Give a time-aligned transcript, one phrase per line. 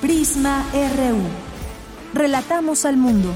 [0.00, 1.18] Prisma RU.
[2.14, 3.34] Relatamos al mundo.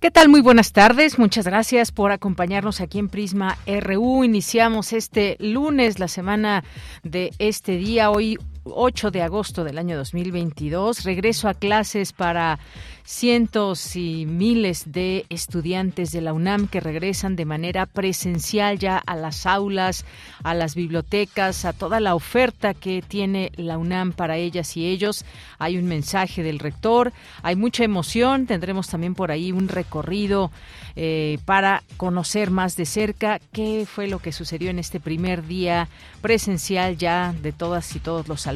[0.00, 0.30] ¿Qué tal?
[0.30, 1.18] Muy buenas tardes.
[1.18, 4.24] Muchas gracias por acompañarnos aquí en Prisma RU.
[4.24, 6.64] Iniciamos este lunes, la semana
[7.02, 11.04] de este día, hoy 8 de agosto del año 2022.
[11.04, 12.58] Regreso a clases para
[13.04, 19.16] cientos y miles de estudiantes de la UNAM que regresan de manera presencial ya a
[19.16, 20.04] las aulas,
[20.44, 25.24] a las bibliotecas, a toda la oferta que tiene la UNAM para ellas y ellos.
[25.58, 30.52] Hay un mensaje del rector, hay mucha emoción, tendremos también por ahí un recorrido
[30.94, 35.88] eh, para conocer más de cerca qué fue lo que sucedió en este primer día
[36.20, 38.51] presencial ya de todas y todos los alumnos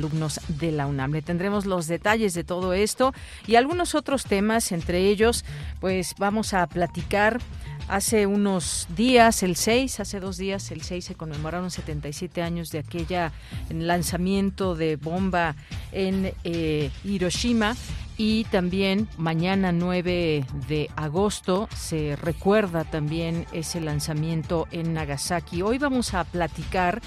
[0.49, 1.13] de la UNAM.
[1.13, 3.13] Le tendremos los detalles de todo esto
[3.47, 5.45] y algunos otros temas entre ellos,
[5.81, 7.41] pues vamos a platicar
[7.89, 12.81] Hace unos días, el 6, hace dos días, el 6 se conmemoraron 77 años de
[12.81, 13.33] aquella
[13.71, 15.55] lanzamiento de bomba
[15.93, 17.77] en eh, Hiroshima
[18.19, 25.63] y también mañana 9 de agosto se recuerda también ese lanzamiento en Nagasaki.
[25.63, 27.01] Hoy vamos a platicar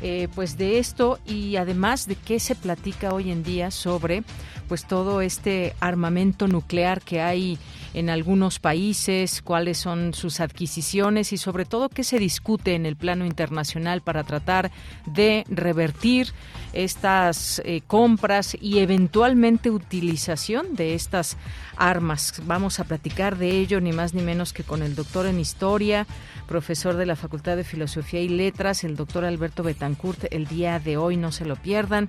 [0.00, 4.24] eh, pues de esto y además de qué se platica hoy en día sobre
[4.68, 7.58] pues todo este armamento nuclear que hay
[7.94, 12.96] en algunos países, cuáles son sus adquisiciones y sobre todo qué se discute en el
[12.96, 14.70] plano internacional para tratar
[15.06, 16.28] de revertir
[16.72, 21.36] estas eh, compras y eventualmente utilización de estas
[21.76, 22.42] armas.
[22.44, 26.06] Vamos a platicar de ello ni más ni menos que con el doctor en historia,
[26.48, 30.96] profesor de la Facultad de Filosofía y Letras, el doctor Alberto Betancourt, el día de
[30.96, 32.08] hoy, no se lo pierdan.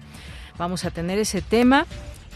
[0.57, 1.85] Vamos a tener ese tema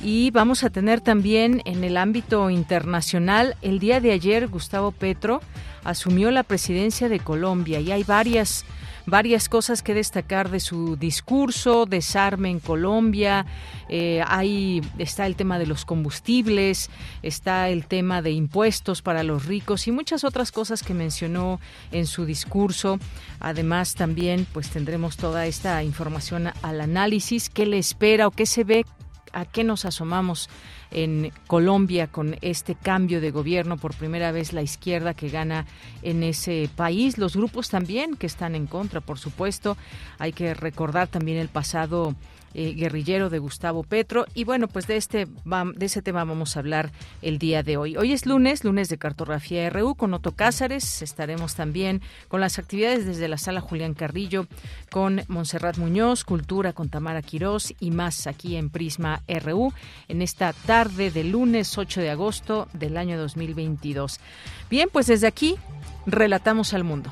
[0.02, 5.42] y vamos a tener también en el ámbito internacional, el día de ayer Gustavo Petro
[5.84, 8.66] asumió la presidencia de Colombia y hay varias
[9.06, 13.46] varias cosas que destacar de su discurso, desarme en Colombia,
[13.90, 16.90] eh, ahí está el tema de los combustibles,
[17.24, 21.60] está el tema de impuestos para los ricos y muchas otras cosas que mencionó
[21.92, 23.00] en su discurso.
[23.40, 28.64] Además también pues tendremos toda esta información al análisis, qué le espera o qué se
[28.64, 28.86] ve
[29.34, 30.50] a qué nos asomamos
[30.92, 35.66] en Colombia con este cambio de gobierno, por primera vez la izquierda que gana
[36.02, 39.78] en ese país, los grupos también que están en contra, por supuesto.
[40.18, 42.16] Hay que recordar también el pasado
[42.54, 44.26] eh, guerrillero de Gustavo Petro.
[44.34, 47.98] Y bueno, pues de este de ese tema vamos a hablar el día de hoy.
[47.98, 51.02] Hoy es lunes, lunes de cartografía RU con Otto Cázares.
[51.02, 54.48] Estaremos también con las actividades desde la sala Julián Carrillo,
[54.92, 59.74] con Montserrat Muñoz, Cultura con Tamara Quirós y más aquí en Prisma RU
[60.08, 64.20] en esta tarde de lunes 8 de agosto del año 2022.
[64.70, 65.56] Bien, pues desde aquí
[66.06, 67.12] relatamos al mundo.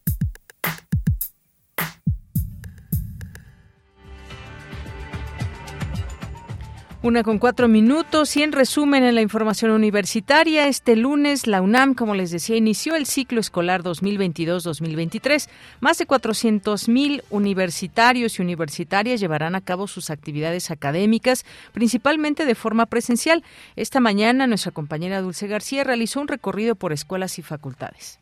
[7.03, 11.95] Una con cuatro minutos y en resumen en la información universitaria, este lunes la UNAM,
[11.95, 15.49] como les decía, inició el ciclo escolar 2022-2023.
[15.79, 22.53] Más de 400 mil universitarios y universitarias llevarán a cabo sus actividades académicas, principalmente de
[22.53, 23.43] forma presencial.
[23.75, 28.19] Esta mañana nuestra compañera Dulce García realizó un recorrido por escuelas y facultades.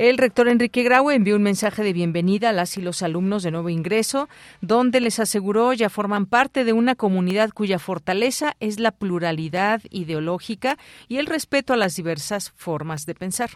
[0.00, 3.50] El rector Enrique Graue envió un mensaje de bienvenida a las y los alumnos de
[3.50, 4.30] nuevo ingreso,
[4.62, 10.78] donde les aseguró ya forman parte de una comunidad cuya fortaleza es la pluralidad ideológica
[11.06, 13.50] y el respeto a las diversas formas de pensar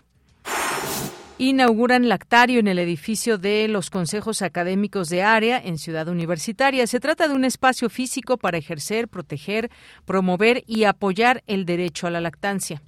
[1.38, 6.86] inauguran lactario en el edificio de los consejos académicos de área en Ciudad Universitaria.
[6.86, 9.70] Se trata de un espacio físico para ejercer, proteger,
[10.04, 12.82] promover y apoyar el derecho a la lactancia.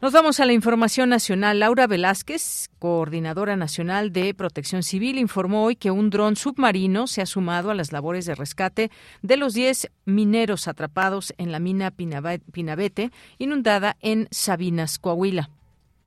[0.00, 1.58] Nos vamos a la información nacional.
[1.58, 7.26] Laura Velázquez, coordinadora nacional de Protección Civil, informó hoy que un dron submarino se ha
[7.26, 8.92] sumado a las labores de rescate
[9.22, 15.50] de los 10 mineros atrapados en la mina Pinabete, inundada en Sabinas, Coahuila.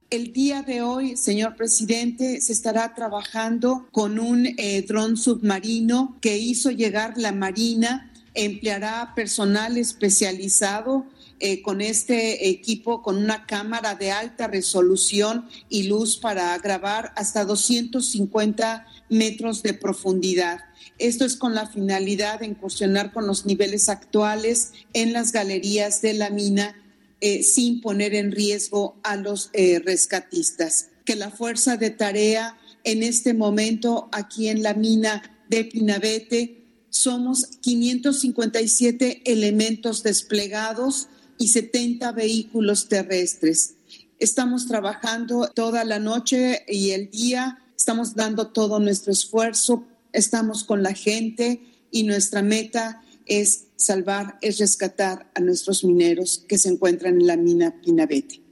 [0.09, 6.37] El día de hoy, señor presidente, se estará trabajando con un eh, dron submarino que
[6.37, 8.09] hizo llegar la Marina.
[8.35, 11.05] Empleará personal especializado
[11.43, 17.45] eh, con este equipo, con una cámara de alta resolución y luz para grabar hasta
[17.45, 20.59] 250 metros de profundidad.
[20.99, 26.13] Esto es con la finalidad de incursionar con los niveles actuales en las galerías de
[26.13, 26.75] la mina
[27.21, 30.89] eh, sin poner en riesgo a los eh, rescatistas.
[31.05, 36.61] Que la fuerza de tarea en este momento aquí en la mina de Pinabete
[36.91, 41.07] somos 557 elementos desplegados
[41.41, 43.73] y 70 vehículos terrestres.
[44.19, 49.83] Estamos trabajando toda la noche y el día, estamos dando todo nuestro esfuerzo,
[50.13, 51.59] estamos con la gente
[51.89, 57.37] y nuestra meta es salvar, es rescatar a nuestros mineros que se encuentran en la
[57.37, 58.43] mina Pinabete.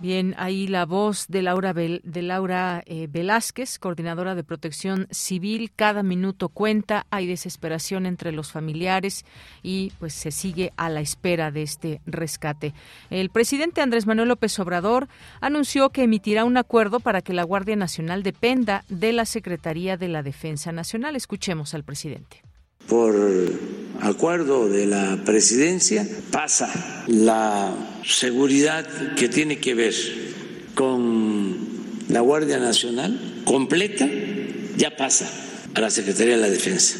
[0.00, 5.70] Bien, ahí la voz de Laura, de Laura eh, Velázquez, coordinadora de protección civil.
[5.74, 9.24] Cada minuto cuenta, hay desesperación entre los familiares
[9.62, 12.74] y pues se sigue a la espera de este rescate.
[13.08, 15.08] El presidente Andrés Manuel López Obrador
[15.40, 20.08] anunció que emitirá un acuerdo para que la Guardia Nacional dependa de la Secretaría de
[20.08, 21.16] la Defensa Nacional.
[21.16, 22.43] Escuchemos al presidente
[22.88, 23.14] por
[24.00, 28.86] acuerdo de la presidencia pasa la seguridad
[29.16, 29.94] que tiene que ver
[30.74, 31.56] con
[32.08, 34.08] la Guardia Nacional completa,
[34.76, 35.30] ya pasa
[35.74, 36.98] a la Secretaría de la Defensa.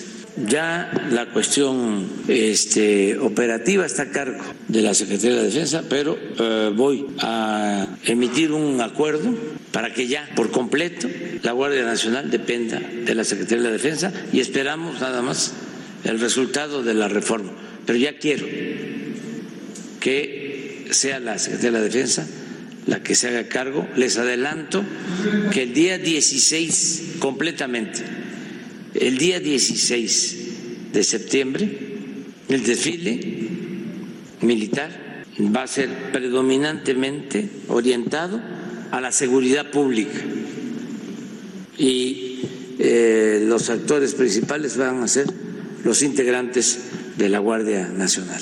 [0.49, 6.19] Ya la cuestión este, operativa está a cargo de la Secretaría de la Defensa, pero
[6.19, 9.33] eh, voy a emitir un acuerdo
[9.71, 11.09] para que ya por completo
[11.43, 15.53] la Guardia Nacional dependa de la Secretaría de la Defensa y esperamos nada más
[16.05, 17.53] el resultado de la reforma.
[17.87, 18.47] Pero ya quiero
[20.01, 22.27] que sea la Secretaría de la Defensa
[22.87, 23.89] la que se haga cargo.
[23.97, 24.85] Les adelanto
[25.53, 28.01] que el día 16, completamente,
[28.95, 31.69] el día 16 de septiembre,
[32.49, 33.49] el desfile
[34.43, 35.25] militar
[35.55, 38.41] va a ser predominantemente orientado
[38.91, 40.21] a la seguridad pública
[41.77, 42.41] y
[42.79, 45.27] eh, los actores principales van a ser
[45.85, 48.41] los integrantes de la Guardia Nacional.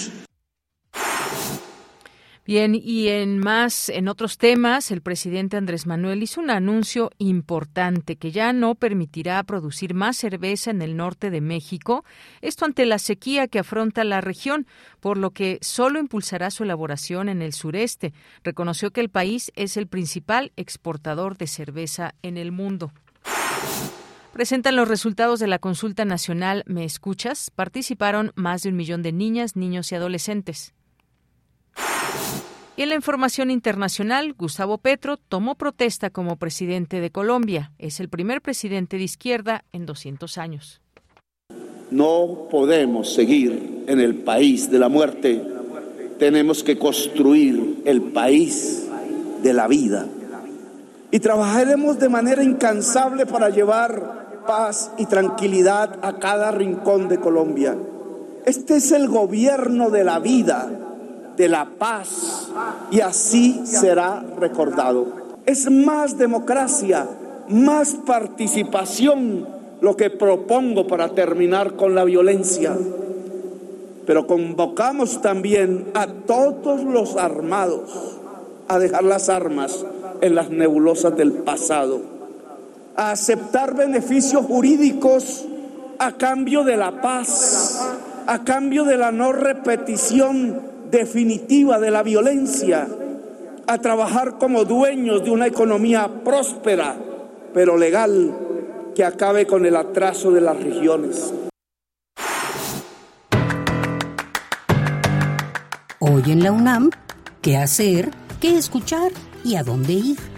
[2.44, 8.16] Bien, y en más, en otros temas, el presidente Andrés Manuel hizo un anuncio importante
[8.16, 12.04] que ya no permitirá producir más cerveza en el norte de México,
[12.40, 14.66] esto ante la sequía que afronta la región,
[14.98, 18.12] por lo que solo impulsará su elaboración en el sureste.
[18.42, 22.92] Reconoció que el país es el principal exportador de cerveza en el mundo
[24.32, 27.50] presentan los resultados de la consulta nacional ¿Me escuchas?
[27.50, 30.74] Participaron más de un millón de niñas, niños y adolescentes.
[32.74, 37.72] Y en la información internacional, Gustavo Petro tomó protesta como presidente de Colombia.
[37.78, 40.80] Es el primer presidente de izquierda en 200 años.
[41.90, 45.42] No podemos seguir en el país de la muerte.
[46.18, 48.88] Tenemos que construir el país
[49.42, 50.06] de la vida.
[51.10, 57.76] Y trabajaremos de manera incansable para llevar paz y tranquilidad a cada rincón de Colombia.
[58.44, 60.70] Este es el gobierno de la vida,
[61.36, 62.50] de la paz,
[62.90, 65.06] y así será recordado.
[65.46, 67.06] Es más democracia,
[67.48, 69.46] más participación
[69.80, 72.76] lo que propongo para terminar con la violencia.
[74.06, 78.18] Pero convocamos también a todos los armados
[78.68, 79.84] a dejar las armas
[80.20, 82.11] en las nebulosas del pasado
[82.96, 85.44] a aceptar beneficios jurídicos
[85.98, 87.80] a cambio de la paz,
[88.26, 92.86] a cambio de la no repetición definitiva de la violencia,
[93.66, 96.96] a trabajar como dueños de una economía próspera,
[97.54, 98.34] pero legal,
[98.94, 101.32] que acabe con el atraso de las regiones.
[106.00, 106.90] Hoy en la UNAM,
[107.40, 108.10] ¿qué hacer?
[108.40, 109.12] ¿Qué escuchar?
[109.44, 110.31] ¿Y a dónde ir?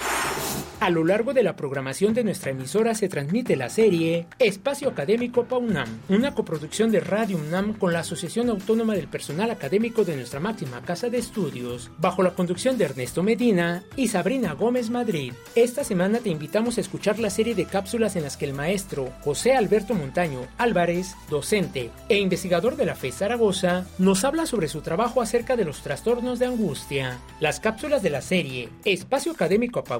[0.84, 5.44] A lo largo de la programación de nuestra emisora se transmite la serie Espacio Académico
[5.44, 10.40] PAUNAM, una coproducción de Radio UNAM con la Asociación Autónoma del Personal Académico de nuestra
[10.40, 15.32] máxima casa de estudios, bajo la conducción de Ernesto Medina y Sabrina Gómez Madrid.
[15.54, 19.10] Esta semana te invitamos a escuchar la serie de cápsulas en las que el maestro
[19.22, 24.82] José Alberto Montaño Álvarez, docente e investigador de la FE Zaragoza, nos habla sobre su
[24.82, 27.20] trabajo acerca de los trastornos de angustia.
[27.40, 29.93] Las cápsulas de la serie Espacio Académico PAUNAM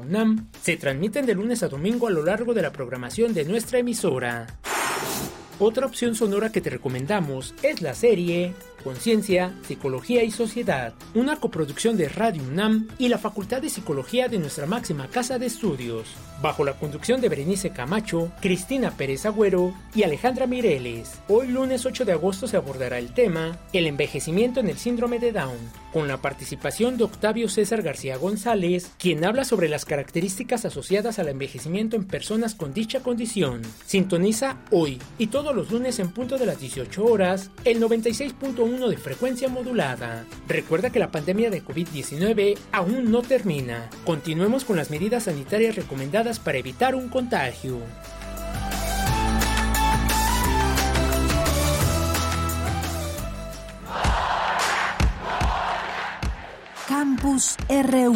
[0.63, 4.47] se transmiten de lunes a domingo a lo largo de la programación de nuestra emisora.
[5.59, 8.55] Otra opción sonora que te recomendamos es la serie
[8.85, 14.39] Conciencia, Psicología y Sociedad, una coproducción de Radio UNAM y la Facultad de Psicología de
[14.39, 16.07] nuestra máxima casa de estudios,
[16.43, 21.13] bajo la conducción de Berenice Camacho, Cristina Pérez Agüero y Alejandra Mireles.
[21.29, 25.33] Hoy lunes 8 de agosto se abordará el tema El envejecimiento en el síndrome de
[25.33, 25.57] Down,
[25.93, 31.29] con la participación de Octavio César García González, quien habla sobre las características asociadas al
[31.29, 33.63] envejecimiento en personas con dicha condición.
[33.87, 38.97] Sintoniza hoy y todos los lunes en punto de las 18 horas el 96.1 de
[38.97, 40.25] frecuencia modulada.
[40.49, 43.89] Recuerda que la pandemia de COVID-19 aún no termina.
[44.05, 47.79] Continuemos con las medidas sanitarias recomendadas para evitar un contagio.
[56.89, 58.15] Campus RU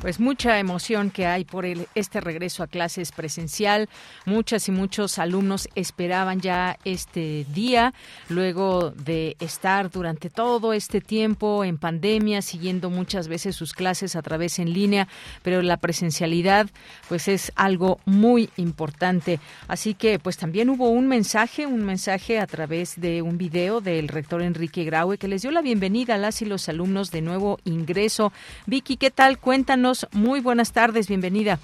[0.00, 3.90] Pues mucha emoción que hay por el, este regreso a clases presencial.
[4.24, 7.92] Muchas y muchos alumnos esperaban ya este día,
[8.30, 14.22] luego de estar durante todo este tiempo en pandemia, siguiendo muchas veces sus clases a
[14.22, 15.06] través en línea,
[15.42, 16.70] pero la presencialidad
[17.10, 19.38] pues es algo muy importante.
[19.68, 24.08] Así que pues también hubo un mensaje, un mensaje a través de un video del
[24.08, 27.58] rector Enrique Graue que les dio la bienvenida a las y los alumnos de nuevo
[27.64, 28.32] ingreso.
[28.64, 29.38] Vicky, ¿qué tal?
[29.38, 31.58] Cuéntanos muy buenas tardes, bienvenida.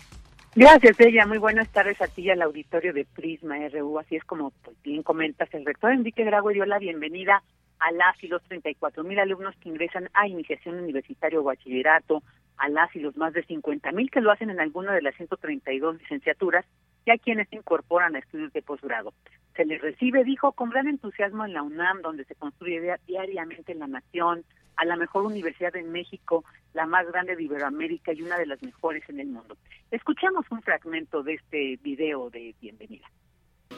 [0.55, 1.27] Gracias, ella.
[1.27, 3.99] Muy buenas tardes a ti y al auditorio de Prisma RU.
[3.99, 7.43] Así es como pues, bien comentas, el rector Enrique Grago dio la bienvenida
[7.79, 12.23] a las y los 34 mil alumnos que ingresan a iniciación universitaria o bachillerato,
[12.57, 15.15] a las y los más de 50 mil que lo hacen en alguna de las
[15.17, 16.65] 132 licenciaturas
[17.07, 19.15] y a quienes incorporan a estudios de posgrado.
[19.55, 23.87] Se les recibe, dijo, con gran entusiasmo en la UNAM, donde se construye diariamente la
[23.87, 24.45] nación,
[24.77, 26.45] a la mejor universidad en México,
[26.75, 29.57] la más grande de Iberoamérica y una de las mejores en el mundo.
[29.91, 33.07] Escuchamos un fragmento de este video de bienvenida.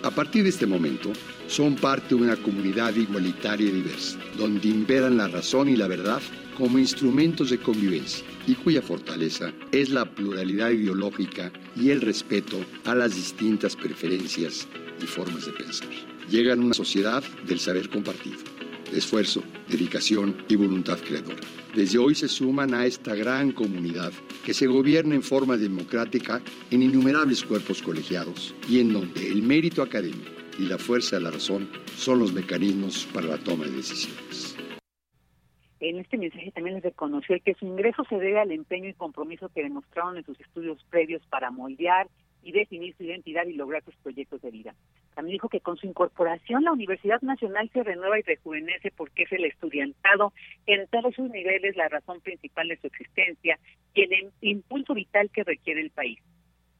[0.05, 1.13] A partir de este momento,
[1.49, 6.23] son parte de una comunidad igualitaria y diversa, donde imperan la razón y la verdad
[6.57, 12.95] como instrumentos de convivencia y cuya fortaleza es la pluralidad ideológica y el respeto a
[12.95, 14.69] las distintas preferencias
[15.03, 15.89] y formas de pensar.
[16.31, 18.58] Llegan a una sociedad del saber compartido
[18.93, 21.41] esfuerzo, dedicación y voluntad creadora.
[21.75, 24.13] Desde hoy se suman a esta gran comunidad
[24.45, 26.41] que se gobierna en forma democrática
[26.71, 31.31] en innumerables cuerpos colegiados y en donde el mérito académico y la fuerza de la
[31.31, 34.57] razón son los mecanismos para la toma de decisiones.
[35.81, 39.49] En este mensaje también les reconoció que su ingreso se debe al empeño y compromiso
[39.51, 42.09] que demostraron en sus estudios previos para moldear
[42.49, 44.75] y definir su identidad y lograr sus proyectos de vida.
[45.15, 49.33] También dijo que con su incorporación la Universidad Nacional se renueva y rejuvenece porque es
[49.33, 50.33] el estudiantado
[50.67, 53.59] en todos sus niveles la razón principal de su existencia
[53.93, 56.19] y el impulso vital que requiere el país.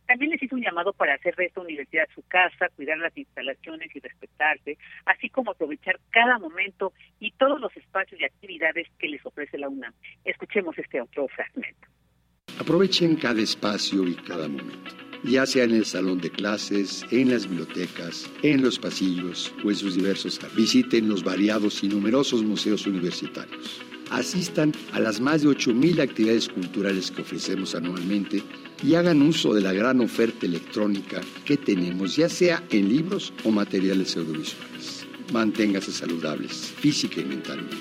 [0.07, 3.95] También les hizo un llamado para hacer de esta universidad su casa, cuidar las instalaciones
[3.95, 9.25] y respetarse, así como aprovechar cada momento y todos los espacios y actividades que les
[9.27, 9.93] ofrece la UNAM.
[10.25, 11.89] Escuchemos este otro fragmento.
[12.59, 17.49] Aprovechen cada espacio y cada momento ya sea en el salón de clases, en las
[17.49, 20.39] bibliotecas, en los pasillos o en sus diversos.
[20.57, 23.81] Visiten los variados y numerosos museos universitarios.
[24.11, 28.43] Asistan a las más de 8.000 actividades culturales que ofrecemos anualmente
[28.83, 33.51] y hagan uso de la gran oferta electrónica que tenemos, ya sea en libros o
[33.51, 35.07] materiales audiovisuales.
[35.33, 37.77] Manténgase saludables, física y mentalmente.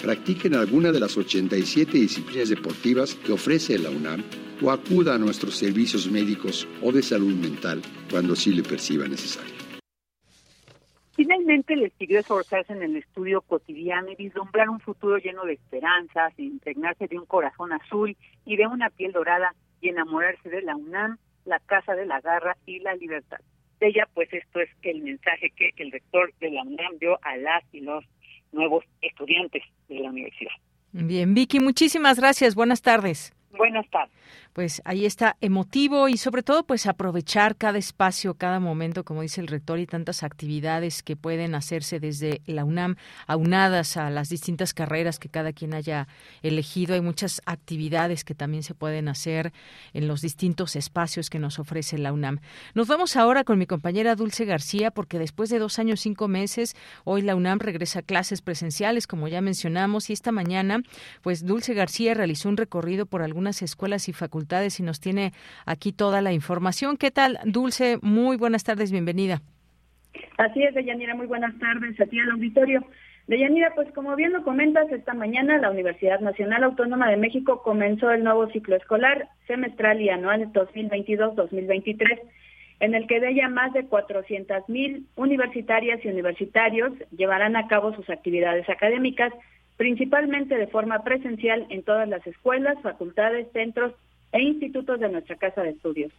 [0.00, 4.22] practiquen alguna de las 87 disciplinas deportivas que ofrece la UNAM
[4.62, 9.52] o acuda a nuestros servicios médicos o de salud mental cuando sí le perciba necesario.
[11.14, 16.32] Finalmente les pidió esforzarse en el estudio cotidiano y vislumbrar un futuro lleno de esperanzas,
[16.38, 18.16] impregnarse de un corazón azul
[18.46, 22.56] y de una piel dorada y enamorarse de la UNAM, la Casa de la Garra
[22.64, 23.40] y la Libertad.
[23.78, 27.36] De ella, pues esto es el mensaje que el rector de la UNAM dio a
[27.36, 28.04] las y los
[28.52, 30.52] nuevos estudiantes de la universidad.
[30.92, 32.54] Bien, Vicky, muchísimas gracias.
[32.54, 33.34] Buenas tardes.
[33.50, 34.12] Buenas tardes
[34.52, 39.40] pues ahí está emotivo y sobre todo pues aprovechar cada espacio, cada momento, como dice
[39.40, 44.74] el rector, y tantas actividades que pueden hacerse desde la UNAM, aunadas a las distintas
[44.74, 46.06] carreras que cada quien haya
[46.42, 46.94] elegido.
[46.94, 49.52] Hay muchas actividades que también se pueden hacer
[49.94, 52.40] en los distintos espacios que nos ofrece la UNAM.
[52.74, 56.76] Nos vamos ahora con mi compañera Dulce García, porque después de dos años, cinco meses,
[57.04, 60.82] hoy la UNAM regresa a clases presenciales, como ya mencionamos, y esta mañana,
[61.22, 64.41] pues Dulce García realizó un recorrido por algunas escuelas y facultades
[64.78, 65.32] y nos tiene
[65.66, 66.96] aquí toda la información.
[66.96, 67.98] ¿Qué tal, Dulce?
[68.02, 69.40] Muy buenas tardes, bienvenida.
[70.38, 72.84] Así es, Deyanira, muy buenas tardes a ti al auditorio.
[73.28, 78.10] Deyanira, pues como bien lo comentas, esta mañana la Universidad Nacional Autónoma de México comenzó
[78.10, 82.20] el nuevo ciclo escolar semestral y anual 2022-2023,
[82.80, 87.94] en el que de ella más de 400 mil universitarias y universitarios llevarán a cabo
[87.94, 89.32] sus actividades académicas,
[89.76, 93.94] principalmente de forma presencial en todas las escuelas, facultades, centros
[94.32, 96.12] e institutos de nuestra Casa de Estudios.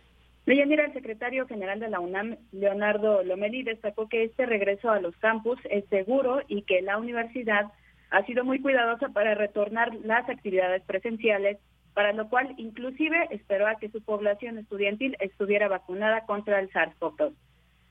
[0.45, 5.15] Leyanira, el secretario general de la UNAM, Leonardo Lomeli, destacó que este regreso a los
[5.17, 7.71] campus es seguro y que la universidad
[8.09, 11.57] ha sido muy cuidadosa para retornar las actividades presenciales,
[11.93, 17.33] para lo cual inclusive esperó a que su población estudiantil estuviera vacunada contra el SARS-CoV-2.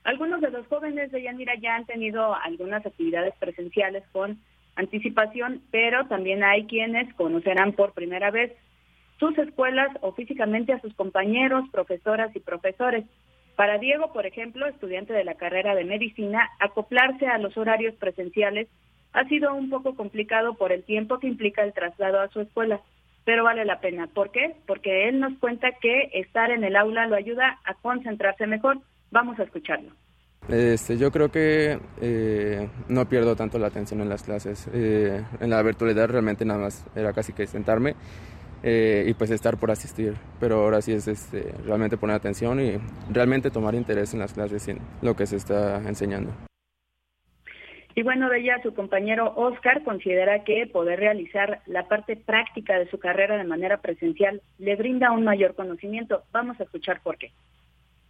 [0.03, 4.39] Algunos de los jóvenes de Yanira ya han tenido algunas actividades presenciales con
[4.75, 8.53] anticipación, pero también hay quienes conocerán por primera vez
[9.23, 13.05] sus escuelas o físicamente a sus compañeros, profesoras y profesores.
[13.55, 18.67] Para Diego, por ejemplo, estudiante de la carrera de medicina, acoplarse a los horarios presenciales
[19.13, 22.81] ha sido un poco complicado por el tiempo que implica el traslado a su escuela,
[23.23, 24.07] pero vale la pena.
[24.07, 24.57] ¿Por qué?
[24.67, 28.79] Porque él nos cuenta que estar en el aula lo ayuda a concentrarse mejor.
[29.09, 29.91] Vamos a escucharlo.
[30.49, 34.69] Este, yo creo que eh, no pierdo tanto la atención en las clases.
[34.73, 37.95] Eh, en la virtualidad realmente nada más era casi que sentarme
[38.63, 40.13] eh, y pues estar por asistir.
[40.39, 42.77] Pero ahora sí es este, realmente poner atención y
[43.11, 46.31] realmente tomar interés en las clases y en lo que se está enseñando.
[47.95, 52.89] Y bueno, de ella su compañero Oscar considera que poder realizar la parte práctica de
[52.89, 56.23] su carrera de manera presencial le brinda un mayor conocimiento.
[56.31, 57.31] Vamos a escuchar por qué.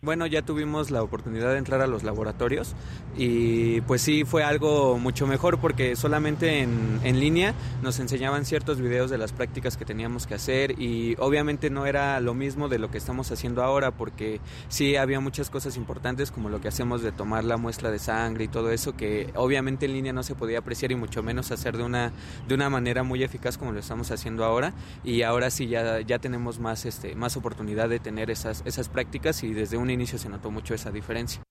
[0.04, 2.76] Bueno, ya tuvimos la oportunidad de entrar a los laboratorios
[3.18, 8.82] y pues sí fue algo mucho mejor porque solamente en, en, línea nos enseñaban ciertos
[8.82, 12.80] videos de las prácticas que teníamos que hacer y obviamente no era lo mismo de
[12.80, 17.02] lo que estamos haciendo ahora porque sí había muchas cosas importantes como lo que hacemos
[17.02, 20.36] de tomar la muestra de sangre y todo eso que obviamente en línea no se
[20.36, 22.12] podía apreciar y mucho menos hacer de una,
[22.46, 24.74] de una manera muy eficaz como lo estamos haciendo ahora
[25.06, 29.44] y ahora sí ya, ya tenemos más, este, más oportunidad de tener esas, esas prácticas
[29.44, 31.42] y desde un inicio se notó mucho esa diferencia.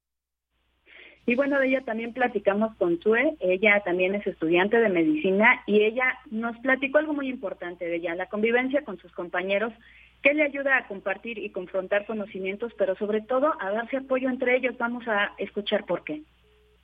[1.25, 5.83] Y bueno, de ella también platicamos con Tue, ella también es estudiante de medicina y
[5.83, 9.73] ella nos platicó algo muy importante de ella, la convivencia con sus compañeros,
[10.21, 14.57] que le ayuda a compartir y confrontar conocimientos, pero sobre todo a darse apoyo entre
[14.57, 14.77] ellos.
[14.79, 16.23] Vamos a escuchar por qué.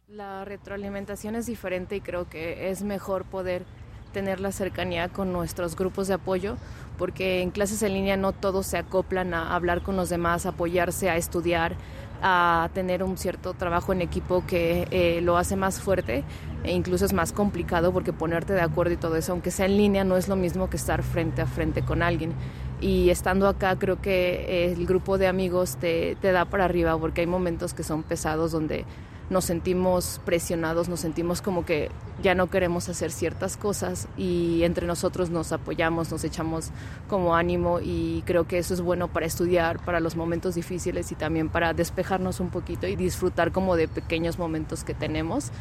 [0.06, 3.64] La retroalimentación es diferente y creo que es mejor poder
[4.12, 6.56] tener la cercanía con nuestros grupos de apoyo,
[6.96, 10.50] porque en clases en línea no todos se acoplan a hablar con los demás, a
[10.50, 11.76] apoyarse, a estudiar,
[12.22, 16.24] a tener un cierto trabajo en equipo que eh, lo hace más fuerte
[16.64, 19.76] e incluso es más complicado porque ponerte de acuerdo y todo eso, aunque sea en
[19.76, 22.32] línea, no es lo mismo que estar frente a frente con alguien.
[22.80, 27.20] Y estando acá creo que el grupo de amigos te, te da para arriba porque
[27.22, 28.84] hay momentos que son pesados donde
[29.30, 31.90] nos sentimos presionados, nos sentimos como que
[32.22, 36.70] ya no queremos hacer ciertas cosas y entre nosotros nos apoyamos, nos echamos
[37.08, 41.14] como ánimo y creo que eso es bueno para estudiar, para los momentos difíciles y
[41.14, 45.52] también para despejarnos un poquito y disfrutar como de pequeños momentos que tenemos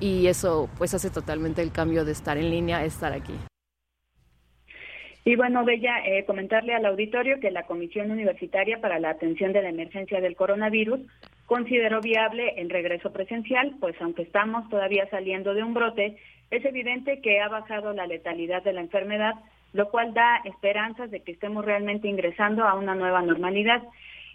[0.00, 3.34] y eso pues hace totalmente el cambio de estar en línea a estar aquí.
[5.24, 9.60] Y bueno, Bella, eh, comentarle al auditorio que la Comisión Universitaria para la Atención de
[9.60, 11.00] la Emergencia del Coronavirus
[11.48, 16.18] consideró viable el regreso presencial, pues aunque estamos todavía saliendo de un brote,
[16.50, 19.32] es evidente que ha bajado la letalidad de la enfermedad,
[19.72, 23.82] lo cual da esperanzas de que estemos realmente ingresando a una nueva normalidad.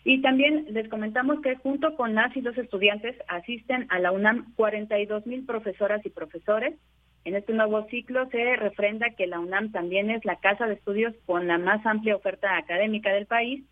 [0.04, 4.52] Y también les comentamos que junto con las y los estudiantes asisten a la UNAM
[4.56, 6.74] 42 mil profesoras y profesores,
[7.26, 11.14] En este nuevo ciclo se refrenda que la UNAM también es la casa de estudios
[11.26, 13.64] con la más amplia oferta académica del país,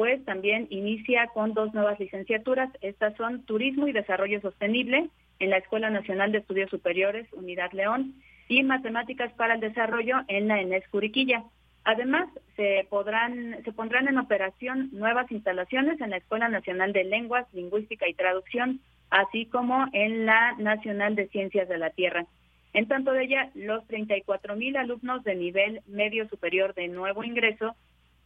[0.00, 2.70] pues también inicia con dos nuevas licenciaturas.
[2.80, 5.10] Estas son Turismo y Desarrollo Sostenible
[5.40, 8.14] en la Escuela Nacional de Estudios Superiores, Unidad León,
[8.48, 11.44] y Matemáticas para el Desarrollo en la ENES Curiquilla.
[11.84, 17.46] Además, se, podrán, se pondrán en operación nuevas instalaciones en la Escuela Nacional de Lenguas,
[17.52, 22.24] Lingüística y Traducción, así como en la Nacional de Ciencias de la Tierra.
[22.72, 27.76] En tanto de ella, los 34 mil alumnos de nivel medio superior de nuevo ingreso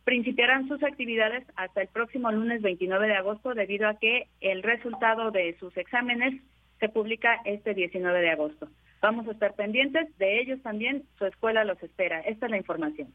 [0.05, 5.31] principiarán sus actividades hasta el próximo lunes 29 de agosto debido a que el resultado
[5.31, 6.41] de sus exámenes
[6.81, 8.69] se publica este 19 de agosto.
[9.01, 12.21] Vamos a estar pendientes de ellos también, su escuela los espera.
[12.21, 13.09] Esta es la información.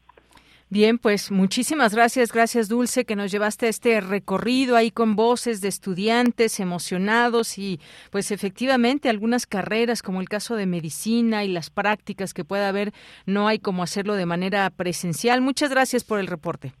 [0.72, 5.60] Bien, pues muchísimas gracias, gracias Dulce, que nos llevaste a este recorrido ahí con voces
[5.60, 7.80] de estudiantes emocionados y
[8.12, 12.92] pues efectivamente algunas carreras como el caso de medicina y las prácticas que pueda haber,
[13.26, 15.40] no hay como hacerlo de manera presencial.
[15.40, 16.72] Muchas gracias por el reporte.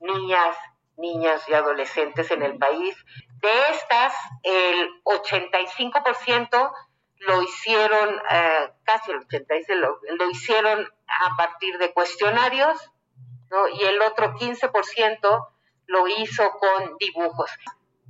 [0.00, 0.56] niñas,
[0.96, 2.96] niñas y adolescentes en el país.
[3.40, 6.72] De estas, el 85%
[7.20, 12.90] lo hicieron, eh, casi el 86% lo, lo hicieron a partir de cuestionarios,
[13.50, 13.68] ¿no?
[13.68, 15.48] y el otro 15%
[15.86, 17.50] lo hizo con dibujos.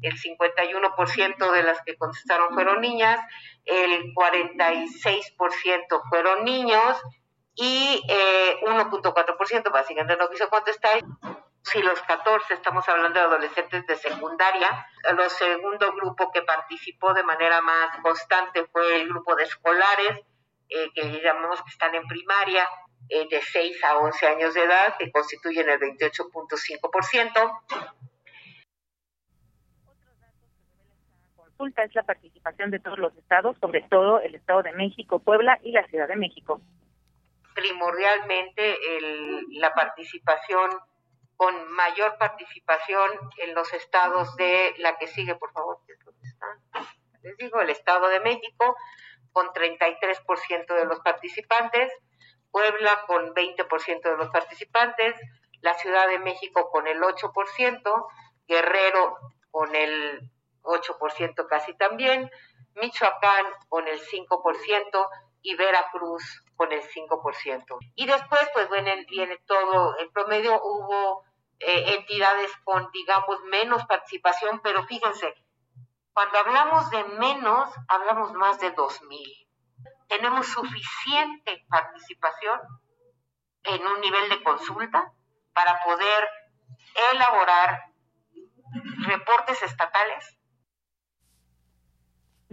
[0.03, 3.21] El 51% de las que contestaron fueron niñas,
[3.65, 7.01] el 46% fueron niños
[7.55, 11.03] y eh, 1.4% básicamente no quiso contestar.
[11.73, 17.25] Si los 14 estamos hablando de adolescentes de secundaria, el segundo grupo que participó de
[17.25, 20.21] manera más constante fue el grupo de escolares,
[20.69, 22.69] eh, que llamamos que están en primaria,
[23.09, 27.63] eh, de 6 a 11 años de edad, que constituyen el 28.5%.
[31.35, 35.59] Consulta es la participación de todos los estados, sobre todo el Estado de México, Puebla
[35.65, 36.61] y la Ciudad de México.
[37.57, 40.71] Primordialmente el, la participación,
[41.37, 45.79] con mayor participación en los estados de la que sigue, por favor,
[47.23, 48.77] les digo, el Estado de México,
[49.33, 51.93] con 33% de los participantes,
[52.51, 55.15] Puebla con 20% de los participantes,
[55.61, 58.07] la Ciudad de México con el 8%,
[58.47, 59.19] Guerrero
[59.51, 60.31] con el
[60.63, 62.31] 8% casi también,
[62.75, 65.09] Michoacán con el 5%
[65.43, 67.79] y Veracruz con el 5%.
[67.95, 71.25] Y después, pues viene, viene todo, en promedio hubo
[71.59, 75.35] eh, entidades con, digamos, menos participación, pero fíjense,
[76.13, 79.47] cuando hablamos de menos, hablamos más de 2.000
[80.09, 82.61] tenemos suficiente participación
[83.65, 85.13] en un nivel de consulta
[85.53, 86.29] para poder
[87.13, 87.87] elaborar
[89.07, 90.36] reportes estatales.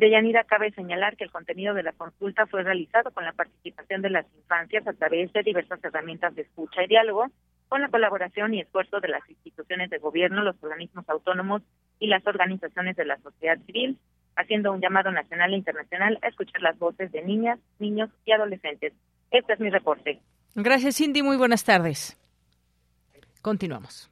[0.04, 4.02] De Yanira cabe señalar que el contenido de la consulta fue realizado con la participación
[4.02, 7.28] de las infancias a través de diversas herramientas de escucha y diálogo,
[7.70, 11.62] con la colaboración y esfuerzo de las instituciones de gobierno, los organismos autónomos
[12.00, 13.98] y las organizaciones de la sociedad civil,
[14.36, 18.92] haciendo un llamado nacional e internacional a escuchar las voces de niñas, niños y adolescentes.
[19.32, 20.20] Este es mi reporte.
[20.54, 21.24] Gracias, Cindy.
[21.24, 22.20] Muy buenas tardes.
[23.42, 24.12] Continuamos.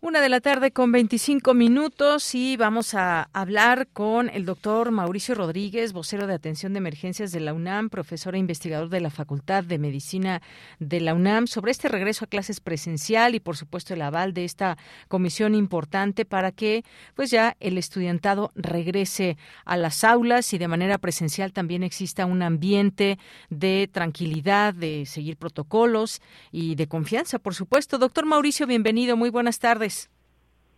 [0.00, 5.34] Una de la tarde con 25 minutos y vamos a hablar con el doctor Mauricio
[5.34, 9.64] Rodríguez, vocero de atención de emergencias de la UNAM, profesor e investigador de la Facultad
[9.64, 10.40] de Medicina
[10.78, 14.44] de la UNAM, sobre este regreso a clases presencial y, por supuesto, el aval de
[14.44, 16.84] esta comisión importante para que,
[17.16, 22.42] pues ya el estudiantado regrese a las aulas y de manera presencial también exista un
[22.42, 23.18] ambiente
[23.50, 27.98] de tranquilidad, de seguir protocolos y de confianza, por supuesto.
[27.98, 29.16] Doctor Mauricio, bienvenido.
[29.16, 29.87] Muy buenas tardes.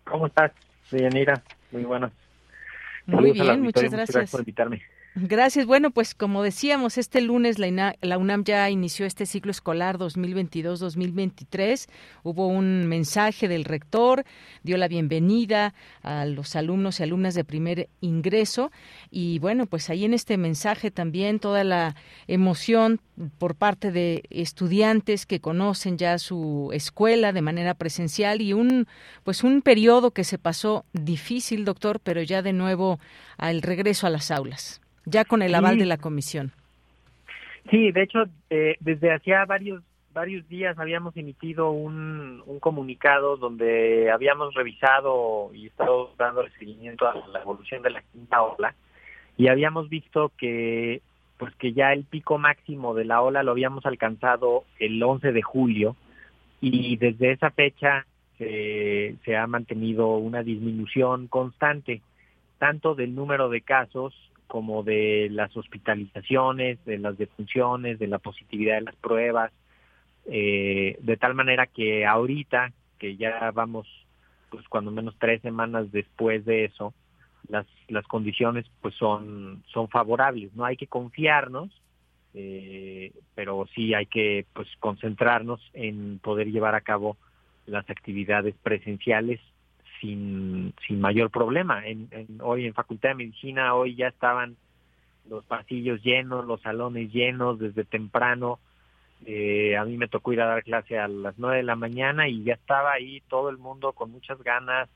[0.04, 0.52] ¿Cómo estás,
[0.90, 1.42] Deyanira?
[1.72, 2.12] Muy buenas.
[3.06, 4.30] Muy bien, muchas gracias.
[4.30, 4.82] por invitarme.
[5.16, 5.66] Gracias.
[5.66, 11.88] Bueno, pues como decíamos, este lunes la, UNAM ya inició este ciclo escolar 2022-2023.
[12.22, 14.24] Hubo un mensaje del rector,
[14.62, 18.70] dio la bienvenida a los alumnos y alumnas de primer ingreso.
[19.10, 21.96] Y bueno, pues ahí en este mensaje también toda la
[22.28, 23.00] emoción
[23.38, 28.86] por parte de estudiantes que conocen ya su escuela de manera presencial y un
[29.24, 33.00] pues un periodo que se pasó difícil, doctor, pero ya de nuevo
[33.38, 36.52] al regreso a las aulas ya con el aval de la comisión.
[37.70, 44.10] Sí, de hecho, eh, desde hacía varios varios días habíamos emitido un, un comunicado donde
[44.10, 48.74] habíamos revisado y estado dando seguimiento a la evolución de la quinta ola
[49.36, 51.00] y habíamos visto que
[51.38, 55.42] pues que ya el pico máximo de la ola lo habíamos alcanzado el 11 de
[55.42, 55.96] julio
[56.60, 58.04] y desde esa fecha
[58.36, 62.02] se, se ha mantenido una disminución constante
[62.58, 64.12] tanto del número de casos
[64.50, 69.52] como de las hospitalizaciones, de las defunciones, de la positividad de las pruebas,
[70.26, 73.86] eh, de tal manera que ahorita, que ya vamos,
[74.50, 76.92] pues cuando menos tres semanas después de eso,
[77.48, 80.52] las, las condiciones pues son, son favorables.
[80.56, 81.70] No hay que confiarnos,
[82.34, 87.16] eh, pero sí hay que pues concentrarnos en poder llevar a cabo
[87.66, 89.38] las actividades presenciales
[90.00, 91.86] sin, sin mayor problema.
[91.86, 92.08] En,
[92.40, 94.56] hoy en Facultad de Medicina, hoy ya estaban
[95.28, 98.58] los pasillos llenos, los salones llenos desde temprano.
[99.26, 102.28] Eh, a mí me tocó ir a dar clase a las nueve de la mañana
[102.28, 104.88] y ya estaba ahí todo el mundo con muchas ganas,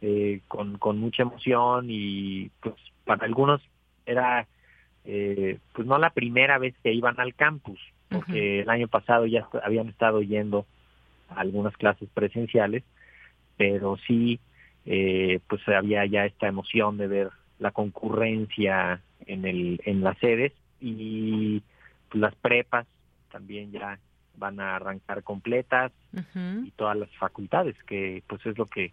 [0.00, 2.74] eh, con, con mucha emoción y pues
[3.04, 3.60] para algunos
[4.04, 4.46] era
[5.04, 7.78] eh, pues no la primera vez que iban al campus,
[8.10, 10.66] porque el año pasado ya habían estado yendo
[11.28, 12.82] a algunas clases presenciales
[13.56, 14.40] pero sí,
[14.86, 20.52] eh, pues había ya esta emoción de ver la concurrencia en, el, en las sedes
[20.80, 21.62] y
[22.08, 22.86] pues, las prepas
[23.30, 23.98] también ya
[24.36, 25.92] van a arrancar completas
[26.34, 28.92] y todas las facultades que pues es lo que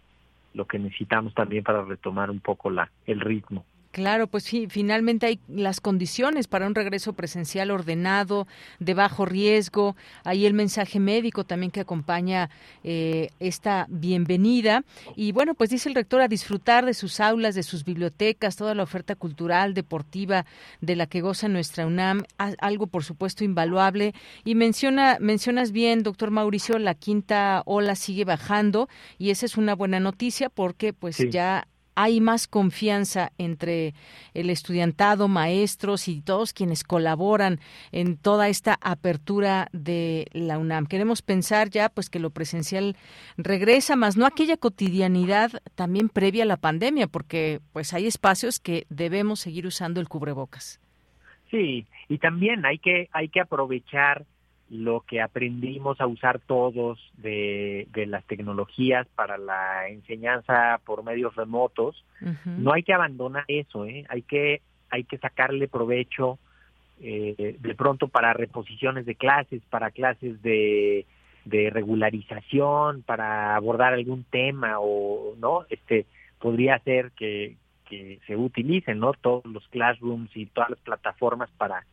[0.52, 5.26] lo que necesitamos también para retomar un poco la el ritmo Claro, pues sí, finalmente
[5.26, 8.46] hay las condiciones para un regreso presencial ordenado,
[8.78, 9.96] de bajo riesgo.
[10.22, 12.50] Hay el mensaje médico también que acompaña
[12.84, 14.84] eh, esta bienvenida.
[15.16, 18.76] Y bueno, pues dice el rector a disfrutar de sus aulas, de sus bibliotecas, toda
[18.76, 20.46] la oferta cultural, deportiva
[20.80, 24.14] de la que goza nuestra UNAM, algo por supuesto invaluable.
[24.44, 29.74] Y menciona, mencionas bien, doctor Mauricio, la quinta ola sigue bajando y esa es una
[29.74, 33.94] buena noticia porque pues ya hay más confianza entre
[34.34, 37.60] el estudiantado, maestros y todos quienes colaboran
[37.92, 40.86] en toda esta apertura de la UNAM.
[40.86, 42.96] Queremos pensar ya pues que lo presencial
[43.36, 48.86] regresa, más no aquella cotidianidad también previa a la pandemia, porque pues hay espacios que
[48.88, 50.80] debemos seguir usando el cubrebocas.
[51.50, 54.24] Sí, y también hay que hay que aprovechar
[54.70, 62.04] lo que aprendimos a usar todos de, las tecnologías para la enseñanza por medios remotos,
[62.44, 64.04] no hay que abandonar eso, ¿eh?
[64.08, 66.38] hay que hay que sacarle provecho
[67.00, 71.06] eh, de pronto para reposiciones de clases, para clases de,
[71.44, 76.06] de regularización, para abordar algún tema o no, este
[76.38, 77.56] podría ser que,
[77.88, 81.84] que se utilicen, no todos los classrooms y todas las plataformas para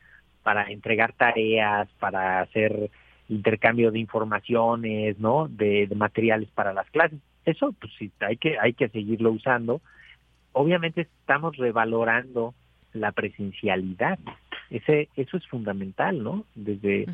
[0.47, 2.89] para entregar tareas, para hacer
[3.27, 5.49] intercambio de informaciones, ¿no?
[5.49, 7.19] De, materiales para las clases.
[7.43, 9.81] Eso, pues sí, hay que, hay que seguirlo usando.
[10.53, 12.53] Obviamente estamos revalorando
[12.93, 14.19] la presencialidad.
[14.69, 16.45] Ese, eso es fundamental, ¿no?
[16.55, 17.07] Desde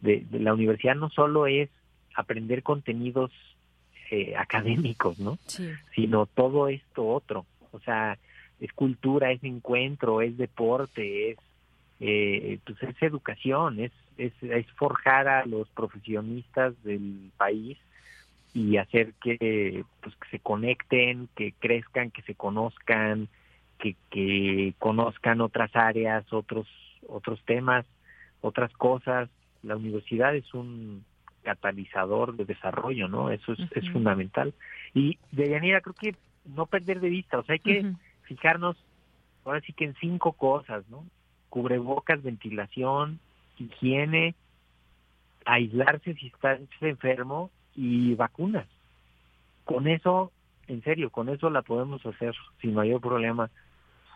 [0.00, 1.68] de, la universidad no solo es
[2.14, 3.30] aprender contenidos
[4.10, 5.36] eh, académicos, ¿no?
[5.94, 7.44] Sino todo esto otro.
[7.72, 8.16] O sea,
[8.58, 11.38] es cultura, es encuentro, es deporte, es
[12.00, 17.78] eh, pues es educación, es, es, es forjar a los profesionistas del país
[18.54, 23.28] y hacer que, pues, que se conecten, que crezcan, que se conozcan,
[23.78, 26.66] que, que conozcan otras áreas, otros,
[27.06, 27.86] otros temas,
[28.40, 29.28] otras cosas.
[29.62, 31.04] La universidad es un
[31.42, 33.30] catalizador de desarrollo, ¿no?
[33.30, 34.52] Eso es, es fundamental.
[34.94, 38.76] Y de Yanira, creo que no perder de vista, o sea, hay que fijarnos
[39.44, 41.04] ahora sí que en cinco cosas, ¿no?
[41.50, 43.20] Cubrebocas, ventilación,
[43.58, 44.34] higiene,
[45.44, 48.66] aislarse si está enfermo y vacunas.
[49.64, 50.32] Con eso,
[50.66, 53.50] en serio, con eso la podemos hacer sin mayor problema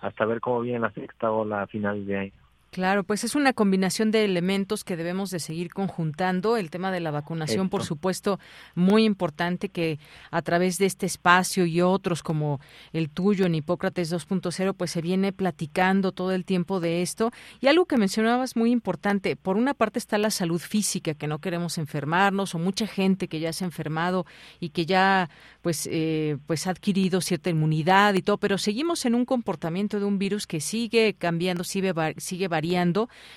[0.00, 2.43] hasta ver cómo viene la sexta ola a finales de año.
[2.74, 6.56] Claro, pues es una combinación de elementos que debemos de seguir conjuntando.
[6.56, 8.40] El tema de la vacunación, por supuesto,
[8.74, 10.00] muy importante que
[10.32, 12.58] a través de este espacio y otros como
[12.92, 17.30] el tuyo en Hipócrates 2.0, pues se viene platicando todo el tiempo de esto.
[17.60, 21.38] Y algo que mencionabas muy importante, por una parte está la salud física, que no
[21.38, 24.26] queremos enfermarnos, o mucha gente que ya se ha enfermado
[24.58, 25.30] y que ya
[25.62, 30.06] pues, eh, pues ha adquirido cierta inmunidad y todo, pero seguimos en un comportamiento de
[30.06, 32.63] un virus que sigue cambiando, sigue, sigue variando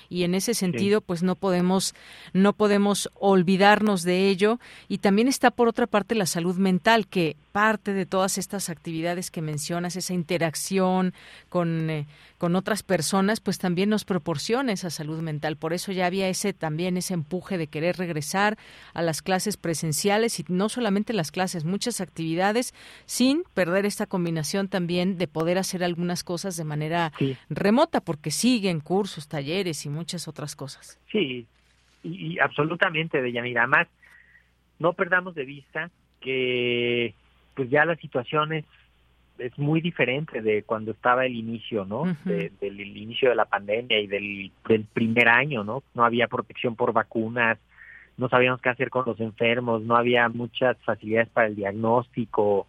[0.09, 1.93] y en ese sentido pues no podemos
[2.33, 4.59] no podemos olvidarnos de ello.
[4.87, 9.32] Y también está por otra parte la salud mental que parte de todas estas actividades
[9.32, 11.15] que mencionas, esa interacción
[11.50, 12.06] con, eh,
[12.38, 15.58] con otras personas, pues también nos proporciona esa salud mental.
[15.58, 18.60] Por eso ya había ese también ese empuje de querer regresar
[18.93, 24.67] a las clases presenciales y no solamente las clases, muchas actividades sin perder esta combinación
[24.67, 27.12] también de poder hacer algunas cosas de manera
[27.50, 31.00] remota, porque siguen cursos, talleres y muchas otras cosas.
[31.12, 31.48] Sí,
[32.04, 33.65] y, y absolutamente, Deyanira.
[33.65, 33.88] Más,
[34.78, 35.89] no perdamos de vista
[36.22, 37.15] que
[37.58, 38.65] pues ya la situación es,
[39.39, 42.04] es muy diferente de cuando estaba el inicio, ¿no?
[42.24, 45.82] del inicio de la pandemia y del, del primer año, ¿no?
[45.96, 47.58] No había protección por vacunas,
[48.15, 52.67] no sabíamos qué hacer con los enfermos, no había muchas facilidades para el diagnóstico,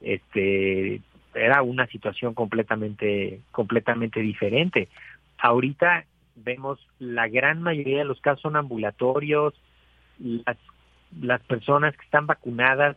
[0.00, 1.00] este
[1.32, 4.88] era una situación completamente completamente diferente.
[5.38, 9.54] Ahorita vemos la gran mayoría de los casos son ambulatorios,
[10.18, 10.56] las
[11.20, 12.96] las personas que están vacunadas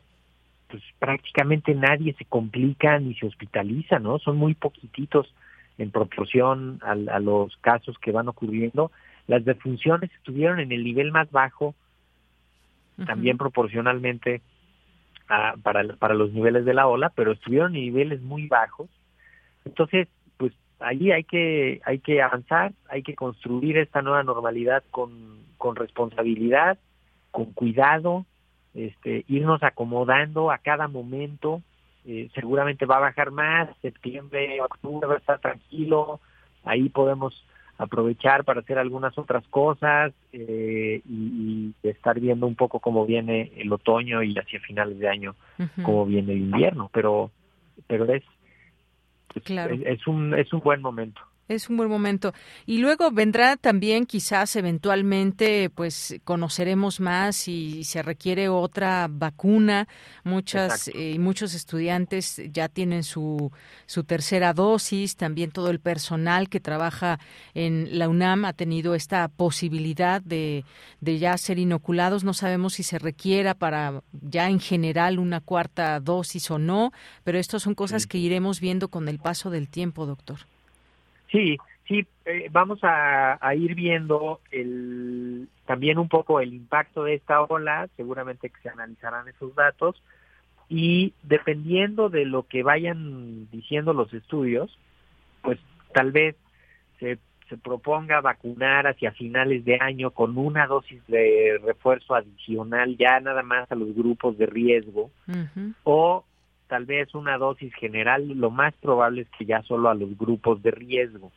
[0.69, 4.19] pues prácticamente nadie se complica ni se hospitaliza, ¿no?
[4.19, 5.33] Son muy poquititos
[5.77, 8.91] en proporción a, los casos que van ocurriendo.
[9.27, 11.75] Las defunciones estuvieron en el nivel más bajo,
[13.05, 14.41] también proporcionalmente
[15.61, 18.89] para, para los niveles de la ola, pero estuvieron en niveles muy bajos.
[19.65, 25.11] Entonces, pues allí hay que, hay que avanzar, hay que construir esta nueva normalidad con,
[25.57, 26.79] con responsabilidad,
[27.31, 28.25] con cuidado,
[28.77, 31.61] este, irnos acomodando a cada momento.
[32.05, 36.21] Eh, seguramente va a bajar más, septiembre, octubre va a estar tranquilo,
[36.63, 37.43] ahí podemos
[37.77, 43.71] aprovechar para hacer algunas otras cosas eh, y, estar viendo un poco cómo viene el
[43.73, 45.35] otoño y hacia finales de año
[45.83, 47.31] cómo viene el invierno, pero
[47.87, 48.23] pero es,
[49.35, 51.21] es un es un buen momento.
[51.47, 52.33] Es un buen momento.
[52.65, 59.87] Y luego vendrá también quizás eventualmente, pues conoceremos más y se requiere otra vacuna.
[60.25, 63.49] Muchas y eh, muchos estudiantes ya tienen su,
[63.85, 65.15] su tercera dosis.
[65.15, 67.17] También todo el personal que trabaja
[67.53, 70.65] en la UNAM ha tenido esta posibilidad de,
[70.99, 72.25] de ya ser inoculados.
[72.25, 76.91] No sabemos si se requiera para ya en general una cuarta dosis o no,
[77.23, 80.39] pero estas son cosas que iremos viendo con el paso del tiempo, doctor.
[81.31, 87.41] Sí, sí, eh, vamos a, ir viendo el, también un poco el impacto de esta
[87.41, 90.01] ola, seguramente que se analizarán esos datos,
[90.69, 94.77] y dependiendo de lo que vayan diciendo los estudios,
[95.41, 95.59] pues
[95.93, 96.35] tal vez
[96.99, 103.19] se, se proponga vacunar hacia finales de año con una dosis de refuerzo adicional ya
[103.21, 105.09] nada más a los grupos de riesgo,
[105.83, 106.25] o
[106.67, 110.61] tal vez una dosis general, lo más probable es que ya solo a los grupos
[110.61, 111.31] de riesgo,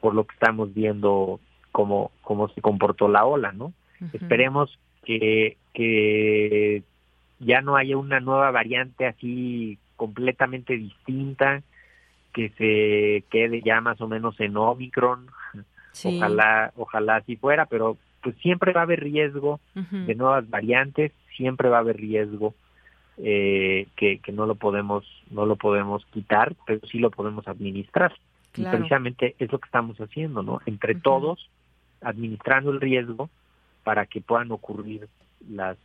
[0.00, 1.40] por lo que estamos viendo
[1.72, 3.72] cómo, cómo se comportó la ola, ¿no?
[4.12, 6.82] Esperemos que, que
[7.38, 11.62] ya no haya una nueva variante así completamente distinta,
[12.32, 15.26] que se quede ya más o menos en Omicron,
[16.04, 21.68] ojalá, ojalá así fuera, pero pues siempre va a haber riesgo de nuevas variantes, siempre
[21.68, 22.54] va a haber riesgo
[23.18, 28.12] eh, que, que no lo podemos no lo podemos quitar, pero sí lo podemos administrar.
[28.56, 30.60] Y precisamente es lo que estamos haciendo, ¿no?
[30.64, 31.50] Entre todos,
[32.00, 33.28] administrando el riesgo
[33.82, 35.08] para que puedan ocurrir
[35.50, 35.76] las,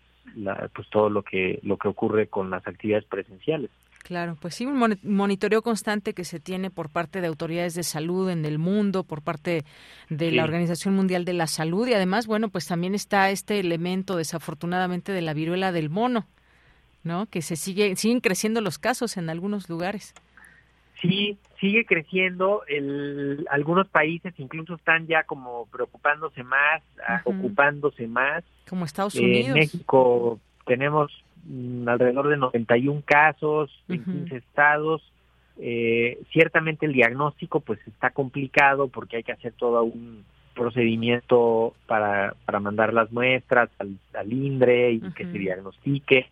[0.75, 3.71] pues todo lo que lo que ocurre con las actividades presenciales.
[4.03, 8.29] Claro, pues sí, un monitoreo constante que se tiene por parte de autoridades de salud
[8.29, 9.65] en el mundo, por parte
[10.09, 14.15] de la Organización Mundial de la Salud y además, bueno, pues también está este elemento
[14.15, 16.27] desafortunadamente de la viruela del mono,
[17.03, 17.25] ¿no?
[17.27, 20.13] Que se sigue siguen creciendo los casos en algunos lugares.
[21.01, 22.63] Sí, sigue creciendo.
[22.67, 26.81] El, algunos países incluso están ya como preocupándose más,
[27.23, 28.43] ocupándose más.
[28.67, 29.49] Como Estados Unidos.
[29.49, 31.11] En México tenemos
[31.45, 35.01] mm, alrededor de 91 casos en 15 estados.
[35.57, 40.23] Eh, ciertamente el diagnóstico pues está complicado porque hay que hacer todo un
[40.55, 46.29] procedimiento para, para mandar las muestras al, al INDRE y que se diagnostique.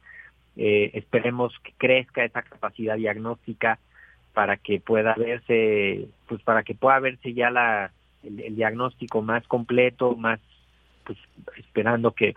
[0.58, 3.80] Eh, esperemos que crezca esa capacidad diagnóstica
[4.34, 7.92] para que pueda verse, pues para que pueda verse ya la,
[8.24, 10.40] el, diagnóstico más completo, más,
[11.06, 11.18] pues
[11.58, 12.36] esperando que,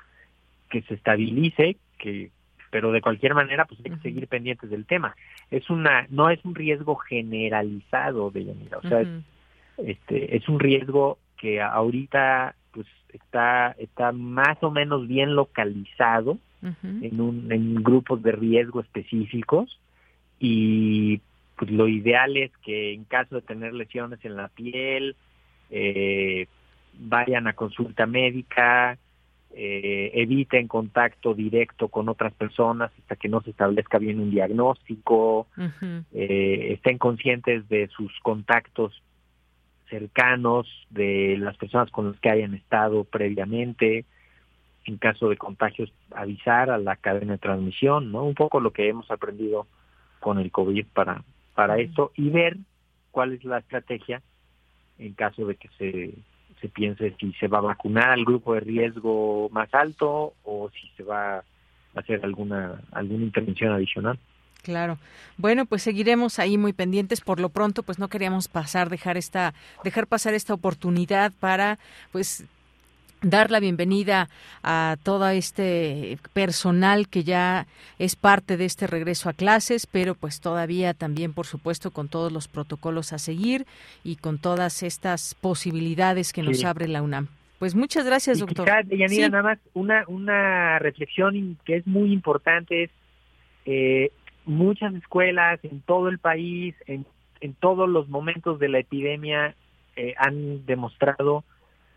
[0.70, 2.30] que se estabilice, que,
[2.70, 5.16] pero de cualquier manera, pues hay que seguir pendientes del tema.
[5.50, 9.04] Es una, no es un riesgo generalizado de o sea,
[9.78, 17.20] este, es un riesgo que ahorita, pues está, está más o menos bien localizado en,
[17.20, 19.78] un, en grupos de riesgo específicos
[20.38, 21.20] y
[21.56, 25.14] pues lo ideal es que en caso de tener lesiones en la piel,
[25.70, 26.46] eh,
[26.98, 28.98] vayan a consulta médica,
[29.52, 35.48] eh, eviten contacto directo con otras personas hasta que no se establezca bien un diagnóstico,
[36.12, 39.02] eh, estén conscientes de sus contactos
[39.90, 44.06] cercanos, de las personas con las que hayan estado previamente,
[44.86, 48.24] en caso de contagios avisar a la cadena de transmisión, ¿no?
[48.24, 49.66] Un poco lo que hemos aprendido
[50.20, 51.22] con el COVID para,
[51.54, 52.56] para esto y ver
[53.10, 54.22] cuál es la estrategia
[54.98, 56.14] en caso de que se,
[56.60, 60.88] se piense si se va a vacunar al grupo de riesgo más alto o si
[60.96, 61.44] se va a
[61.94, 64.18] hacer alguna alguna intervención adicional.
[64.62, 64.98] Claro.
[65.36, 67.20] Bueno, pues seguiremos ahí muy pendientes.
[67.20, 69.54] Por lo pronto, pues no queríamos pasar, dejar esta,
[69.84, 71.78] dejar pasar esta oportunidad para,
[72.12, 72.44] pues,
[73.22, 74.28] dar la bienvenida
[74.62, 77.66] a todo este personal que ya
[77.98, 82.32] es parte de este regreso a clases, pero pues todavía también, por supuesto, con todos
[82.32, 83.66] los protocolos a seguir
[84.04, 87.28] y con todas estas posibilidades que nos abre la UNAM.
[87.58, 88.66] Pues muchas gracias, doctor.
[88.88, 92.90] Yanira, nada más una, una reflexión que es muy importante es
[93.66, 94.10] eh,
[94.44, 97.06] muchas escuelas en todo el país, en,
[97.40, 99.54] en todos los momentos de la epidemia,
[99.96, 101.44] eh, han demostrado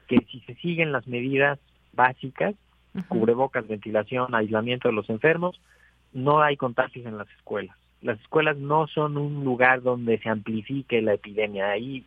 [0.08, 1.60] que si se siguen las medidas
[1.94, 2.56] básicas,
[3.08, 5.60] cubrebocas, ventilación, aislamiento de los enfermos,
[6.12, 7.76] no hay contagios en las escuelas.
[8.02, 11.72] Las escuelas no son un lugar donde se amplifique la epidemia.
[11.72, 12.04] Ahí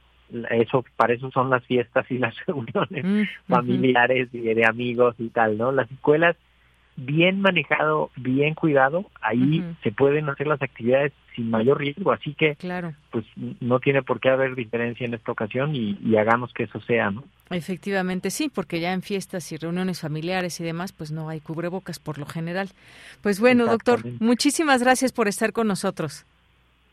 [0.50, 5.56] eso para eso son las fiestas y las reuniones familiares y de amigos y tal,
[5.56, 5.72] ¿no?
[5.72, 6.36] Las escuelas
[6.96, 12.56] bien manejado, bien cuidado, ahí se pueden hacer las actividades sin mayor riesgo, así que
[12.56, 12.94] claro.
[13.10, 13.26] pues
[13.60, 17.10] no tiene por qué haber diferencia en esta ocasión y, y, hagamos que eso sea,
[17.10, 17.24] ¿no?
[17.50, 21.98] Efectivamente sí, porque ya en fiestas y reuniones familiares y demás, pues no hay cubrebocas
[21.98, 22.70] por lo general.
[23.22, 26.24] Pues bueno, doctor, muchísimas gracias por estar con nosotros.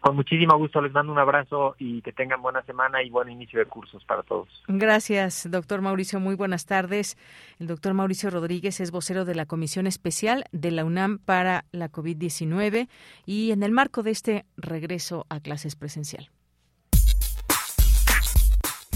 [0.04, 3.60] Con muchísimo gusto les mando un abrazo y que tengan buena semana y buen inicio
[3.60, 4.50] de cursos para todos.
[4.68, 6.20] Gracias, doctor Mauricio.
[6.20, 7.18] Muy buenas tardes.
[7.58, 11.90] El doctor Mauricio Rodríguez es vocero de la Comisión Especial de la UNAM para la
[11.90, 12.90] COVID-19
[13.26, 16.30] y en el marco de este regreso a clases presencial.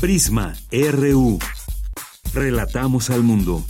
[0.01, 1.39] Prisma RU.
[2.33, 3.63] Relatamos al mundo.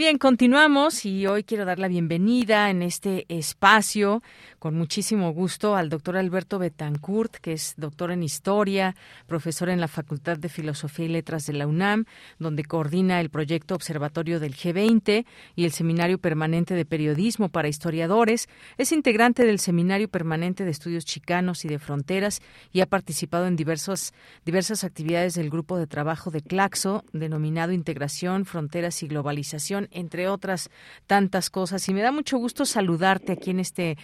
[0.00, 4.22] Bien, continuamos y hoy quiero dar la bienvenida en este espacio
[4.60, 8.94] con muchísimo gusto al doctor Alberto Betancourt, que es doctor en Historia,
[9.26, 12.04] profesor en la Facultad de Filosofía y Letras de la UNAM,
[12.38, 15.24] donde coordina el proyecto Observatorio del G20
[15.56, 18.50] y el Seminario Permanente de Periodismo para Historiadores.
[18.76, 23.56] Es integrante del Seminario Permanente de Estudios Chicanos y de Fronteras y ha participado en
[23.56, 24.12] diversos,
[24.44, 30.68] diversas actividades del grupo de trabajo de Claxo, denominado Integración, Fronteras y Globalización entre otras
[31.06, 31.88] tantas cosas.
[31.88, 33.96] Y me da mucho gusto saludarte aquí en este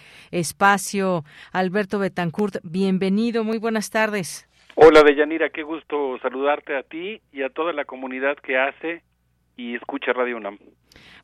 [0.49, 1.23] espacio.
[1.51, 4.47] Alberto Betancourt, bienvenido, muy buenas tardes.
[4.75, 9.01] Hola, Deyanira, qué gusto saludarte a ti y a toda la comunidad que hace
[9.55, 10.59] y escucha Radio UNAM.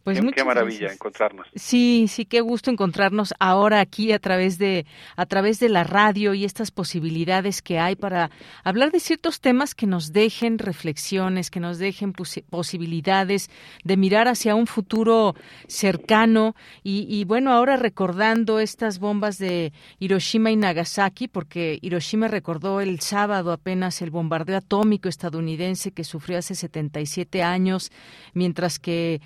[0.04, 1.48] Pues qué, maravilla encontrarnos.
[1.56, 4.86] Sí, sí, qué gusto encontrarnos ahora aquí a través de
[5.16, 8.30] a través de la radio y estas posibilidades que hay para
[8.66, 13.50] hablar de ciertos temas que nos dejen reflexiones, que nos dejen posibilidades
[13.86, 15.36] de mirar hacia un futuro
[15.68, 22.82] cercano y, y bueno, ahora recordando estas bombas de Hiroshima y Nagasaki, porque Hiroshima recordó
[22.82, 27.90] el sábado apenas el bombardeo atómico estadounidense que sufrió hace 77 años,
[28.34, 29.22] mientras que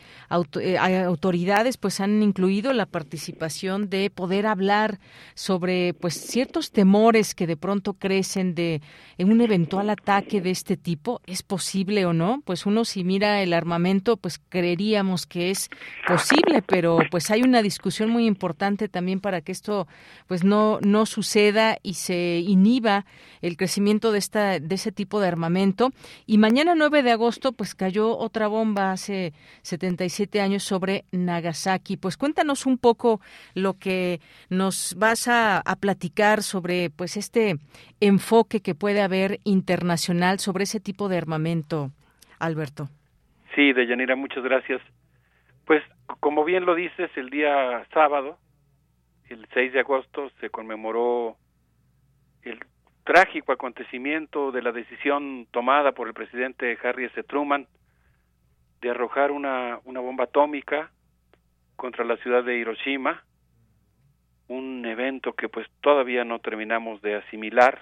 [0.68, 5.00] eh, autoridades pues han incluido la participación de poder hablar
[5.34, 8.82] sobre pues ciertos temores que de pronto crecen de
[9.18, 11.22] en un eventual ataque de este tipo.
[11.26, 15.70] Es posible o no pues uno si mira el armamento pues creeríamos que es
[16.06, 19.88] posible pero pues hay una discusión muy importante también para que esto
[20.28, 23.06] pues no no suceda y se inhiba
[23.42, 25.92] el crecimiento de esta de ese tipo de armamento.
[26.26, 31.98] Y mañana 9 de agosto pues cayó otra bomba hace 77 años sobre Nagasaki.
[31.98, 33.20] Pues cuéntanos un poco
[33.54, 37.56] lo que nos vas a, platicar sobre pues este
[38.00, 41.92] enfoque que puede haber internacional sobre ese tipo de armamento,
[42.40, 42.90] Alberto.
[43.56, 44.82] Sí, Deyanira, muchas gracias.
[45.66, 45.84] Pues
[46.20, 48.38] como bien lo dices, el día sábado,
[49.30, 51.36] el 6 de agosto, se conmemoró
[52.44, 52.60] el
[53.04, 57.24] trágico acontecimiento de la decisión tomada por el presidente Harry S.
[57.24, 57.68] Truman
[58.82, 60.92] de arrojar una, una bomba atómica
[61.76, 63.24] contra la ciudad de Hiroshima,
[64.48, 67.82] un evento que pues todavía no terminamos de asimilar,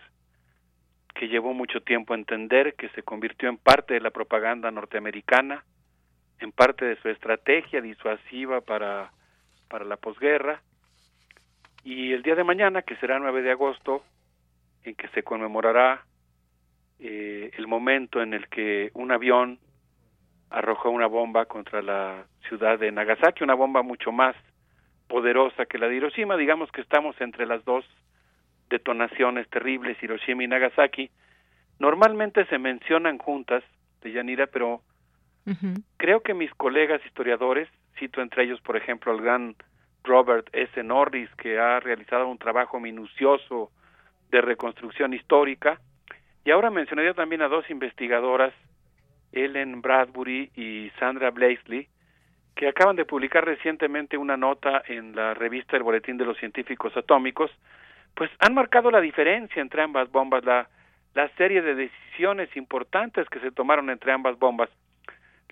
[1.14, 5.64] que llevó mucho tiempo a entender, que se convirtió en parte de la propaganda norteamericana,
[6.40, 9.12] en parte de su estrategia disuasiva para,
[9.70, 10.62] para la posguerra,
[11.86, 14.04] y el día de mañana, que será 9 de agosto,
[14.84, 16.04] en que se conmemorará
[17.00, 19.60] eh, el momento en el que un avión
[20.50, 24.36] arrojó una bomba contra la ciudad de Nagasaki, una bomba mucho más
[25.08, 26.38] poderosa que la de Hiroshima.
[26.38, 27.86] Digamos que estamos entre las dos
[28.70, 31.10] detonaciones terribles, Hiroshima y Nagasaki.
[31.80, 33.64] Normalmente se mencionan juntas,
[34.02, 34.82] de Yanira, pero
[35.98, 37.68] creo que mis colegas historiadores,
[38.00, 39.56] cito entre ellos, por ejemplo, al gran
[40.04, 40.84] Robert S.
[40.84, 43.72] Norris, que ha realizado un trabajo minucioso
[44.32, 45.80] de reconstrucción histórica,
[46.44, 48.54] y ahora mencionaría también a dos investigadoras
[49.36, 51.88] Ellen Bradbury y Sandra Blaisley,
[52.56, 56.96] que acaban de publicar recientemente una nota en la revista El Boletín de los Científicos
[56.98, 57.52] Atómicos,
[58.16, 60.70] pues han marcado la diferencia entre ambas bombas, la,
[61.14, 64.70] la serie de decisiones importantes que se tomaron entre ambas bombas.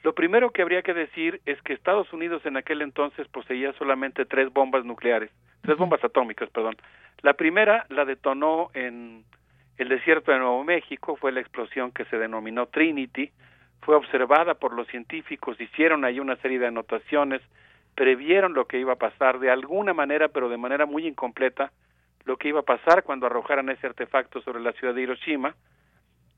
[0.01, 4.25] Lo primero que habría que decir es que Estados Unidos en aquel entonces poseía solamente
[4.25, 5.31] tres bombas nucleares,
[5.61, 6.75] tres bombas atómicas, perdón.
[7.21, 9.23] La primera la detonó en
[9.77, 13.31] el desierto de Nuevo México, fue la explosión que se denominó Trinity,
[13.85, 17.41] fue observada por los científicos, hicieron ahí una serie de anotaciones,
[17.95, 21.71] previeron lo que iba a pasar de alguna manera, pero de manera muy incompleta,
[22.25, 25.55] lo que iba a pasar cuando arrojaran ese artefacto sobre la ciudad de Hiroshima,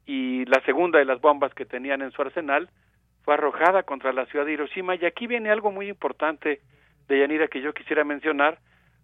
[0.05, 2.69] y la segunda de las bombas que tenían en su arsenal
[3.23, 6.61] fue arrojada contra la ciudad de Hiroshima, y aquí viene algo muy importante
[7.07, 8.59] de Yanira que yo quisiera mencionar,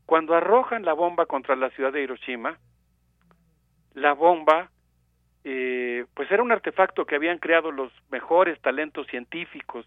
[0.06, 2.58] cuando arrojan la bomba contra la ciudad de Hiroshima,
[3.94, 4.72] la bomba
[5.44, 9.86] eh, pues era un artefacto que habían creado los mejores talentos científicos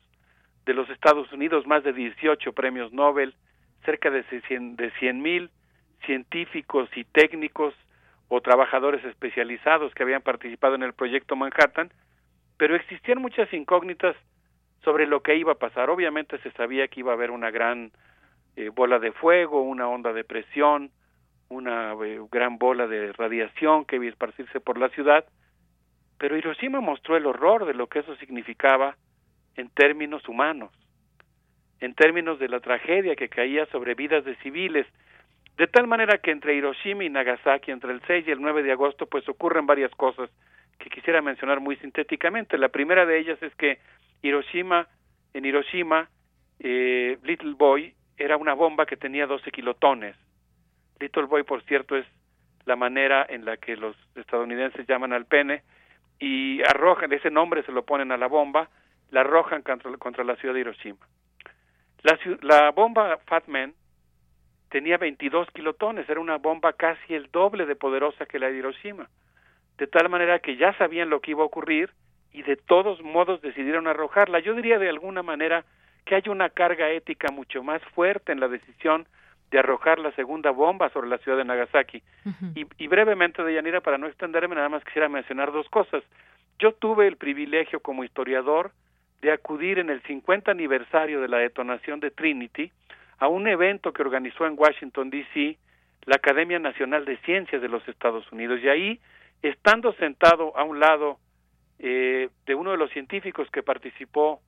[0.67, 3.35] de los Estados Unidos, más de 18 premios Nobel,
[3.85, 5.51] cerca de 100 mil
[6.07, 7.75] científicos y técnicos
[8.29, 11.93] o trabajadores especializados que habían participado en el proyecto Manhattan,
[12.57, 14.17] pero existían muchas incógnitas
[14.83, 15.91] sobre lo que iba a pasar.
[15.91, 17.93] Obviamente se sabía que iba a haber una gran
[18.57, 20.91] eh, bola de fuego, una onda de presión,
[21.49, 25.25] una eh, gran bola de radiación que iba a esparcirse por la ciudad,
[26.19, 28.97] pero Hiroshima mostró el horror de lo que eso significaba
[29.57, 30.71] en términos humanos,
[31.81, 34.87] en términos de la tragedia que caía sobre vidas de civiles,
[35.57, 38.73] de tal manera que entre Hiroshima y Nagasaki, entre el 6 y el 9 de
[38.73, 40.31] agosto, pues ocurren varias cosas
[40.79, 42.59] que quisiera mencionar muy sintéticamente.
[42.59, 43.79] La primera de ellas es que
[44.23, 44.89] Hiroshima,
[45.33, 46.09] en Hiroshima,
[46.59, 50.17] eh, Little Boy era una bomba que tenía 12 kilotones.
[50.99, 52.07] Little Boy, por cierto, es
[52.65, 55.63] la manera en la que los estadounidenses llaman al pene,
[56.19, 58.69] y arrojan, ese nombre se lo ponen a la bomba,
[59.11, 61.07] la arrojan contra, la ciudad de Hiroshima.
[62.03, 63.75] La, la bomba Fat Man
[64.71, 69.09] tenía 22 kilotones, era una bomba casi el doble de poderosa que la de Hiroshima,
[69.79, 71.91] de tal manera que ya sabían lo que iba a ocurrir
[72.33, 74.41] y de todos modos decidieron arrojarla.
[74.41, 75.65] Yo diría de alguna manera
[76.05, 79.07] que hay una carga ética mucho más fuerte en la decisión
[79.51, 82.03] de arrojar la segunda bomba sobre la ciudad de Nagasaki.
[82.55, 86.03] y, y, brevemente, Deyanira, para no extenderme, nada más quisiera mencionar dos cosas.
[86.59, 88.73] Yo tuve el privilegio como historiador
[89.23, 92.71] de acudir en el 50 aniversario de la detonación de Trinity
[93.19, 95.57] a un evento que organizó en Washington, D.C.,
[96.05, 98.61] la Academia Nacional de Ciencias de los Estados Unidos.
[98.63, 99.01] Y ahí,
[99.43, 101.19] estando sentado a un lado
[101.79, 104.41] eh, de uno de los científicos que participó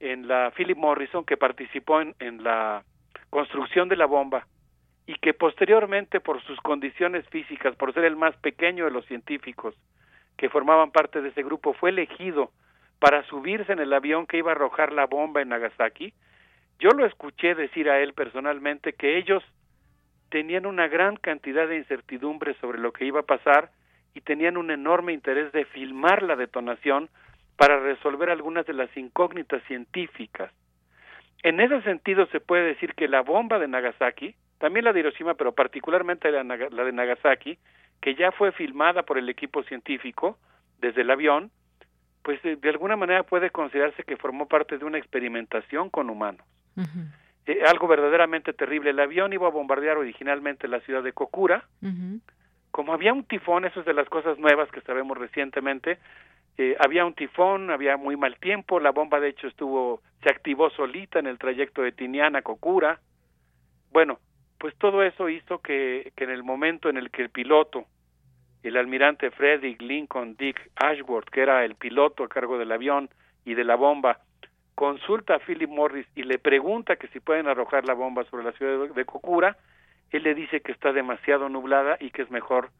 [0.00, 2.82] en la, Philip Morrison, que participó en, en la
[3.30, 4.46] construcción de la bomba
[5.06, 9.74] y que posteriormente por sus condiciones físicas, por ser el más pequeño de los científicos
[10.36, 12.50] que formaban parte de ese grupo, fue elegido
[12.98, 16.12] para subirse en el avión que iba a arrojar la bomba en Nagasaki,
[16.78, 19.42] Yo lo escuché decir a él personalmente que ellos
[20.28, 23.70] tenían una gran cantidad de incertidumbre sobre lo que iba a pasar
[24.12, 27.08] y tenían un enorme interés de filmar la detonación
[27.56, 30.52] para resolver algunas de las incógnitas científicas.
[31.42, 35.34] En ese sentido se puede decir que la bomba de Nagasaki, también la de Hiroshima,
[35.34, 37.58] pero particularmente la, de Nagasaki,
[38.00, 40.38] que ya fue filmada por el equipo científico
[40.80, 41.50] desde el avión,
[42.22, 46.44] pues de, alguna manera puede considerarse que formó parte de una experimentación con humanos.
[47.46, 48.90] Eh, algo verdaderamente terrible.
[48.90, 51.64] El avión iba a bombardear originalmente la ciudad de Kokura.
[52.72, 55.98] Como había un tifón, eso es de las cosas nuevas que sabemos recientemente,
[56.58, 60.70] eh, había un tifón, había muy mal tiempo, la bomba de hecho estuvo, se activó
[60.70, 63.00] solita en el trayecto de Tiniana a Kokura.
[63.92, 64.18] Bueno,
[64.58, 67.84] pues todo eso hizo que, que en el momento en el que el piloto,
[68.62, 73.10] el almirante Frederick Lincoln Dick Ashworth, que era el piloto a cargo del avión
[73.44, 74.20] y de la bomba,
[74.74, 78.52] consulta a Philip Morris y le pregunta que si pueden arrojar la bomba sobre la
[78.52, 79.56] ciudad de Kokura,
[80.10, 82.70] él le dice que está demasiado nublada y que es mejor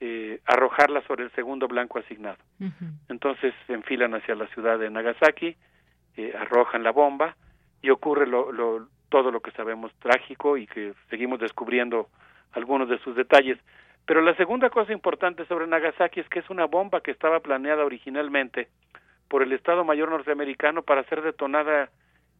[0.00, 2.38] eh, arrojarla sobre el segundo blanco asignado.
[3.08, 5.56] Entonces se enfilan hacia la ciudad de Nagasaki,
[6.16, 7.36] eh, arrojan la bomba
[7.82, 12.08] y ocurre lo, lo, todo lo que sabemos trágico y que seguimos descubriendo
[12.52, 13.58] algunos de sus detalles.
[14.06, 17.84] Pero la segunda cosa importante sobre Nagasaki es que es una bomba que estaba planeada
[17.84, 18.68] originalmente
[19.28, 21.90] por el Estado Mayor norteamericano para ser detonada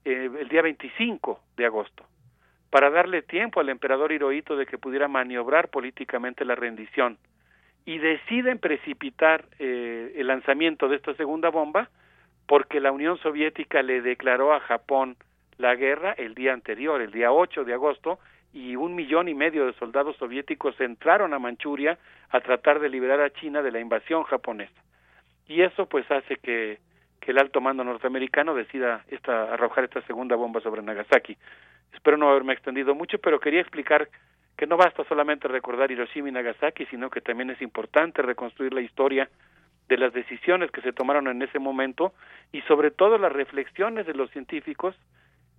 [0.05, 2.05] eh, el día 25 de agosto,
[2.71, 7.19] para darle tiempo al emperador Hirohito de que pudiera maniobrar políticamente la rendición.
[7.85, 11.89] Y deciden precipitar eh, el lanzamiento de esta segunda bomba
[12.47, 15.16] porque la Unión Soviética le declaró a Japón
[15.59, 18.18] la guerra el día anterior, el día 8 de agosto,
[18.53, 21.99] y un millón y medio de soldados soviéticos entraron a Manchuria
[22.31, 24.81] a tratar de liberar a China de la invasión japonesa
[25.51, 26.78] y eso pues hace que,
[27.20, 31.37] que el alto mando norteamericano decida esta, arrojar esta segunda bomba sobre Nagasaki.
[31.93, 34.09] Espero no haberme extendido mucho, pero quería explicar
[34.61, 38.83] que no basta solamente recordar Hiroshima y Nagasaki, sino que también es importante reconstruir la
[38.83, 39.27] historia
[39.89, 42.13] de las decisiones que se tomaron en ese momento
[42.53, 44.95] y sobre todo las reflexiones de los científicos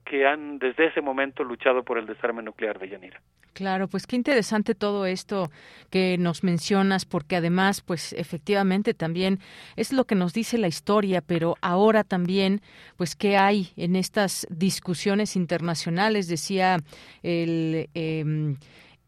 [0.05, 3.19] que han desde ese momento luchado por el desarme nuclear de Yanira.
[3.53, 5.49] Claro, pues qué interesante todo esto
[5.89, 9.39] que nos mencionas, porque además, pues efectivamente también
[9.77, 12.61] es lo que nos dice la historia, pero ahora también,
[12.97, 16.77] pues qué hay en estas discusiones internacionales, decía
[17.23, 17.89] el.
[17.95, 18.55] Eh,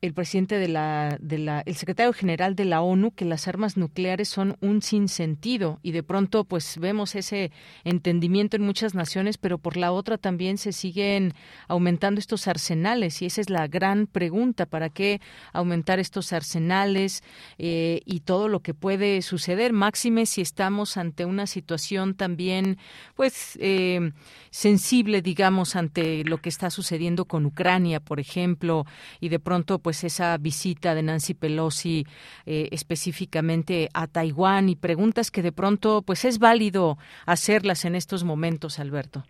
[0.04, 1.18] el presidente de la,
[1.66, 6.04] el secretario general de la ONU que las armas nucleares son un sinsentido y de
[6.04, 7.54] pronto pues vemos ese
[7.86, 11.34] entendimiento en muchas naciones, pero por la otra también se siguen
[11.70, 15.22] aumentando estos arsenales y esa es la gran pregunta, ¿para qué
[15.54, 17.24] aumentar estos arsenales
[17.58, 19.72] eh, y todo lo que puede suceder?
[19.72, 22.78] Máxime si estamos ante una situación también
[23.16, 24.12] pues eh,
[24.50, 28.86] sensible, digamos, ante lo que está sucediendo con Ucrania, por ejemplo,
[29.22, 32.04] y de pronto pues pues, esa visita de Nancy Pelosi
[32.48, 38.24] eh, específicamente a Taiwán y preguntas que de pronto pues es válido hacerlas en estos
[38.24, 39.22] momentos, Alberto.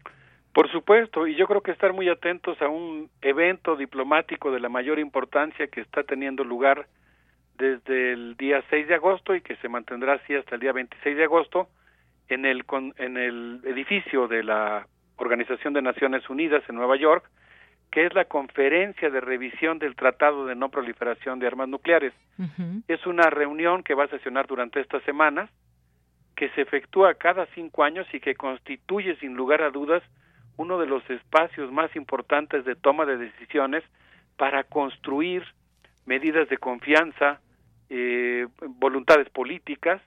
[0.53, 4.69] Por supuesto, y yo creo que estar muy atentos a un evento diplomático de la
[4.69, 6.87] mayor importancia que está teniendo lugar
[7.57, 11.17] desde el día 6 de agosto y que se mantendrá así hasta el día 26
[11.17, 11.67] de agosto
[12.29, 12.63] en el,
[12.99, 14.87] en el edificio de la
[15.17, 17.29] Organización de Naciones Unidas en Nueva York,
[17.93, 22.11] que es la conferencia de revisión del Tratado de No Proliferación de Armas Nucleares.
[22.87, 25.47] Es una reunión que va a sesionar durante estas semanas,
[26.35, 30.01] que se efectúa cada cinco años y que constituye sin lugar a dudas
[30.57, 33.83] uno de los espacios más importantes de toma de decisiones
[34.37, 35.43] para construir
[36.07, 37.41] medidas de confianza,
[37.91, 40.01] eh, voluntades políticas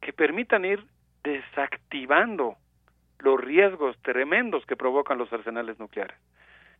[0.00, 0.84] que permitan ir
[1.24, 2.54] desactivando
[3.18, 6.16] los riesgos tremendos que provocan los arsenales nucleares.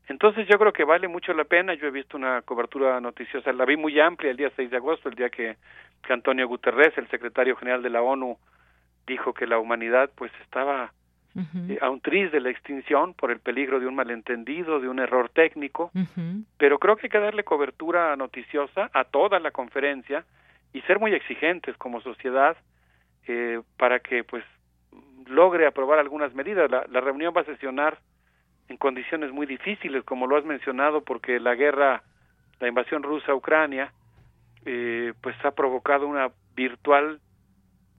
[0.08, 1.74] Entonces yo creo que vale mucho la pena.
[1.74, 5.08] Yo he visto una cobertura noticiosa, la vi muy amplia el día 6 de agosto,
[5.08, 5.56] el día que,
[6.08, 8.36] Antonio Guterres, el secretario general de la ONU,
[9.06, 10.92] dijo que la humanidad pues estaba
[11.68, 14.98] eh, a un tris de la extinción por el peligro de un malentendido, de un
[14.98, 15.90] error técnico,
[16.58, 20.24] pero creo que hay que darle cobertura noticiosa a toda la conferencia
[20.72, 22.56] y ser muy exigentes como sociedad
[23.26, 24.44] eh, para que pues
[25.26, 26.70] logre aprobar algunas medidas.
[26.70, 27.98] La, la reunión va a sesionar
[28.68, 32.02] en condiciones muy difíciles, como lo has mencionado, porque la guerra,
[32.60, 33.92] la invasión rusa a Ucrania,
[34.64, 37.20] eh, pues ha provocado una virtual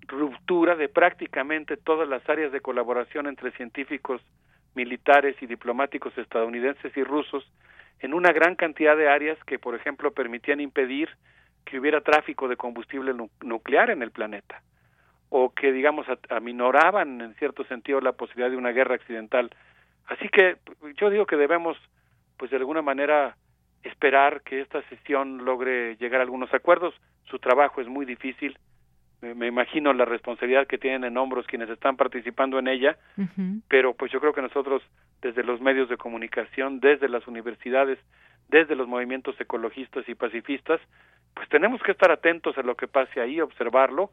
[0.08, 4.22] ruptura de prácticamente todas las áreas de colaboración entre científicos
[4.76, 7.46] militares y diplomáticos estadounidenses y rusos
[8.00, 11.10] en una gran cantidad de áreas que, por ejemplo, permitían impedir
[11.64, 14.62] que hubiera tráfico de combustible nuclear en el planeta
[15.30, 19.50] o que, digamos, aminoraban en cierto sentido la posibilidad de una guerra accidental
[20.08, 20.58] Así que
[20.98, 21.78] yo digo que debemos,
[22.38, 23.36] pues de alguna manera,
[23.84, 26.94] esperar que esta sesión logre llegar a algunos acuerdos.
[27.26, 28.58] Su trabajo es muy difícil.
[29.22, 32.98] Me, imagino la responsabilidad que tienen en hombros quienes están participando en ella,
[33.70, 34.84] pero pues yo creo que nosotros
[35.22, 37.98] desde los medios de comunicación, desde las universidades,
[38.50, 40.82] desde los movimientos ecologistas y pacifistas,
[41.34, 44.12] pues tenemos que estar atentos a lo que pase ahí, observarlo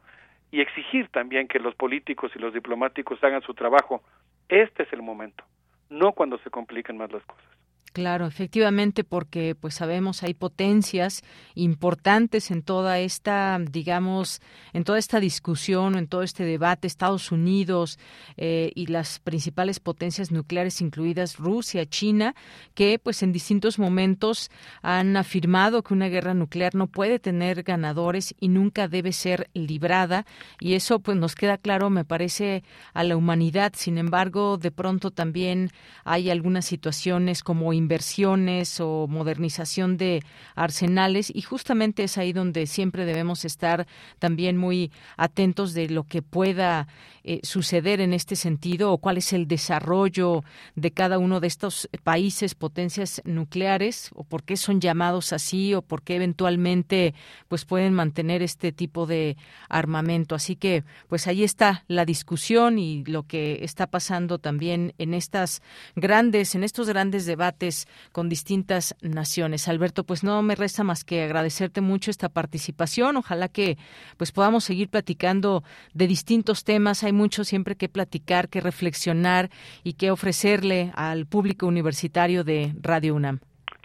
[0.49, 4.01] y exigir también que los políticos y los diplomáticos hagan su trabajo.
[4.47, 5.43] Este es el momento,
[5.91, 7.60] no cuando se compliquen más las cosas.
[7.93, 11.23] Claro, efectivamente, porque pues sabemos hay potencias
[11.55, 14.39] importantes en toda esta, digamos,
[14.71, 17.99] en toda esta discusión, en todo este debate, Estados Unidos
[18.37, 22.33] eh, y las principales potencias nucleares, incluidas Rusia, China,
[22.75, 28.33] que pues en distintos momentos han afirmado que una guerra nuclear no puede tener ganadores
[28.39, 30.25] y nunca debe ser librada
[30.61, 32.63] y eso pues nos queda claro, me parece,
[32.93, 33.73] a la humanidad.
[33.75, 35.71] Sin embargo, de pronto también
[36.05, 40.23] hay algunas situaciones como inversiones o modernización de
[40.55, 43.87] arsenales y justamente es ahí donde siempre debemos estar
[44.19, 46.87] también muy atentos de lo que pueda
[47.23, 50.43] eh, suceder en este sentido o cuál es el desarrollo
[50.75, 55.83] de cada uno de estos países potencias nucleares o por qué son llamados así o
[55.83, 57.13] por qué eventualmente
[57.47, 59.37] pues pueden mantener este tipo de
[59.69, 60.33] armamento.
[60.33, 65.61] Así que pues ahí está la discusión y lo que está pasando también en estas
[65.95, 67.70] grandes en estos grandes debates
[68.11, 73.47] con distintas naciones Alberto pues no me resta más que agradecerte mucho esta participación ojalá
[73.47, 73.77] que
[74.17, 75.63] pues podamos seguir platicando
[75.93, 79.49] de distintos temas mucho siempre que platicar, que reflexionar
[79.83, 83.39] y que ofrecerle al público universitario de Radio UNAM.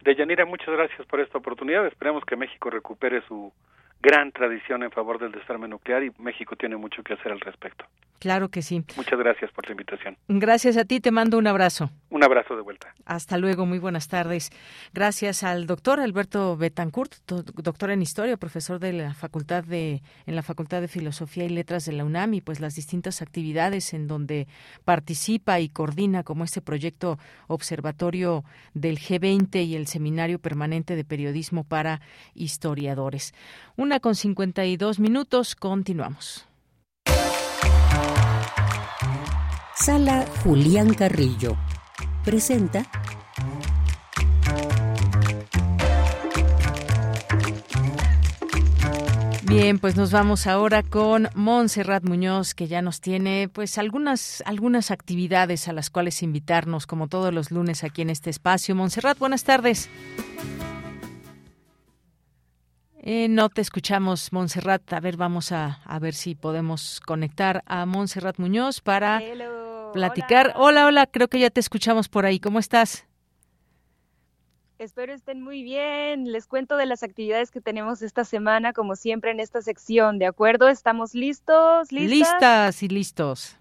[0.04, 1.86] Deyanira, muchas gracias por esta oportunidad.
[1.86, 3.52] Esperemos que México recupere su
[4.00, 7.84] gran tradición en favor del desarme nuclear y México tiene mucho que hacer al respecto.
[8.20, 8.84] Claro que sí.
[8.96, 10.16] Muchas gracias por la invitación.
[10.28, 11.90] Gracias a ti, te mando un abrazo.
[12.16, 12.94] Un abrazo de vuelta.
[13.04, 14.48] Hasta luego, muy buenas tardes.
[14.94, 20.42] Gracias al doctor Alberto Betancourt, doctor en Historia, profesor de la Facultad de en la
[20.42, 24.48] Facultad de Filosofía y Letras de la UNAM y pues las distintas actividades en donde
[24.86, 31.64] participa y coordina como este proyecto observatorio del G20 y el Seminario Permanente de Periodismo
[31.64, 32.00] para
[32.32, 33.34] Historiadores.
[33.76, 36.48] Una con 52 minutos, continuamos.
[39.74, 41.58] Sala Julián Carrillo
[42.26, 42.82] presenta
[49.44, 54.90] Bien, pues nos vamos ahora con Montserrat Muñoz, que ya nos tiene pues algunas, algunas
[54.90, 58.74] actividades a las cuales invitarnos, como todos los lunes aquí en este espacio.
[58.74, 59.88] Montserrat, buenas tardes.
[62.98, 64.92] Eh, no te escuchamos, Montserrat.
[64.92, 69.22] A ver, vamos a, a, ver si podemos conectar a Montserrat Muñoz para
[69.92, 70.52] platicar.
[70.56, 70.86] Hola.
[70.86, 72.40] hola, creo que ya te escuchamos por ahí.
[72.40, 73.06] ¿Cómo estás?
[74.78, 76.30] Espero estén muy bien.
[76.30, 80.18] Les cuento de las actividades que tenemos esta semana, como siempre en esta sección.
[80.18, 80.68] ¿De acuerdo?
[80.68, 81.90] ¿Estamos listos?
[81.92, 82.10] ¿Listas?
[82.10, 83.56] Listas y listos.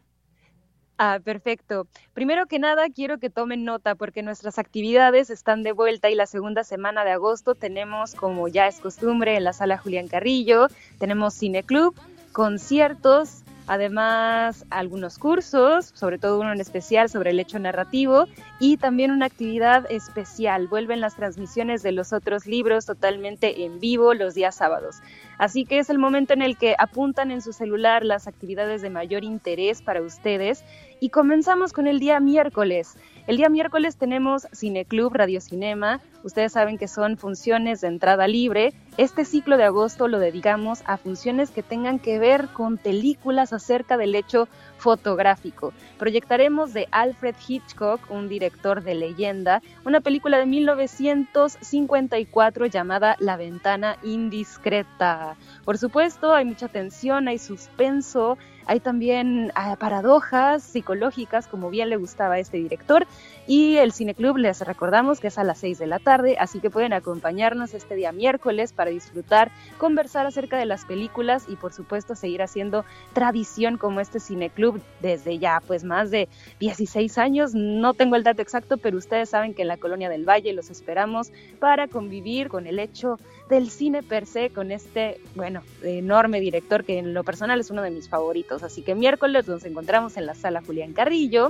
[0.98, 1.88] Ah, perfecto.
[2.14, 6.26] Primero que nada, quiero que tomen nota porque nuestras actividades están de vuelta y la
[6.26, 10.68] segunda semana de agosto tenemos, como ya es costumbre, en la sala Julián Carrillo,
[11.00, 11.96] tenemos Cine Club,
[12.32, 18.26] conciertos, además algunos cursos, sobre todo uno en especial sobre el hecho narrativo
[18.60, 20.68] y también una actividad especial.
[20.68, 24.98] Vuelven las transmisiones de los otros libros totalmente en vivo los días sábados.
[25.38, 28.90] Así que es el momento en el que apuntan en su celular las actividades de
[28.90, 30.64] mayor interés para ustedes
[31.00, 32.98] y comenzamos con el día miércoles.
[33.28, 36.00] El día miércoles tenemos Cineclub Radio Cinema.
[36.24, 38.74] Ustedes saben que son funciones de entrada libre.
[38.98, 43.98] Este ciclo de agosto lo dedicamos a funciones que tengan que ver con películas acerca
[43.98, 45.74] del hecho fotográfico.
[46.00, 53.98] Proyectaremos de Alfred Hitchcock, un director de leyenda, una película de 1954 llamada La ventana
[54.02, 55.36] indiscreta.
[55.66, 58.38] Por supuesto, hay mucha tensión, hay suspenso,
[58.68, 63.06] hay también ah, paradojas psicológicas, como bien le gustaba a este director.
[63.48, 66.72] Y el Cineclub les recordamos que es a las 6 de la tarde, así que
[66.72, 72.16] pueden acompañarnos este día miércoles para disfrutar, conversar acerca de las películas y por supuesto
[72.16, 76.28] seguir haciendo tradición como este Cineclub desde ya pues más de
[76.60, 77.54] 16 años.
[77.54, 80.72] No tengo el dato exacto, pero ustedes saben que en la Colonia del Valle los
[80.72, 86.84] esperamos para convivir con el hecho del cine per se, con este, bueno, enorme director
[86.84, 88.64] que en lo personal es uno de mis favoritos.
[88.64, 91.50] Así que miércoles nos encontramos en la sala Julián Carrillo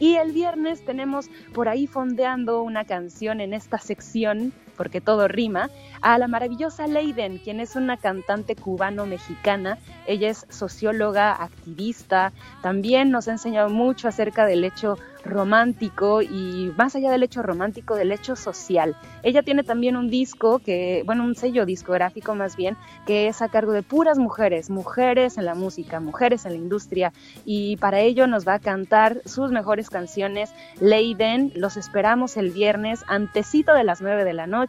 [0.00, 5.70] y el viernes tenemos por ahí fondeando una canción en esta sección porque todo rima,
[6.00, 9.78] a la maravillosa Leiden, quien es una cantante cubano-mexicana.
[10.06, 14.96] Ella es socióloga, activista, también nos ha enseñado mucho acerca del hecho
[15.26, 18.96] romántico y más allá del hecho romántico, del hecho social.
[19.22, 23.48] Ella tiene también un disco que, bueno, un sello discográfico más bien, que es a
[23.48, 27.12] cargo de puras mujeres, mujeres en la música, mujeres en la industria
[27.44, 31.52] y para ello nos va a cantar sus mejores canciones Leiden.
[31.54, 34.65] Los esperamos el viernes antecito de las 9 de la noche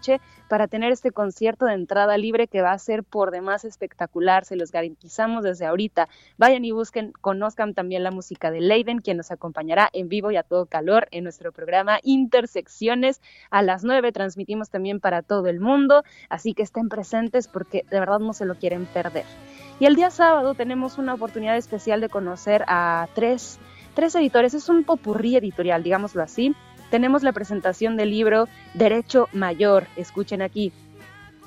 [0.48, 4.56] para tener este concierto de entrada libre que va a ser por demás espectacular, se
[4.56, 6.08] los garantizamos desde ahorita.
[6.38, 10.38] Vayan y busquen, conozcan también la música de Leiden, quien nos acompañará en vivo y
[10.38, 13.22] a todo calor en nuestro programa Intersecciones.
[13.50, 18.00] A las 9 transmitimos también para todo el mundo, así que estén presentes porque de
[18.00, 19.26] verdad no se lo quieren perder.
[19.80, 23.60] Y el día sábado tenemos una oportunidad especial de conocer a tres,
[23.94, 26.56] tres editores, es un popurrí editorial, digámoslo así,
[26.90, 29.88] tenemos la presentación del libro Derecho Mayor.
[29.96, 30.72] Escuchen aquí.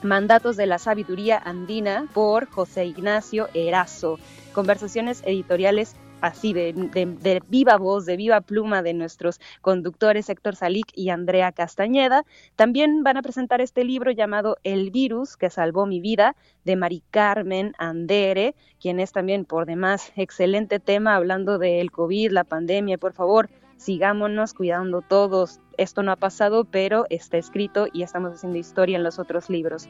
[0.03, 4.19] Mandatos de la Sabiduría Andina por José Ignacio Erazo.
[4.53, 11.11] Conversaciones editoriales así de, viva voz, de viva pluma de nuestros conductores Héctor Salic y
[11.11, 12.25] Andrea Castañeda.
[12.57, 17.03] También van a presentar este libro llamado El virus que salvó mi vida de Mari
[17.11, 22.99] Carmen Andere, quien es también por demás excelente tema hablando del COVID, la pandemia.
[22.99, 23.49] Por favor,
[23.81, 25.59] sigámonos cuidando todos.
[25.79, 29.89] Esto no ha pasado, pero está escrito y estamos haciendo historia en los otros libros.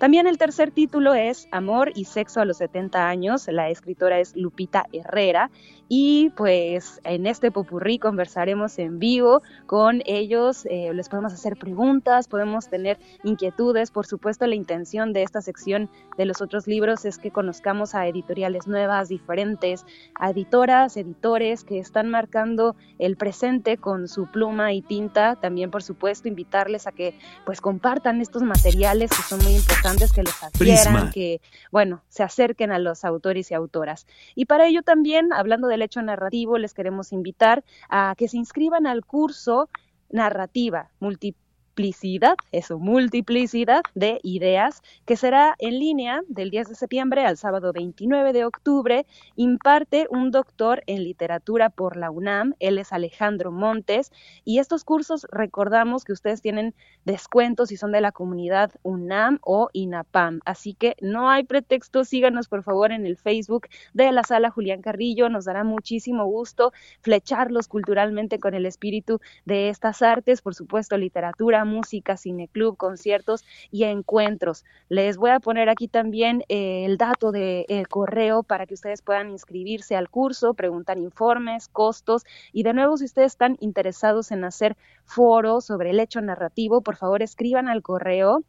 [0.00, 3.46] También el tercer título es Amor y Sexo a los 70 años.
[3.48, 5.50] La escritora es Lupita Herrera
[5.92, 12.28] y pues en este popurrí conversaremos en vivo con ellos, eh, les podemos hacer preguntas,
[12.28, 13.90] podemos tener inquietudes.
[13.90, 18.06] Por supuesto, la intención de esta sección de los otros libros es que conozcamos a
[18.06, 19.84] editoriales nuevas, diferentes,
[20.14, 25.34] a editoras, editores que están marcando el presente con su pluma y tinta.
[25.34, 30.22] También, por supuesto, invitarles a que pues compartan estos materiales que son muy importantes, que
[30.22, 34.06] los adquieran, que bueno, se acerquen a los autores y autoras.
[34.34, 38.86] Y para ello también, hablando de hecho narrativo, les queremos invitar a que se inscriban
[38.86, 39.68] al curso
[40.10, 41.34] Narrativa Multi
[41.70, 47.72] multiplicidad, eso, multiplicidad de ideas, que será en línea del 10 de septiembre al sábado
[47.72, 49.06] 29 de octubre.
[49.36, 54.10] Imparte un doctor en literatura por la UNAM, él es Alejandro Montes,
[54.44, 59.68] y estos cursos recordamos que ustedes tienen descuentos si son de la comunidad UNAM o
[59.72, 64.50] INAPAM, así que no hay pretexto, síganos por favor en el Facebook de la sala
[64.50, 70.54] Julián Carrillo, nos dará muchísimo gusto flecharlos culturalmente con el espíritu de estas artes, por
[70.54, 74.64] supuesto literatura, música, cineclub, conciertos y encuentros.
[74.88, 79.30] Les voy a poner aquí también eh, el dato de, correo para que ustedes puedan
[79.30, 84.76] inscribirse al curso, preguntar informes, costos y de nuevo si ustedes están interesados en hacer
[85.04, 88.44] foros sobre el hecho narrativo, por favor escriban al correo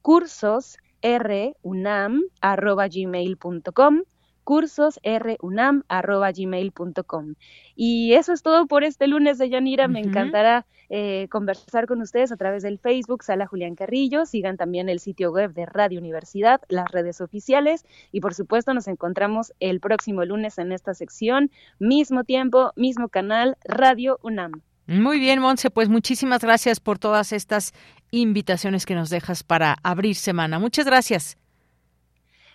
[0.00, 0.78] cursos
[4.44, 7.34] cursosrunam.gmail.com.
[7.74, 9.88] Y eso es todo por este lunes de Yanira.
[9.88, 14.26] Me encantará eh, conversar con ustedes a través del Facebook Sala Julián Carrillo.
[14.26, 18.88] Sigan también el sitio web de Radio Universidad, las redes oficiales y por supuesto nos
[18.88, 21.50] encontramos el próximo lunes en esta sección.
[21.78, 24.62] Mismo tiempo, mismo canal, Radio UNAM.
[24.86, 27.72] Muy bien, Monse, pues muchísimas gracias por todas estas
[28.10, 30.58] invitaciones que nos dejas para abrir semana.
[30.58, 31.38] Muchas gracias.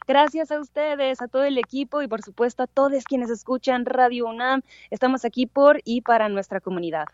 [0.08, 4.28] Gracias a ustedes, a todo el equipo y por supuesto a todos quienes escuchan Radio
[4.28, 4.62] UNAM.
[4.90, 7.08] Estamos aquí por y para nuestra comunidad.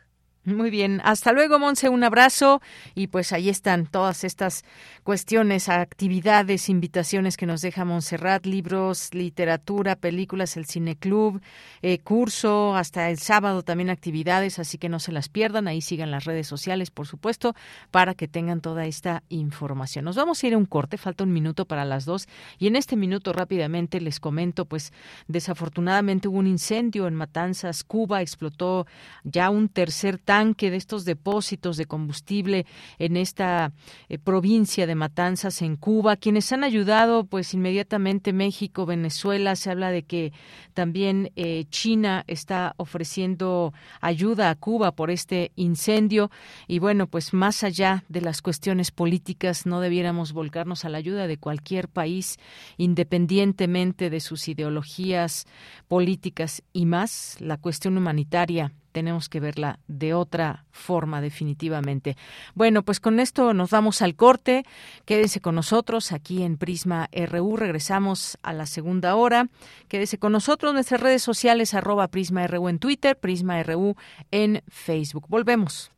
[0.45, 2.61] Muy bien, hasta luego, Monse, un abrazo
[2.95, 4.65] y pues ahí están todas estas
[5.03, 11.41] cuestiones, actividades, invitaciones que nos deja Montserrat, libros, literatura, películas, el Cine Club,
[11.81, 16.11] eh, curso, hasta el sábado también actividades, así que no se las pierdan, ahí sigan
[16.11, 17.55] las redes sociales, por supuesto,
[17.89, 20.03] para que tengan toda esta información.
[20.03, 22.27] Nos vamos a ir a un corte, falta un minuto para las dos
[22.59, 24.91] y en este minuto rápidamente les comento, pues
[25.29, 28.87] desafortunadamente hubo un incendio en Matanzas, Cuba, explotó
[29.23, 32.65] ya un tercer tanque de estos depósitos de combustible
[32.97, 33.71] en esta
[34.09, 39.91] eh, provincia de Matanzas en Cuba, quienes han ayudado pues inmediatamente México, Venezuela, se habla
[39.91, 40.33] de que
[40.73, 46.31] también eh, China está ofreciendo ayuda a Cuba por este incendio.
[46.67, 51.27] Y bueno, pues más allá de las cuestiones políticas no debiéramos volcarnos a la ayuda
[51.27, 52.39] de cualquier país
[52.77, 55.45] independientemente de sus ideologías
[55.87, 62.15] políticas y más la cuestión humanitaria tenemos que verla de otra forma definitivamente.
[62.55, 64.65] Bueno, pues con esto nos vamos al corte.
[65.05, 67.57] Quédese con nosotros aquí en Prisma RU.
[67.57, 69.49] Regresamos a la segunda hora.
[69.89, 73.95] Quédese con nosotros nuestras redes sociales arroba Prisma RU en Twitter, Prisma RU
[74.31, 75.25] en Facebook.
[75.27, 75.91] Volvemos.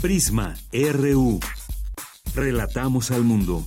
[0.00, 1.40] Prisma RU.
[2.34, 3.66] Relatamos al mundo.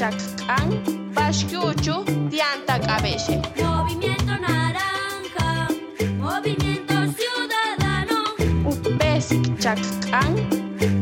[0.00, 3.38] Chacán, pascucho, dianta cabece.
[3.62, 5.68] Movimiento naranja,
[6.16, 8.16] movimiento ciudadano.
[8.64, 9.28] Upes
[9.58, 10.32] chacán,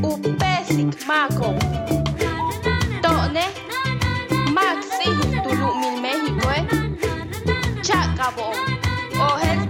[0.03, 1.55] upes maco.
[3.01, 3.45] Tone,
[4.53, 5.11] maxi,
[5.45, 6.67] tulumil México, eh.
[7.81, 8.51] Chacabo,
[9.21, 9.61] ojel,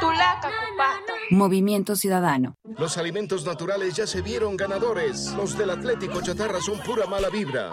[0.00, 1.12] tulaca cupata.
[1.28, 2.56] Movimiento Ciudadano.
[2.78, 5.32] Los alimentos naturales ya se vieron ganadores.
[5.36, 7.72] Los del Atlético Chatarra son pura mala vibra.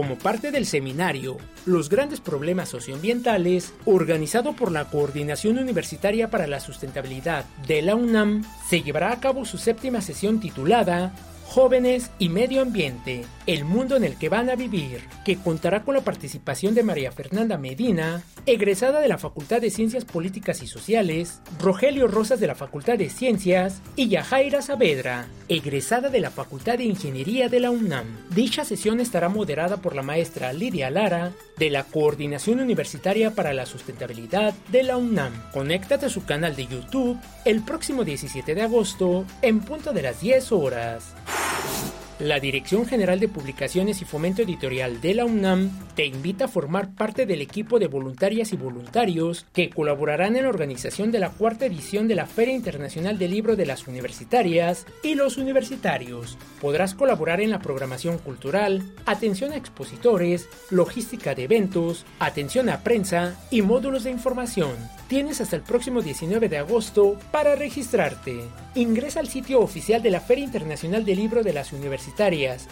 [0.00, 1.36] Como parte del seminario
[1.66, 8.42] Los grandes problemas socioambientales, organizado por la Coordinación Universitaria para la Sustentabilidad de la UNAM,
[8.66, 11.12] se llevará a cabo su séptima sesión titulada
[11.50, 15.96] Jóvenes y Medio Ambiente, el mundo en el que van a vivir, que contará con
[15.96, 21.42] la participación de María Fernanda Medina, egresada de la Facultad de Ciencias Políticas y Sociales,
[21.58, 26.84] Rogelio Rosas de la Facultad de Ciencias y Yajaira Saavedra, egresada de la Facultad de
[26.84, 28.06] Ingeniería de la UNAM.
[28.32, 33.66] Dicha sesión estará moderada por la maestra Lidia Lara, de la Coordinación Universitaria para la
[33.66, 35.32] Sustentabilidad de la UNAM.
[35.52, 40.20] Conéctate a su canal de YouTube el próximo 17 de agosto en punto de las
[40.20, 41.14] 10 horas.
[41.62, 46.48] you La Dirección General de Publicaciones y Fomento Editorial de la UNAM te invita a
[46.48, 51.30] formar parte del equipo de voluntarias y voluntarios que colaborarán en la organización de la
[51.30, 56.36] cuarta edición de la Feria Internacional del Libro de las Universitarias y los Universitarios.
[56.60, 63.40] Podrás colaborar en la programación cultural, atención a expositores, logística de eventos, atención a prensa
[63.50, 64.72] y módulos de información.
[65.08, 68.42] Tienes hasta el próximo 19 de agosto para registrarte.
[68.74, 72.09] Ingresa al sitio oficial de la Feria Internacional del Libro de las Universitarias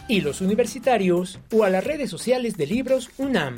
[0.08, 3.56] y los Universitarios o a las redes sociales de Libros UNAM.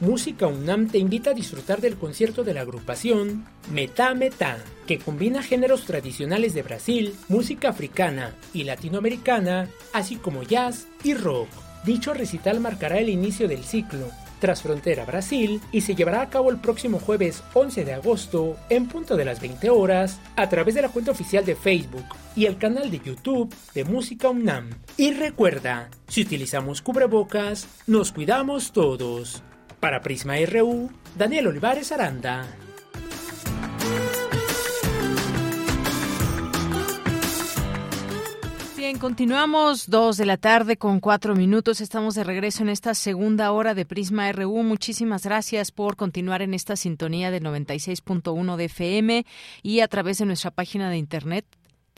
[0.00, 5.42] Música UNAM te invita a disfrutar del concierto de la agrupación Meta Meta, que combina
[5.42, 11.48] géneros tradicionales de Brasil, música africana y latinoamericana, así como jazz y rock.
[11.84, 14.10] Dicho recital marcará el inicio del ciclo
[14.40, 18.88] tras Frontera Brasil y se llevará a cabo el próximo jueves 11 de agosto en
[18.88, 22.58] punto de las 20 horas a través de la cuenta oficial de Facebook y el
[22.58, 24.70] canal de YouTube de Música UNAM.
[24.96, 29.42] Y recuerda, si utilizamos cubrebocas, nos cuidamos todos.
[29.78, 32.46] Para Prisma RU, Daniel Olivares Aranda.
[38.80, 41.82] Bien, continuamos dos de la tarde con cuatro minutos.
[41.82, 44.62] Estamos de regreso en esta segunda hora de Prisma RU.
[44.62, 49.26] Muchísimas gracias por continuar en esta sintonía del 96.1 de FM
[49.62, 51.44] y a través de nuestra página de internet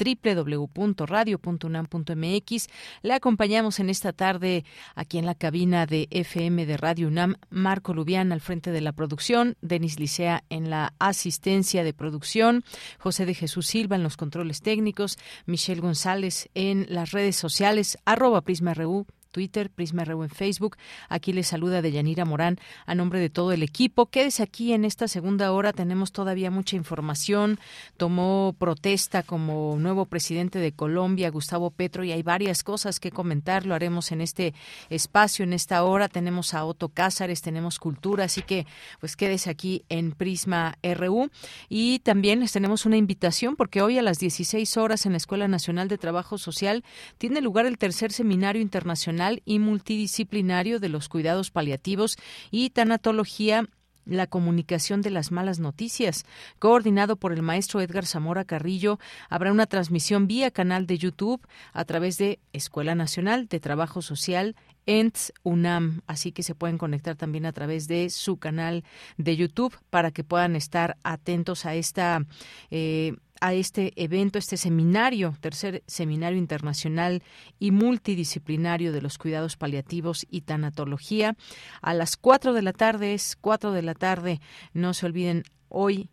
[0.03, 2.68] www.radio.unam.mx.
[3.03, 7.94] Le acompañamos en esta tarde aquí en la cabina de FM de Radio UNAM, Marco
[7.94, 12.64] Lubián al frente de la producción, Denis Licea en la asistencia de producción,
[12.98, 18.42] José de Jesús Silva en los controles técnicos, Michelle González en las redes sociales, arroba
[18.42, 20.76] Prisma RU, Twitter, Prisma RU en Facebook.
[21.09, 24.07] Aquí les saluda Deyanira Morán a nombre de todo el equipo.
[24.07, 27.59] Quédese aquí en esta segunda hora, tenemos todavía mucha información.
[27.97, 33.66] Tomó protesta como nuevo presidente de Colombia, Gustavo Petro, y hay varias cosas que comentar.
[33.66, 34.55] Lo haremos en este
[34.91, 36.09] espacio, en esta hora.
[36.09, 38.66] Tenemos a Otto Cázares, tenemos cultura, así que
[39.01, 41.30] pues quédese aquí en Prisma RU.
[41.70, 45.49] Y también les tenemos una invitación porque hoy a las 16 horas en la Escuela
[45.49, 46.85] Nacional de Trabajo Social
[47.16, 52.16] tiene lugar el tercer seminario internacional y multidisciplinario de los cuidados paliativos
[52.51, 53.68] y tanatología
[54.05, 56.25] la comunicación de las malas noticias,
[56.59, 58.99] coordinado por el maestro Edgar Zamora Carrillo.
[59.29, 64.57] Habrá una transmisión vía canal de YouTube a través de Escuela Nacional de Trabajo Social
[64.87, 68.83] ENTS UNAM, así que se pueden conectar también a través de su canal
[69.16, 72.27] de YouTube para que puedan estar atentos a esta
[72.73, 77.24] eh, a este evento, este seminario, tercer seminario internacional
[77.59, 81.34] y multidisciplinario de los cuidados paliativos y tanatología.
[81.80, 84.40] A las cuatro de la tarde es cuatro de la tarde.
[84.74, 86.09] No se olviden hoy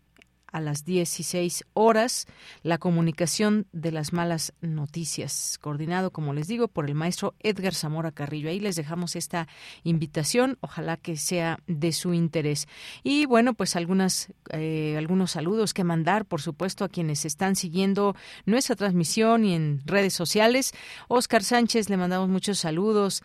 [0.52, 2.26] a las 16 horas,
[2.62, 8.12] la comunicación de las malas noticias, coordinado, como les digo, por el maestro Edgar Zamora
[8.12, 8.50] Carrillo.
[8.50, 9.48] Ahí les dejamos esta
[9.84, 12.68] invitación, ojalá que sea de su interés.
[13.02, 18.16] Y bueno, pues algunas, eh, algunos saludos que mandar, por supuesto, a quienes están siguiendo
[18.46, 20.72] nuestra transmisión y en redes sociales.
[21.08, 23.22] Oscar Sánchez, le mandamos muchos saludos.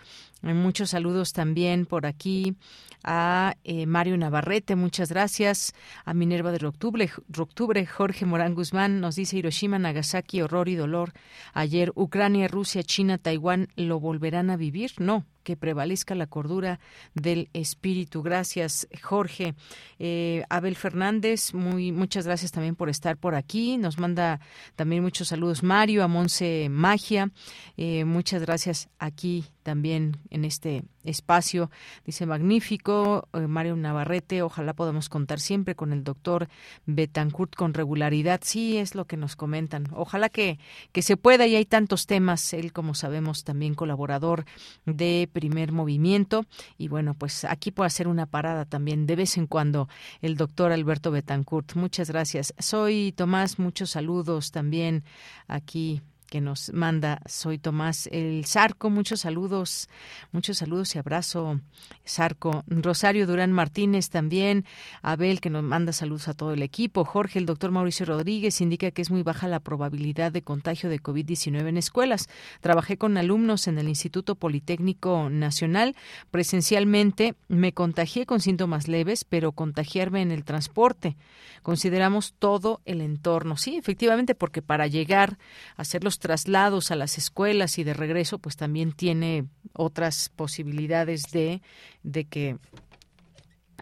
[0.54, 2.56] Muchos saludos también por aquí
[3.04, 5.74] a eh, Mario Navarrete, muchas gracias.
[6.06, 11.14] A Minerva de Octubre, Octubre, Jorge Morán Guzmán nos dice Hiroshima, Nagasaki, horror y dolor.
[11.54, 14.92] Ayer Ucrania, Rusia, China, Taiwán lo volverán a vivir.
[15.00, 16.82] No, que prevalezca la cordura
[17.14, 18.24] del espíritu.
[18.24, 19.54] Gracias, Jorge.
[20.00, 23.78] Eh, Abel Fernández, muy, muchas gracias también por estar por aquí.
[23.78, 24.42] Nos manda
[24.76, 27.32] también muchos saludos Mario, a Monse Magia.
[27.78, 31.72] Eh, muchas gracias aquí también en este espacio.
[32.06, 36.48] Dice magnífico, eh, Mario Navarrete, ojalá podamos contar siempre con el doctor
[36.86, 38.42] Betancourt con regularidad.
[38.44, 39.88] Sí, es lo que nos comentan.
[39.94, 40.60] Ojalá que,
[40.92, 42.54] que se pueda y hay tantos temas.
[42.54, 44.46] Él, como sabemos, también colaborador
[44.86, 46.46] de primer movimiento.
[46.78, 49.90] Y bueno, pues aquí puedo hacer una parada también de vez en cuando
[50.22, 51.76] el doctor Alberto Betancourt.
[51.76, 52.54] Muchas gracias.
[52.58, 55.04] Soy Tomás, muchos saludos también
[55.50, 56.02] aquí
[56.36, 58.90] que nos manda Soy Tomás el Zarco.
[58.90, 59.88] Muchos saludos,
[60.34, 61.62] muchos saludos y abrazo,
[62.06, 62.66] Zarco.
[62.68, 64.66] Rosario Durán Martínez también.
[65.02, 67.06] Abel, que nos manda saludos a todo el equipo.
[67.06, 71.02] Jorge, el doctor Mauricio Rodríguez, indica que es muy baja la probabilidad de contagio de
[71.02, 72.28] COVID-19 en escuelas.
[72.60, 75.96] Trabajé con alumnos en el Instituto Politécnico Nacional.
[76.32, 81.16] Presencialmente me contagié con síntomas leves, pero contagiarme en el transporte.
[81.62, 83.56] Consideramos todo el entorno.
[83.56, 85.38] Sí, efectivamente, porque para llegar
[85.78, 91.22] a hacer los traslados a las escuelas y de regreso, pues también tiene otras posibilidades
[91.32, 91.62] de,
[92.02, 92.58] de que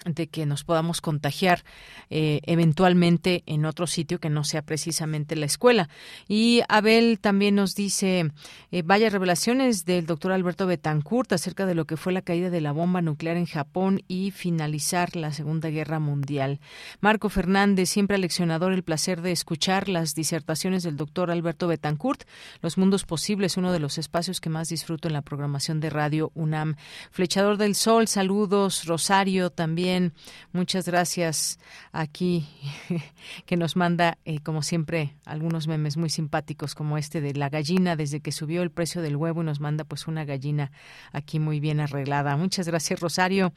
[0.06, 1.64] de que nos podamos contagiar
[2.10, 5.90] eh, eventualmente en otro sitio que no sea precisamente la escuela.
[6.28, 8.32] Y Abel también nos dice,
[8.72, 12.62] eh, vaya revelaciones del doctor Alberto Betancourt acerca de lo que fue la caída de
[12.62, 16.60] la bomba nuclear en Japón y finalizar la Segunda Guerra Mundial.
[17.00, 22.24] Marco Fernández, siempre leccionador, el placer de escuchar las disertaciones del doctor Alberto Betancourt.
[22.62, 26.32] Los Mundos Posibles, uno de los espacios que más disfruto en la programación de Radio
[26.36, 26.76] UNAM.
[27.12, 28.86] Flechador del Sol, saludos.
[28.86, 29.83] Rosario también
[30.52, 31.60] Muchas gracias
[31.92, 32.48] aquí
[33.46, 37.96] que nos manda, eh, como siempre, algunos memes muy simpáticos como este de la gallina
[37.96, 40.72] desde que subió el precio del huevo y nos manda pues una gallina
[41.12, 42.38] aquí muy bien arreglada.
[42.38, 43.54] Muchas gracias Rosario.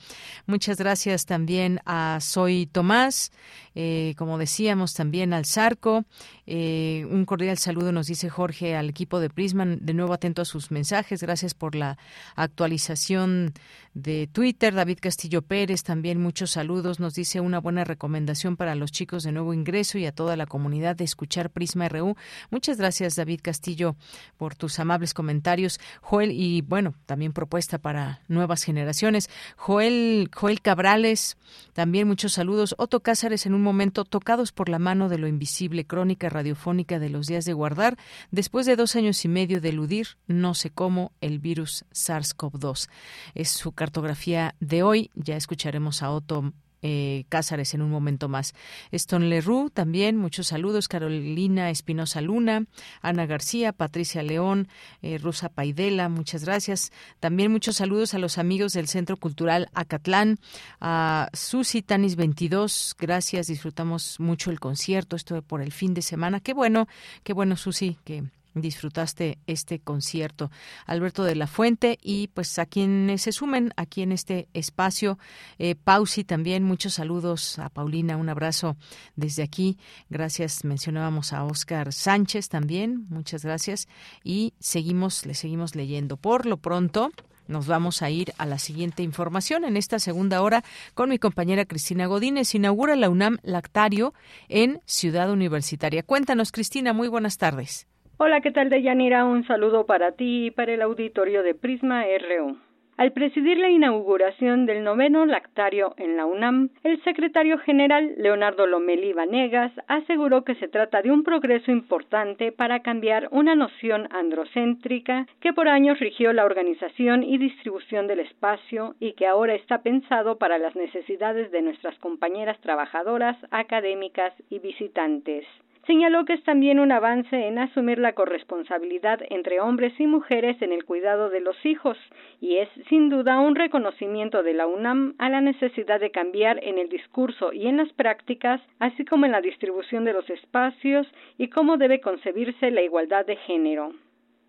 [0.47, 3.31] Muchas gracias también a Soy Tomás,
[3.75, 6.05] eh, como decíamos también al Zarco.
[6.47, 10.45] Eh, un cordial saludo nos dice Jorge al equipo de Prisman, de nuevo atento a
[10.45, 11.21] sus mensajes.
[11.21, 11.99] Gracias por la
[12.37, 13.53] actualización
[13.95, 14.75] de Twitter.
[14.75, 17.01] David Castillo Pérez también muchos saludos.
[17.01, 20.47] Nos dice una buena recomendación para los chicos de nuevo ingreso y a toda la
[20.47, 22.15] comunidad de escuchar Prisma RU.
[22.51, 23.97] Muchas gracias David Castillo
[24.37, 25.81] por tus amables comentarios.
[26.01, 29.31] Joel y bueno, también propuesta para nuevas generaciones.
[29.57, 31.37] Joel Joel Cabrales,
[31.73, 32.75] también muchos saludos.
[32.79, 37.11] Otto Cázares en un momento tocados por la mano de lo invisible, crónica radiofónica de
[37.11, 37.97] los días de guardar,
[38.31, 42.89] después de dos años y medio de eludir, no sé cómo, el virus SARS-CoV-2.
[43.35, 45.11] Es su cartografía de hoy.
[45.15, 46.53] Ya escucharemos a Otto
[46.89, 48.55] eh, Cázares en un momento más.
[48.93, 50.87] Stone Leroux también, muchos saludos.
[50.87, 52.67] Carolina Espinosa Luna,
[53.03, 54.69] Ana García, Patricia León,
[55.03, 56.93] eh, Rosa Paidela, muchas gracias.
[57.19, 60.39] También muchos saludos a los amigos del Centro Cultural Acatlán,
[60.81, 66.39] a Susi Tanis 22, gracias, disfrutamos mucho el concierto, esto por el fin de semana.
[66.39, 66.87] Qué bueno,
[67.25, 68.23] qué bueno, Susi, que
[68.61, 70.51] disfrutaste este concierto.
[70.87, 75.19] Alberto de la Fuente y pues a quienes se sumen aquí en este espacio,
[75.59, 78.77] eh, Pausi también, muchos saludos a Paulina, un abrazo
[79.15, 79.79] desde aquí.
[80.09, 83.89] Gracias, mencionábamos a Oscar Sánchez también, muchas gracias
[84.25, 86.17] y seguimos, le seguimos leyendo.
[86.17, 87.13] Por lo pronto,
[87.49, 89.65] nos vamos a ir a la siguiente información.
[89.65, 90.65] En esta segunda hora,
[90.95, 94.15] con mi compañera Cristina Godínez, inaugura la UNAM Lactario
[94.49, 96.03] en Ciudad Universitaria.
[96.03, 97.87] Cuéntanos, Cristina, muy buenas tardes.
[98.19, 99.27] Hola, ¿qué tal, Deyanira?
[99.27, 102.57] Un saludo para ti y para el auditorio de Prisma RU.
[102.97, 109.13] Al presidir la inauguración del noveno lactario en la UNAM, el secretario general Leonardo Lomelí
[109.13, 115.53] Vanegas aseguró que se trata de un progreso importante para cambiar una noción androcéntrica que
[115.53, 120.57] por años rigió la organización y distribución del espacio y que ahora está pensado para
[120.57, 125.45] las necesidades de nuestras compañeras trabajadoras, académicas y visitantes.
[125.87, 130.73] Señaló que es también un avance en asumir la corresponsabilidad entre hombres y mujeres en
[130.73, 131.97] el cuidado de los hijos
[132.41, 136.79] y es sin duda un reconocimiento de la UNAM a la necesidad de cambiar en
[136.79, 141.07] el discurso y en las prácticas, así como en la distribución de los espacios
[141.39, 143.93] y cómo debe concebirse la igualdad de género.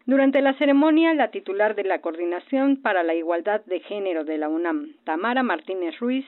[0.07, 4.47] Durante la ceremonia, la titular de la Coordinación para la Igualdad de Género de la
[4.47, 6.25] UNAM, Tamara Martínez Ruiz,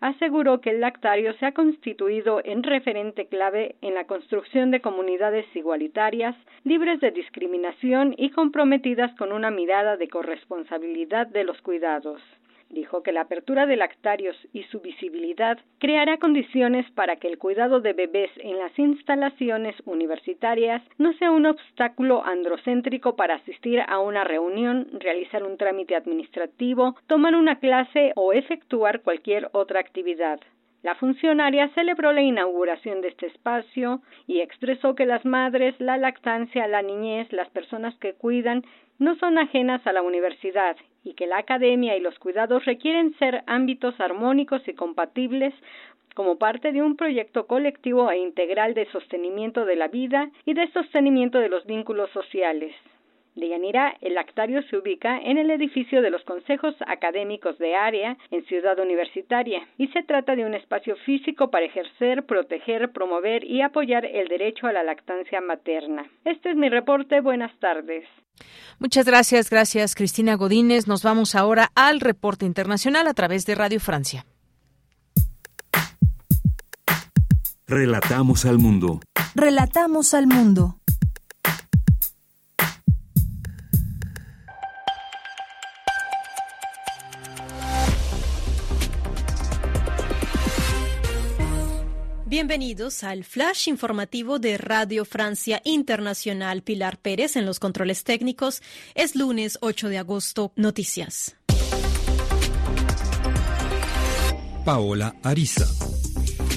[0.00, 5.46] aseguró que el lactario se ha constituido en referente clave en la construcción de comunidades
[5.54, 12.20] igualitarias, libres de discriminación y comprometidas con una mirada de corresponsabilidad de los cuidados.
[12.70, 17.80] Dijo que la apertura de lactarios y su visibilidad creará condiciones para que el cuidado
[17.80, 24.24] de bebés en las instalaciones universitarias no sea un obstáculo androcéntrico para asistir a una
[24.24, 30.38] reunión, realizar un trámite administrativo, tomar una clase o efectuar cualquier otra actividad.
[30.82, 36.68] La funcionaria celebró la inauguración de este espacio y expresó que las madres, la lactancia,
[36.68, 38.62] la niñez, las personas que cuidan
[38.98, 43.42] no son ajenas a la universidad y que la academia y los cuidados requieren ser
[43.46, 45.54] ámbitos armónicos y compatibles
[46.14, 50.70] como parte de un proyecto colectivo e integral de sostenimiento de la vida y de
[50.72, 52.74] sostenimiento de los vínculos sociales.
[53.38, 58.44] Deyanira, el lactario se ubica en el edificio de los consejos académicos de área en
[58.46, 64.04] Ciudad Universitaria y se trata de un espacio físico para ejercer, proteger, promover y apoyar
[64.04, 66.10] el derecho a la lactancia materna.
[66.24, 67.20] Este es mi reporte.
[67.20, 68.04] Buenas tardes.
[68.78, 70.86] Muchas gracias, gracias Cristina Godínez.
[70.86, 74.24] Nos vamos ahora al reporte internacional a través de Radio Francia.
[77.66, 79.00] Relatamos al mundo.
[79.34, 80.77] Relatamos al mundo.
[92.38, 96.62] Bienvenidos al flash informativo de Radio Francia Internacional.
[96.62, 98.62] Pilar Pérez en los controles técnicos.
[98.94, 100.52] Es lunes 8 de agosto.
[100.54, 101.34] Noticias.
[104.64, 105.66] Paola Ariza.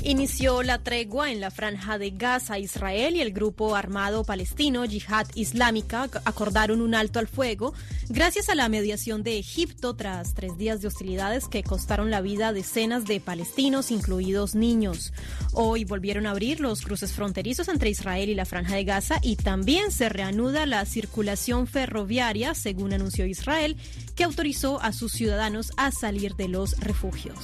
[0.03, 2.57] Inició la tregua en la franja de Gaza.
[2.57, 7.75] Israel y el grupo armado palestino Yihad Islámica acordaron un alto al fuego
[8.09, 12.47] gracias a la mediación de Egipto tras tres días de hostilidades que costaron la vida
[12.47, 15.13] a decenas de palestinos, incluidos niños.
[15.53, 19.35] Hoy volvieron a abrir los cruces fronterizos entre Israel y la franja de Gaza y
[19.35, 23.77] también se reanuda la circulación ferroviaria, según anunció Israel,
[24.15, 27.37] que autorizó a sus ciudadanos a salir de los refugios.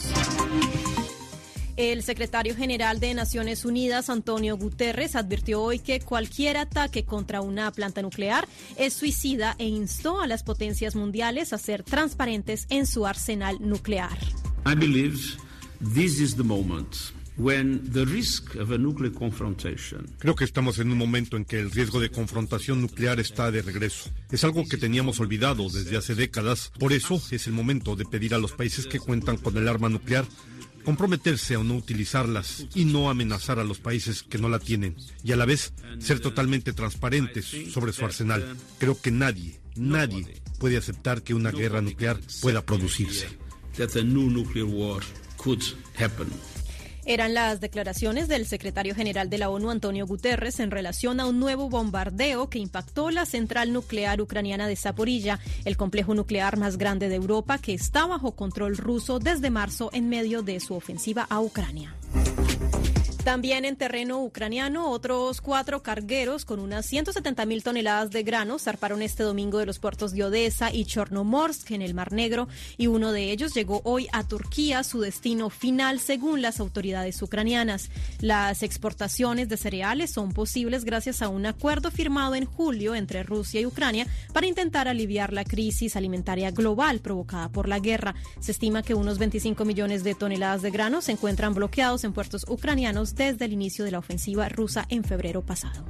[1.78, 7.72] El secretario general de Naciones Unidas, Antonio Guterres, advirtió hoy que cualquier ataque contra una
[7.72, 8.48] planta nuclear
[8.78, 14.18] es suicida e instó a las potencias mundiales a ser transparentes en su arsenal nuclear.
[14.66, 15.20] I believe
[15.94, 16.96] this is the moment
[17.38, 21.60] when the risk of a nuclear confrontation Creo que estamos en un momento en que
[21.60, 24.10] el riesgo de confrontación nuclear está de regreso.
[24.32, 26.72] Es algo que teníamos olvidado desde hace décadas.
[26.80, 29.90] Por eso es el momento de pedir a los países que cuentan con el arma
[29.90, 30.26] nuclear
[30.88, 35.34] comprometerse a no utilizarlas y no amenazar a los países que no la tienen y
[35.34, 38.56] a la vez ser totalmente transparentes sobre su arsenal.
[38.80, 43.28] Creo que nadie, nadie puede aceptar que una guerra nuclear pueda producirse.
[47.10, 51.40] Eran las declaraciones del secretario general de la ONU, Antonio Guterres, en relación a un
[51.40, 57.08] nuevo bombardeo que impactó la central nuclear ucraniana de Zaporilla, el complejo nuclear más grande
[57.08, 61.40] de Europa que está bajo control ruso desde marzo en medio de su ofensiva a
[61.40, 61.96] Ucrania.
[63.28, 69.02] También en terreno ucraniano, otros cuatro cargueros con unas 170 mil toneladas de grano zarparon
[69.02, 72.48] este domingo de los puertos de Odessa y Chornomorsk en el Mar Negro
[72.78, 77.90] y uno de ellos llegó hoy a Turquía, su destino final según las autoridades ucranianas.
[78.22, 83.60] Las exportaciones de cereales son posibles gracias a un acuerdo firmado en julio entre Rusia
[83.60, 88.16] y Ucrania para intentar aliviar la crisis alimentaria global provocada por la guerra.
[88.40, 92.46] Se estima que unos 25 millones de toneladas de grano se encuentran bloqueados en puertos
[92.48, 95.84] ucranianos desde el inicio de la ofensiva rusa en febrero pasado.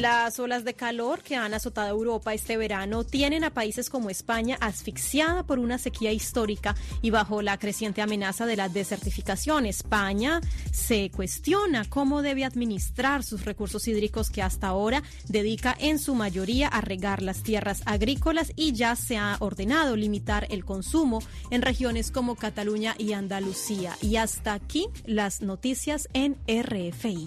[0.00, 4.56] Las olas de calor que han azotado Europa este verano tienen a países como España
[4.58, 9.66] asfixiada por una sequía histórica y bajo la creciente amenaza de la desertificación.
[9.66, 10.40] España
[10.72, 16.68] se cuestiona cómo debe administrar sus recursos hídricos que hasta ahora dedica en su mayoría
[16.68, 22.10] a regar las tierras agrícolas y ya se ha ordenado limitar el consumo en regiones
[22.10, 23.98] como Cataluña y Andalucía.
[24.00, 27.26] Y hasta aquí las noticias en RFI.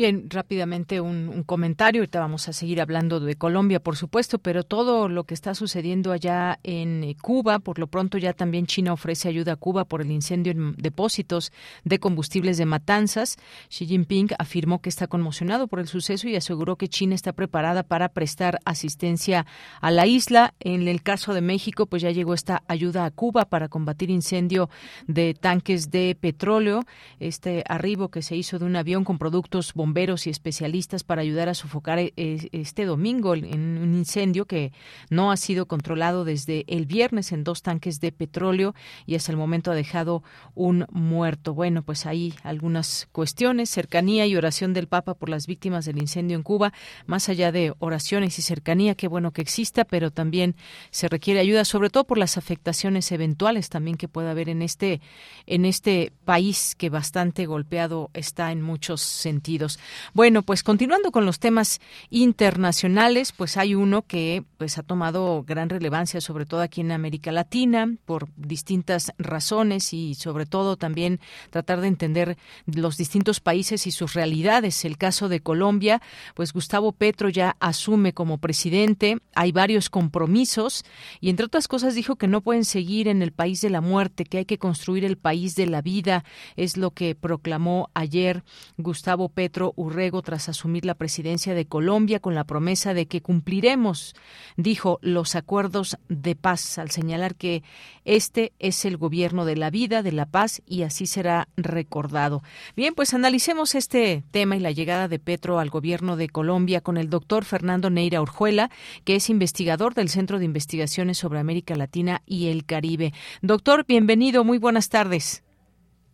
[0.00, 2.00] Bien, rápidamente un, comentario.
[2.00, 6.10] Ahorita vamos a seguir hablando de Colombia, por supuesto, pero todo lo que está sucediendo
[6.12, 10.00] allá en eh, Cuba, por lo pronto ya también China ofrece ayuda a Cuba por
[10.00, 11.52] el incendio en depósitos
[11.84, 13.36] de combustibles de matanzas.
[13.68, 17.82] Xi Jinping afirmó que está conmocionado por el suceso y aseguró que China está preparada
[17.82, 19.44] para prestar asistencia
[19.82, 20.54] a la isla.
[20.60, 24.70] En el caso de México, pues ya llegó esta ayuda a Cuba para combatir incendio
[25.06, 26.84] de tanques de petróleo.
[27.18, 31.22] Este arribo que se hizo de un avión con productos bomberos bomberos y especialistas para
[31.22, 34.72] ayudar a sofocar este domingo en un incendio que
[35.08, 38.72] no ha sido controlado desde el viernes en dos tanques de petróleo
[39.04, 40.22] y hasta el momento ha dejado
[40.54, 41.54] un muerto.
[41.54, 46.36] Bueno, pues hay algunas cuestiones, cercanía y oración del Papa por las víctimas del incendio
[46.36, 46.72] en Cuba,
[47.06, 50.54] más allá de oraciones y cercanía, qué bueno que exista, pero también
[50.92, 55.00] se requiere ayuda, sobre todo por las afectaciones eventuales también que pueda haber en este
[55.46, 59.79] en este país que bastante golpeado está en muchos sentidos.
[60.14, 61.80] Bueno, pues continuando con los temas
[62.10, 67.32] internacionales, pues hay uno que pues ha tomado gran relevancia, sobre todo aquí en América
[67.32, 71.20] Latina, por distintas razones y sobre todo también
[71.50, 72.36] tratar de entender
[72.66, 74.84] los distintos países y sus realidades.
[74.84, 76.02] El caso de Colombia,
[76.34, 80.84] pues Gustavo Petro ya asume como presidente, hay varios compromisos
[81.20, 84.24] y entre otras cosas dijo que no pueden seguir en el país de la muerte,
[84.24, 86.24] que hay que construir el país de la vida,
[86.56, 88.44] es lo que proclamó ayer
[88.76, 94.14] Gustavo Petro Urrego tras asumir la presidencia de Colombia con la promesa de que cumpliremos,
[94.56, 97.62] dijo, los acuerdos de paz, al señalar que
[98.04, 102.42] este es el gobierno de la vida, de la paz y así será recordado.
[102.76, 106.96] Bien, pues analicemos este tema y la llegada de Petro al gobierno de Colombia con
[106.96, 108.70] el doctor Fernando Neira Orjuela,
[109.04, 113.12] que es investigador del Centro de Investigaciones sobre América Latina y el Caribe.
[113.42, 115.42] Doctor, bienvenido, muy buenas tardes.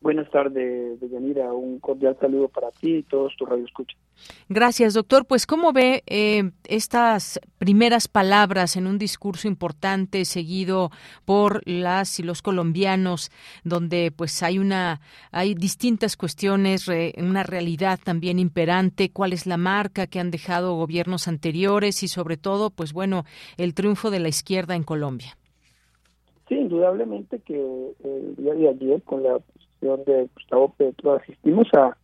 [0.01, 1.53] Buenas tardes, Deyanira.
[1.53, 3.99] Un cordial saludo para ti y todos tus radioescuchas.
[4.49, 5.27] Gracias, doctor.
[5.27, 10.91] Pues, ¿cómo ve eh, estas primeras palabras en un discurso importante seguido
[11.25, 13.31] por las y los colombianos,
[13.65, 15.01] donde pues hay una
[15.33, 19.11] hay distintas cuestiones, re, una realidad también imperante?
[19.11, 23.25] ¿Cuál es la marca que han dejado gobiernos anteriores y, sobre todo, pues bueno,
[23.57, 25.37] el triunfo de la izquierda en Colombia?
[26.49, 27.57] Sí, indudablemente que
[28.05, 29.41] el día de ayer con la
[30.05, 31.97] de Gustavo Petro, asistimos a,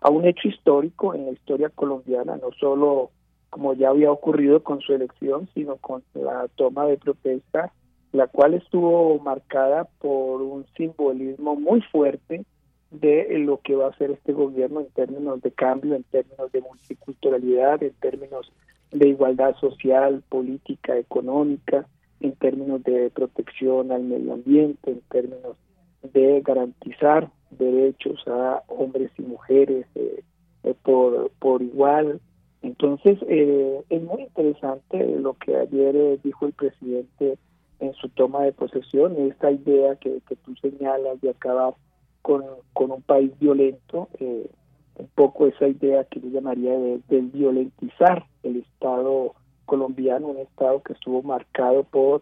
[0.00, 3.10] a un hecho histórico en la historia colombiana, no solo
[3.48, 7.72] como ya había ocurrido con su elección, sino con la toma de protesta,
[8.12, 12.44] la cual estuvo marcada por un simbolismo muy fuerte
[12.90, 16.60] de lo que va a hacer este gobierno en términos de cambio, en términos de
[16.60, 18.52] multiculturalidad, en términos
[18.90, 21.86] de igualdad social, política, económica,
[22.20, 25.56] en términos de protección al medio ambiente, en términos
[26.02, 30.22] de garantizar derechos a hombres y mujeres eh,
[30.64, 32.20] eh, por, por igual.
[32.62, 37.38] Entonces, eh, es muy interesante lo que ayer eh, dijo el presidente
[37.78, 41.74] en su toma de posesión, esta idea que, que tú señalas de acabar
[42.20, 42.44] con,
[42.74, 48.56] con un país violento, un poco esa idea que yo llamaría de, de violentizar el
[48.56, 52.20] Estado colombiano, un Estado que estuvo marcado por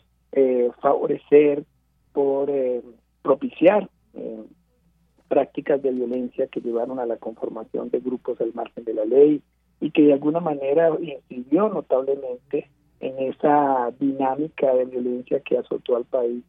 [0.81, 1.65] favorecer
[2.13, 2.83] por eh,
[3.23, 4.45] propiciar eh,
[5.29, 9.43] prácticas de violencia que llevaron a la conformación de grupos al margen de la ley
[9.81, 12.69] y que de alguna manera incidió notablemente
[13.01, 16.43] en esa dinámica de violencia que azotó al país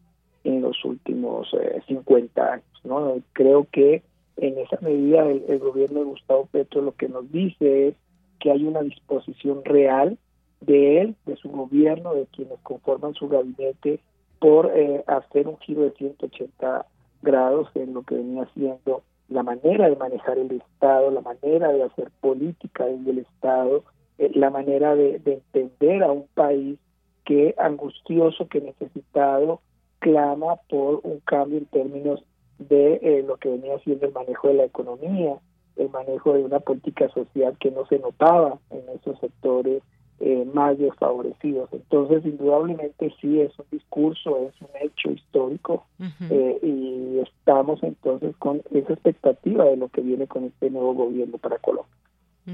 [0.44, 2.82] en los últimos eh, 50 años.
[2.84, 3.22] ¿no?
[3.34, 4.02] Creo que
[4.38, 7.96] en esa medida el, el, gobierno de Gustavo Petro lo que nos dice es
[8.40, 10.18] que hay una disposición real
[10.62, 14.00] de él, de su gobierno, de quienes conforman su gabinete,
[14.40, 16.86] por eh, hacer un giro de 180
[17.22, 21.84] grados en lo que venía siendo la manera de manejar el Estado, la manera de
[21.84, 23.84] hacer política en el Estado,
[24.18, 26.80] eh, la manera de, de entender a un país
[27.26, 29.62] que angustioso, que necesitado,
[30.00, 32.24] clama por un cambio en términos
[32.58, 35.38] de eh, lo que venía siendo el manejo de la economía,
[35.76, 39.82] el manejo de una política social que no se notaba en esos sectores
[40.20, 41.70] eh, más desfavorecidos.
[41.72, 46.28] Entonces, indudablemente sí es un discurso, es un hecho histórico uh -huh.
[46.30, 51.38] eh, y estamos entonces con esa expectativa de lo que viene con este nuevo gobierno
[51.38, 51.94] para Colombia.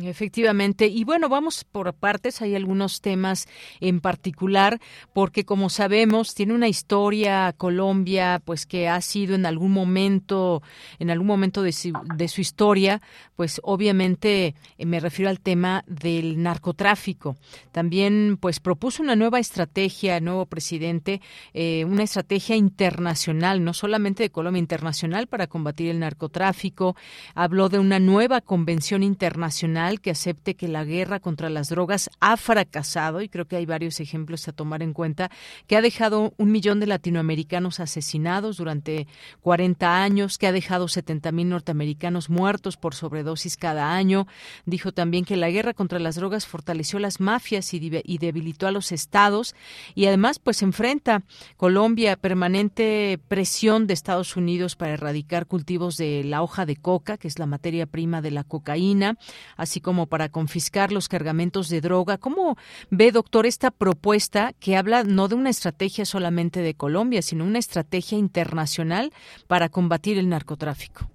[0.04, 0.88] Efectivamente.
[0.88, 2.42] Y bueno, vamos por partes.
[2.42, 3.48] Hay algunos temas
[3.80, 4.80] en particular,
[5.14, 10.62] porque como sabemos, tiene una historia Colombia, pues que ha sido en algún momento,
[11.00, 13.02] en algún momento de su, de su historia,
[13.36, 17.38] pues obviamente eh, me refiero al tema del narcotráfico.
[17.72, 21.22] También, pues propuso una nueva estrategia, nuevo presidente,
[21.54, 26.96] eh, una estrategia internacional, no solamente de Colombia, internacional para combatir el narcotráfico.
[27.34, 32.38] Habló de una nueva convención internacional que acepte que la guerra contra las drogas ha
[32.38, 35.30] fracasado, y creo que hay varios ejemplos a tomar en cuenta,
[35.68, 39.08] que ha dejado un millón de latinoamericanos asesinados durante
[39.42, 44.28] 40 años, que ha dejado 70 mil norteamericanos muertos por sobredosis cada año.
[44.66, 47.80] Dijo también que la guerra contra las drogas fortaleció las mafias y,
[48.18, 49.56] debilitó a los estados,
[49.94, 51.24] y además, pues enfrenta
[51.58, 57.28] Colombia permanente presión de Estados Unidos para erradicar cultivos de la hoja de coca, que
[57.28, 59.18] es la materia prima de la cocaína,
[59.58, 62.18] así como para confiscar los cargamentos de droga.
[62.18, 62.56] ¿Cómo
[62.90, 67.60] ve, doctor, esta propuesta que habla no de una estrategia solamente de Colombia, sino una
[67.60, 69.12] estrategia internacional
[69.48, 71.10] para combatir el narcotráfico?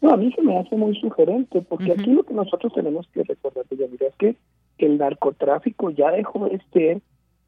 [0.00, 2.00] No, a mí se me hace muy sugerente, porque uh -huh.
[2.00, 4.36] aquí lo que nosotros tenemos que recordar, mira, es que
[4.78, 7.00] el narcotráfico ya dejó de ser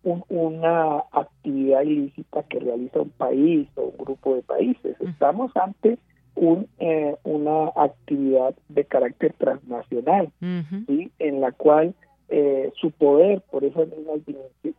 [0.05, 4.97] un, una actividad ilícita que realiza un país o un grupo de países.
[5.01, 5.11] Uh -huh.
[5.11, 5.99] Estamos ante
[6.35, 10.87] un, eh, una actividad de carácter transnacional, uh -huh.
[10.87, 11.13] ¿sí?
[11.19, 11.95] en la cual
[12.29, 14.21] eh, su poder por esas mismas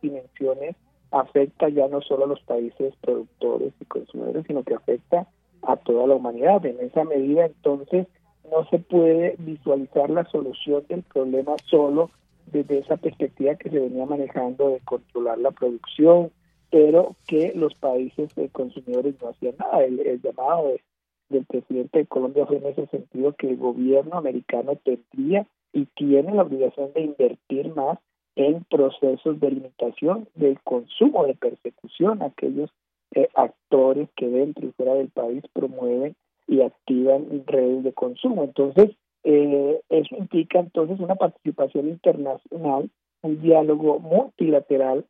[0.02, 0.76] dimensiones
[1.10, 5.26] afecta ya no solo a los países productores y consumidores, sino que afecta
[5.62, 6.64] a toda la humanidad.
[6.66, 8.06] En esa medida, entonces,
[8.50, 12.10] no se puede visualizar la solución del problema solo
[12.46, 16.30] desde esa perspectiva que se venía manejando de controlar la producción,
[16.70, 19.84] pero que los países de consumidores no hacían nada.
[19.84, 20.80] El, el llamado de
[21.28, 26.34] del presidente de Colombia fue en ese sentido que el gobierno americano tendría y tiene
[26.34, 27.98] la obligación de invertir más
[28.36, 32.70] en procesos de limitación del consumo, de persecución a aquellos
[33.14, 36.14] eh, actores que dentro y fuera del país promueven
[36.46, 38.44] y activan redes de consumo.
[38.44, 38.90] Entonces,
[39.24, 42.90] eh, eso implica entonces una participación internacional,
[43.22, 45.04] un diálogo multilateral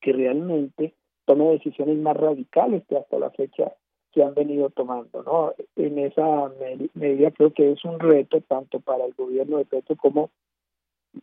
[0.00, 0.94] que realmente
[1.26, 3.72] tome decisiones más radicales que hasta la fecha
[4.12, 5.52] que han venido tomando, ¿no?
[5.76, 6.50] En esa
[6.94, 10.30] medida creo que es un reto tanto para el gobierno de Petro como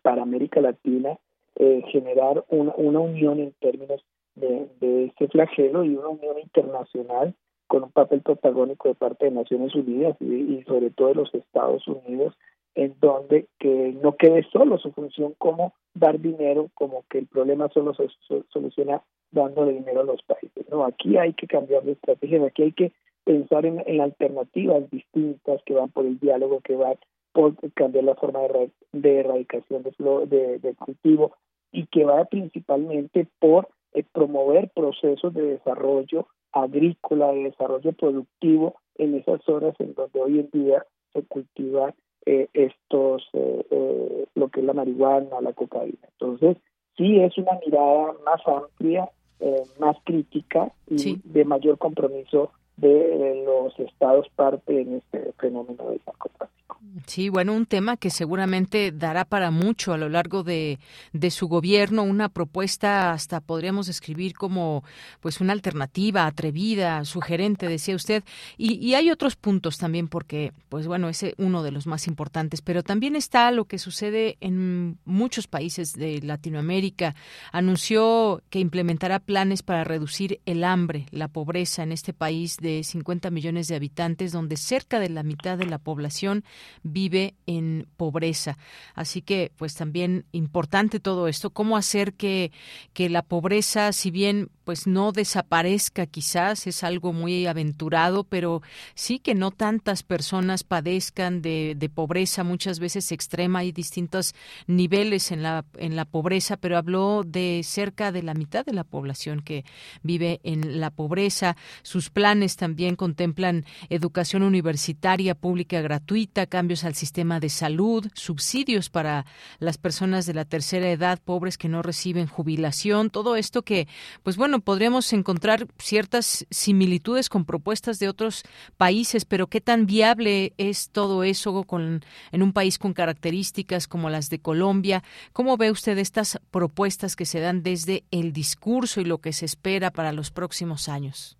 [0.01, 1.17] para América Latina
[1.55, 4.03] eh, generar una, unión en términos
[4.35, 7.33] de, de este flagelo y una unión internacional
[7.67, 11.33] con un papel protagónico de parte de Naciones Unidas y, y sobre todo de los
[11.33, 12.33] Estados Unidos
[12.77, 17.69] en donde que no quede solo su función como dar dinero, como que el problema
[17.69, 18.07] solo se
[18.49, 19.01] soluciona
[19.31, 20.69] dándole dinero a los países.
[20.69, 22.91] No, aquí hay que cambiar de estrategia, aquí hay que
[23.23, 26.95] pensar en, en alternativas distintas que van por el diálogo, que van
[27.33, 29.91] por cambiar la forma de, de erradicación de,
[30.27, 31.35] de, de, cultivo
[31.71, 39.15] y que va principalmente por eh, promover procesos de desarrollo agrícola, de desarrollo productivo en
[39.15, 41.93] esas zonas en donde hoy en día se cultiva
[42.25, 46.09] eh, estos, eh, eh, lo que es la marihuana, la cocaína.
[46.19, 46.57] Entonces,
[46.97, 51.21] sí es una mirada más amplia, eh, más crítica y sí.
[51.23, 56.66] de mayor compromiso de los estados parte en este fenómeno del narcotráfico.
[57.05, 60.79] Sí, bueno, un tema que seguramente dará para mucho a lo largo de,
[61.13, 64.83] de, su gobierno, una propuesta hasta podríamos describir como
[65.19, 68.23] pues una alternativa atrevida, sugerente, decía usted.
[68.57, 72.61] Y, y, hay otros puntos también porque, pues bueno, ese uno de los más importantes,
[72.61, 77.15] pero también está lo que sucede en muchos países de Latinoamérica.
[77.51, 83.31] Anunció que implementará planes para reducir el hambre, la pobreza en este país de 50
[83.31, 86.43] millones de habitantes, donde cerca de la mitad de la población
[86.83, 88.57] vive en pobreza.
[88.93, 92.51] Así que, pues también importante todo esto, cómo hacer que,
[92.93, 98.61] que la pobreza, si bien pues no desaparezca quizás, es algo muy aventurado, pero
[98.95, 104.35] sí que no tantas personas padezcan de, de pobreza, muchas veces extrema, hay distintos
[104.67, 108.83] niveles en la, en la pobreza, pero habló de cerca de la mitad de la
[108.83, 109.63] población que
[110.03, 111.55] vive en la pobreza.
[111.81, 119.25] Sus planes también contemplan educación universitaria pública gratuita, cambios al sistema de salud, subsidios para
[119.59, 123.87] las personas de la tercera edad, pobres que no reciben jubilación, todo esto que,
[124.21, 128.43] pues bueno, podríamos encontrar ciertas similitudes con propuestas de otros
[128.75, 132.01] países, pero qué tan viable es todo eso con,
[132.33, 135.03] en un país con características como las de Colombia.
[135.31, 139.45] ¿Cómo ve usted estas propuestas que se dan desde el discurso y lo que se
[139.45, 141.37] espera para los próximos años?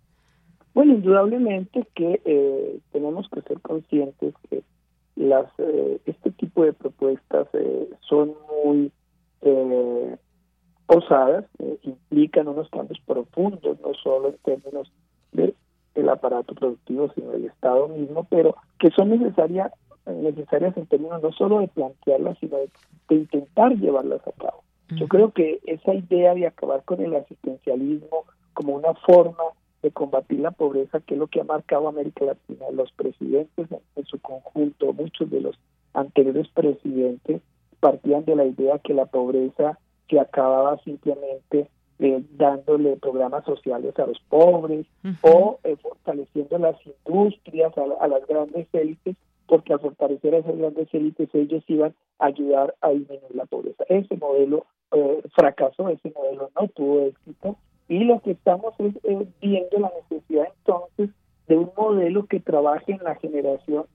[0.72, 4.62] Bueno, indudablemente que eh, tenemos que ser conscientes que
[5.18, 8.34] las eh, este tipo de propuestas eh, son
[8.64, 8.92] muy
[9.42, 10.16] eh,
[10.86, 14.92] osadas, eh, implican unos cambios profundos, no solo en términos
[15.32, 15.54] del
[15.94, 19.72] el aparato productivo, sino del Estado mismo, pero que son necesarias
[20.06, 22.70] necesarias en términos no solo de plantearlas, sino de,
[23.08, 24.62] de intentar llevarlas a cabo.
[24.90, 28.24] Yo creo que esa idea de acabar con el asistencialismo
[28.54, 29.42] como una forma
[29.82, 34.04] de combatir la pobreza, que es lo que ha marcado América Latina, los presidentes en,
[34.04, 35.58] su conjunto, muchos de los
[35.94, 37.42] anteriores presidentes
[37.80, 39.78] partían de la idea que la pobreza
[40.08, 45.18] se acababa simplemente eh, dándole programas sociales a los pobres uh -huh.
[45.22, 50.56] o eh, fortaleciendo las industrias a, a, las grandes élites, porque al fortalecer a esas
[50.56, 53.84] grandes élites ellos iban a ayudar a disminuir la pobreza.
[53.88, 57.56] Ese modelo eh, fracasó, ese modelo no tuvo éxito
[57.88, 58.94] y lo que estamos es
[59.40, 61.10] viendo la necesidad entonces
[61.46, 63.86] de un modelo que trabaje en la generación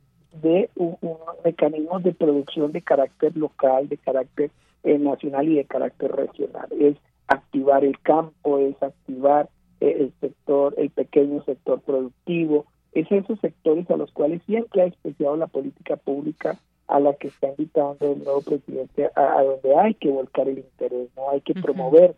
[0.41, 4.51] de un, un mecanismo de producción de carácter local, de carácter
[4.83, 6.67] eh, nacional y de carácter regional.
[6.79, 6.97] Es
[7.27, 9.49] activar el campo, es activar
[9.79, 14.85] eh, el sector, el pequeño sector productivo, es esos sectores a los cuales siempre ha
[14.85, 19.75] especiado la política pública a la que está invitando el nuevo presidente a, a donde
[19.75, 21.61] hay que volcar el interés, no hay que uh -huh.
[21.61, 22.15] promover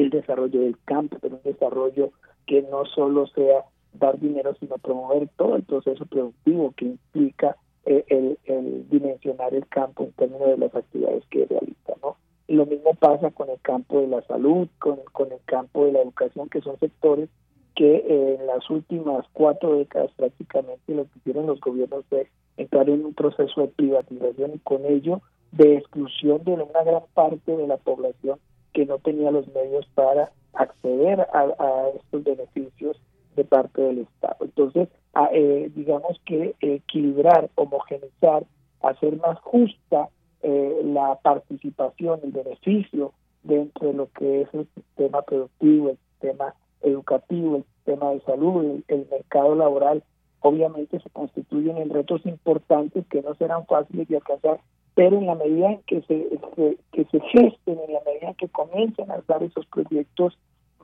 [0.00, 2.10] el desarrollo del campo, pero un desarrollo
[2.46, 8.04] que no solo sea dar dinero, sino promover todo el proceso productivo que implica eh,
[8.08, 12.16] el, el, dimensionar el campo en términos de las actividades que realiza, ¿no?
[12.48, 16.02] Lo mismo pasa con el campo de la salud, con, con el campo de la
[16.02, 17.28] educación, que son sectores
[17.76, 22.90] que eh, en las últimas cuatro décadas prácticamente lo que hicieron los gobiernos fue entrar
[22.90, 25.22] en un proceso de privatización y con ello
[25.52, 28.38] de exclusión de una gran parte de la población
[28.72, 33.00] que no tenía los medios para acceder a, estos beneficios
[33.36, 34.36] de parte del Estado.
[34.40, 38.44] Entonces, a, eh, digamos que equilibrar, homogenizar,
[38.82, 40.08] hacer más justa
[40.42, 46.54] eh, la participación, el beneficio dentro de lo que es el sistema productivo, el sistema
[46.82, 50.02] educativo, el sistema de salud, el, el mercado laboral,
[50.40, 54.60] obviamente se constituyen en retos importantes que no serán fáciles de alcanzar,
[54.94, 58.34] pero en la medida en que se, que, que se gesten, en la medida en
[58.34, 60.36] que comiencen a dar esos proyectos,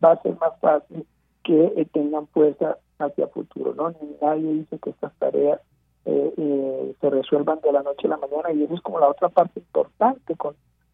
[0.03, 1.07] va a ser más fácil
[1.43, 3.95] que eh, tengan fuerza hacia futuro, ¿no?
[4.21, 5.61] Nadie dice que estas tareas
[6.05, 9.09] eh, eh, se resuelvan de la noche a la mañana y eso es como la
[9.09, 10.35] otra parte importante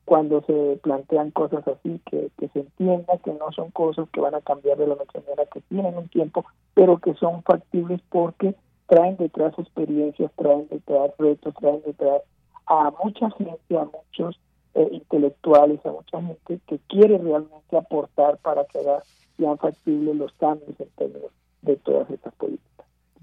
[0.05, 4.35] cuando se plantean cosas así, que, que se entienda que no son cosas que van
[4.35, 6.45] a cambiar de la noche a la mañana, que tienen un tiempo,
[6.75, 8.55] pero que son factibles porque
[8.87, 12.23] traen detrás experiencias, traen detrás retos, traen detrás
[12.73, 14.41] a mucha gente, a muchos
[14.75, 18.79] eh, intelectuales, a mucha gente que quiere realmente aportar para que
[19.37, 21.31] sean factibles los cambios en términos
[21.61, 22.72] de todas estas políticas.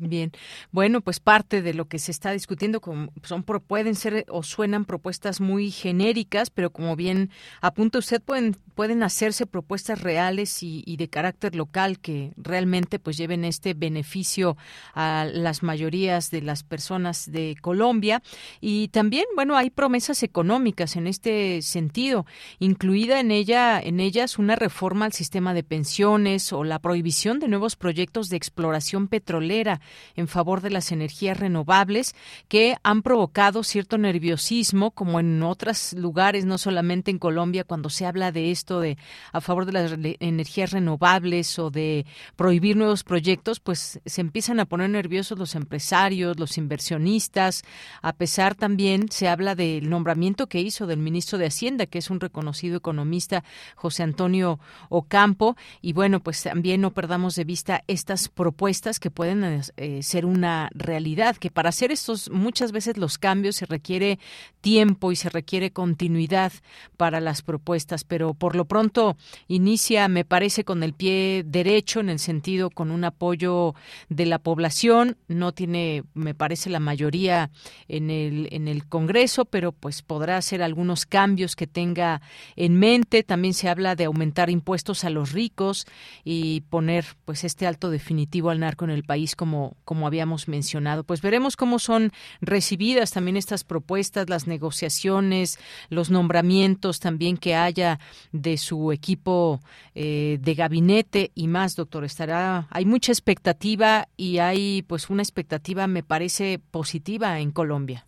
[0.02, 0.32] Bien,
[0.72, 2.80] bueno, pues parte de lo que se está discutiendo
[3.24, 9.04] son pueden ser o suenan propuestas muy genéricas, pero como bien apunta usted pueden pueden
[9.04, 14.56] hacerse propuestas reales y, y, de carácter local que realmente pues lleven este beneficio
[14.94, 18.22] a las mayorías de las personas de Colombia.
[18.62, 22.26] Y también bueno hay promesas económicas en este sentido,
[22.60, 27.50] incluida en ella en ellas una reforma al sistema de pensiones o la prohibición de
[27.50, 29.82] nuevos proyectos de exploración petrolera
[30.16, 32.16] en favor de las energías renovables
[32.48, 38.06] que han provocado cierto nerviosismo, como en otros lugares, no solamente en Colombia, cuando se
[38.06, 38.98] habla de esto de
[39.32, 42.06] a favor de las energías renovables o de
[42.36, 47.64] prohibir nuevos proyectos, pues se empiezan a poner nerviosos los empresarios, los inversionistas.
[48.02, 52.10] A pesar también se habla del nombramiento que hizo del ministro de Hacienda, que es
[52.10, 53.44] un reconocido economista,
[53.76, 54.60] José Antonio
[54.90, 55.56] Ocampo.
[55.82, 60.70] Y bueno, pues también no perdamos de vista estas propuestas que pueden eh, ser una
[60.74, 64.20] realidad, que para hacer estos muchas veces los cambios se requiere
[64.60, 66.52] tiempo y se requiere continuidad
[66.98, 69.16] para las propuestas, pero por lo pronto
[69.48, 73.74] inicia, me parece, con el pie derecho en el sentido con un apoyo
[74.10, 77.50] de la población, no tiene, me parece, la mayoría
[77.88, 82.22] en el, en el Congreso, pero pues podrá hacer algunos cambios que tenga
[82.58, 83.24] en mente.
[83.24, 85.88] También se habla de aumentar impuestos a los ricos
[86.26, 91.04] y poner pues este alto definitivo al narco en el país como, como habíamos mencionado.
[91.04, 95.60] Pues veremos cómo son recibidas también estas propuestas, las negociaciones,
[95.90, 98.00] los nombramientos también que haya
[98.32, 99.60] de su equipo
[99.96, 102.04] eh, de gabinete y más, doctor.
[102.04, 108.06] Estará, hay mucha expectativa y hay pues una expectativa, me parece, positiva en Colombia.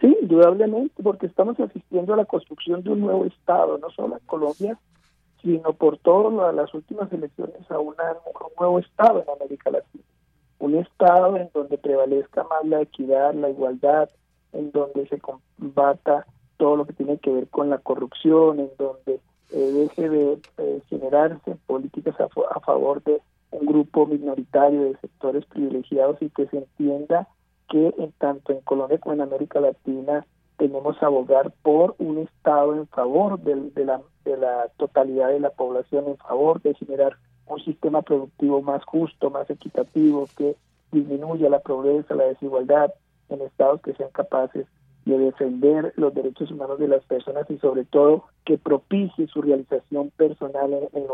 [0.00, 4.26] Sí, indudablemente, porque estamos asistiendo a la construcción de un nuevo Estado, no solo en
[4.26, 4.78] Colombia,
[5.42, 10.04] sino por todas las últimas elecciones a una, un nuevo Estado en América Latina.
[10.58, 14.08] Un Estado en donde prevalezca más la equidad, la igualdad,
[14.52, 16.26] en donde se combata
[16.56, 19.20] todo lo que tiene que ver con la corrupción, en donde
[19.52, 23.20] eh, deje de eh, generarse políticas a, favor de
[23.52, 27.28] un grupo minoritario de sectores privilegiados y que se entienda
[27.68, 30.26] que en tanto en Colombia como en América Latina
[30.56, 35.40] tenemos a abogar por un Estado en favor de, de, la, de la totalidad de
[35.40, 37.16] la población, en favor de generar
[37.46, 40.56] un sistema productivo más justo, más equitativo, que
[40.92, 42.92] disminuya la pobreza, la desigualdad
[43.28, 44.66] en estados que sean capaces
[45.04, 50.10] de defender los derechos humanos de las personas y sobre todo que propicie su realización
[50.10, 51.06] personal en, en,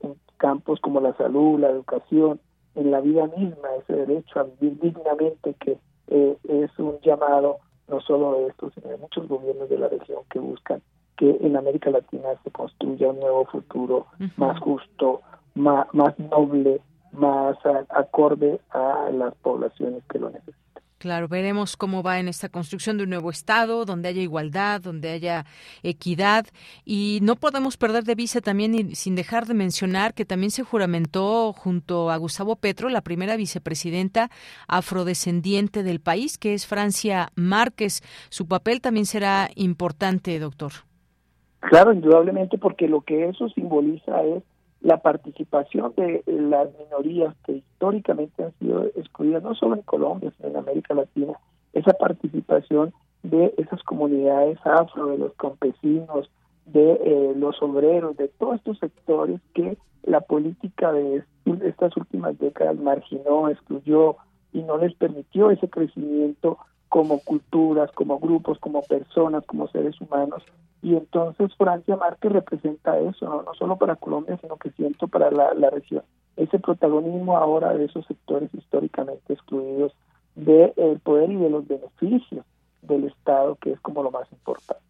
[0.00, 2.40] en campos como la salud, la educación,
[2.74, 5.78] en la vida misma, ese derecho a vivir dignamente que
[6.08, 7.58] eh, es un llamado
[7.88, 10.80] no solo de estos, sino de muchos gobiernos de la región que buscan
[11.16, 15.22] que en América Latina se construya un nuevo futuro más justo,
[15.58, 16.80] más, más noble,
[17.12, 17.56] más
[17.90, 20.58] acorde a las poblaciones que lo necesitan.
[20.98, 25.10] Claro, veremos cómo va en esta construcción de un nuevo Estado, donde haya igualdad, donde
[25.10, 25.44] haya
[25.84, 26.46] equidad.
[26.84, 31.52] Y no podemos perder de vista también, sin dejar de mencionar, que también se juramentó
[31.52, 34.28] junto a Gustavo Petro, la primera vicepresidenta
[34.66, 38.02] afrodescendiente del país, que es Francia Márquez.
[38.28, 40.72] Su papel también será importante, doctor.
[41.60, 44.42] Claro, indudablemente, porque lo que eso simboliza es
[44.80, 50.48] la participación de las minorías que históricamente han sido excluidas, no solo en Colombia, sino
[50.50, 51.34] en América Latina,
[51.72, 52.92] esa participación
[53.22, 56.30] de esas comunidades afro, de los campesinos,
[56.66, 61.24] de eh, los obreros, de todos estos sectores que la política de
[61.64, 64.16] estas últimas décadas marginó, excluyó
[64.52, 66.58] y no les permitió ese crecimiento
[66.88, 70.42] como culturas, como grupos, como personas, como seres humanos.
[70.82, 73.54] Y entonces Francia Márquez representa eso, ¿no?
[73.54, 76.02] solo para Colombia, sino que siento para la, la región.
[76.36, 79.92] Ese protagonismo ahora de esos sectores históricamente excluidos
[80.36, 82.44] del poder y de los beneficios
[82.82, 84.82] del Estado, que es como lo más importante.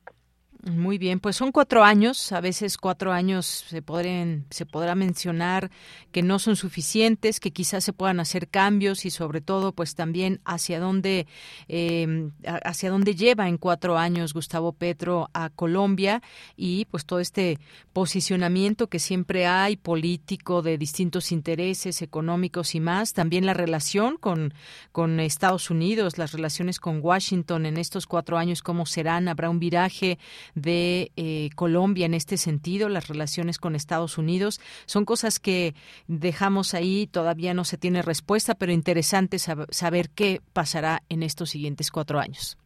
[0.64, 5.70] Muy bien, pues son cuatro años, a veces cuatro años se podrán, se podrá mencionar
[6.10, 10.40] que no son suficientes, que quizás se puedan hacer cambios y sobre todo, pues también
[10.44, 11.28] hacia dónde,
[11.68, 12.30] eh,
[12.64, 16.22] hacia dónde lleva en cuatro años Gustavo Petro a Colombia
[16.56, 17.60] y pues todo este
[17.92, 24.52] posicionamiento que siempre hay político de distintos intereses económicos y más, también la relación con
[24.90, 29.60] con Estados Unidos, las relaciones con Washington en estos cuatro años cómo serán, habrá un
[29.60, 30.18] viraje
[30.54, 34.60] de eh, Colombia en este sentido, las relaciones con Estados Unidos.
[34.86, 35.74] Son cosas que
[36.06, 41.50] dejamos ahí, todavía no se tiene respuesta, pero interesante sab saber qué pasará en estos
[41.50, 42.58] siguientes cuatro años.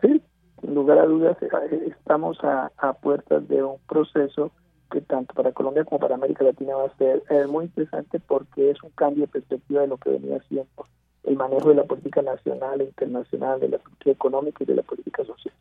[0.00, 0.22] Sí,
[0.60, 4.52] sin lugar a dudas, eh, estamos a, a puertas de un proceso
[4.90, 8.70] que tanto para Colombia como para América Latina va a ser eh, muy interesante porque
[8.70, 10.86] es un cambio de perspectiva de lo que venía siendo
[11.24, 14.82] el manejo de la política nacional e internacional, de la política económica y de la
[14.82, 15.54] política social.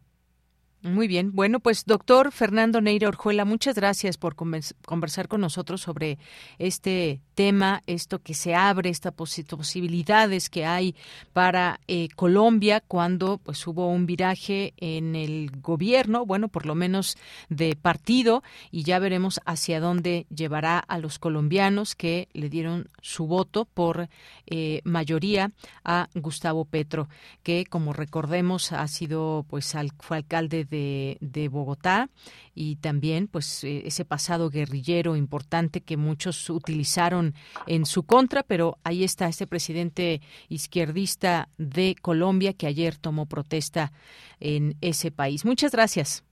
[0.86, 1.32] Muy bien.
[1.34, 6.20] Bueno, pues doctor Fernando Neira Orjuela, muchas gracias por conversar con nosotros sobre
[6.60, 10.96] este tema, esto que se abre, estas posibilidades que hay
[11.34, 17.18] para eh, Colombia cuando pues hubo un viraje en el gobierno, bueno, por lo menos
[17.50, 23.26] de partido, y ya veremos hacia dónde llevará a los colombianos que le dieron su
[23.26, 24.08] voto por
[24.46, 25.52] eh, mayoría
[25.84, 27.10] a Gustavo Petro,
[27.42, 30.75] que como recordemos ha sido pues al, fue alcalde de
[31.20, 32.10] de, Bogotá
[32.54, 37.34] y también pues eh, ese pasado guerrillero importante que muchos utilizaron
[37.68, 43.92] en su contra, pero ahí está este presidente izquierdista de Colombia que ayer tomó protesta
[44.40, 45.46] en ese país.
[45.46, 46.24] Muchas gracias.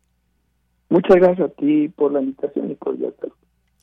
[0.90, 2.98] Muchas gracias a ti por la invitación y por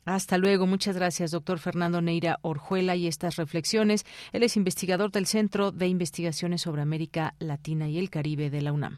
[0.05, 0.65] hasta luego.
[0.65, 4.05] Muchas gracias, doctor Fernando Neira Orjuela, y estas reflexiones.
[4.33, 8.73] Él es investigador del Centro de Investigaciones sobre América Latina y el Caribe de la
[8.73, 8.97] UNAM.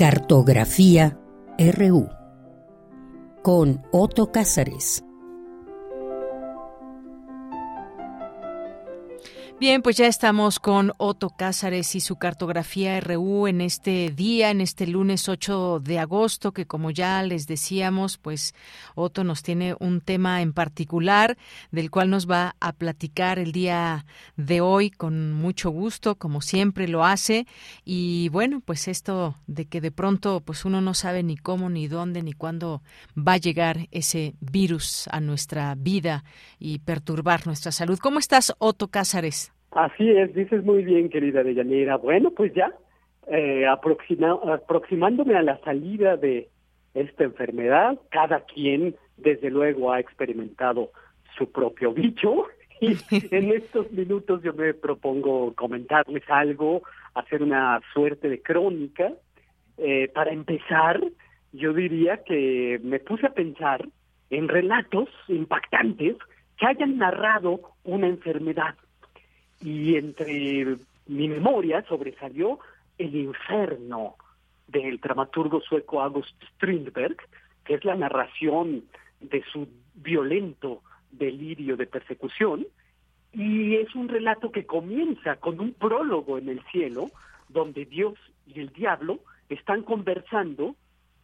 [0.00, 1.18] Cartografía
[1.58, 2.08] RU
[3.42, 5.04] con Otto Cázares.
[9.60, 14.62] Bien, pues ya estamos con Otto Cázares y su cartografía RU en este día, en
[14.62, 18.54] este lunes 8 de agosto, que como ya les decíamos, pues
[18.94, 21.36] Otto nos tiene un tema en particular
[21.72, 24.06] del cual nos va a platicar el día
[24.38, 27.46] de hoy con mucho gusto, como siempre lo hace.
[27.84, 31.86] Y bueno, pues esto de que de pronto pues uno no sabe ni cómo, ni
[31.86, 32.82] dónde, ni cuándo
[33.14, 36.24] va a llegar ese virus a nuestra vida
[36.58, 37.98] y perturbar nuestra salud.
[37.98, 39.49] ¿Cómo estás, Otto Cázares?
[39.70, 41.96] Así es, dices muy bien, querida Deyanira.
[41.96, 42.72] Bueno, pues ya,
[43.28, 46.48] eh, aproximándome a la salida de
[46.94, 50.90] esta enfermedad, cada quien, desde luego, ha experimentado
[51.36, 52.46] su propio bicho.
[52.82, 52.96] Y
[53.30, 56.80] en estos minutos yo me propongo comentarles algo,
[57.12, 59.12] hacer una suerte de crónica.
[59.76, 60.98] Eh, para empezar,
[61.52, 63.86] yo diría que me puse a pensar
[64.30, 66.16] en relatos impactantes
[66.56, 68.74] que hayan narrado una enfermedad
[69.60, 70.76] y entre
[71.06, 72.58] mi memoria sobresalió
[72.98, 74.16] El infierno
[74.66, 77.16] del dramaturgo sueco August Strindberg,
[77.64, 78.84] que es la narración
[79.20, 82.66] de su violento delirio de persecución,
[83.32, 87.10] y es un relato que comienza con un prólogo en el cielo,
[87.48, 88.14] donde Dios
[88.46, 90.76] y el diablo están conversando,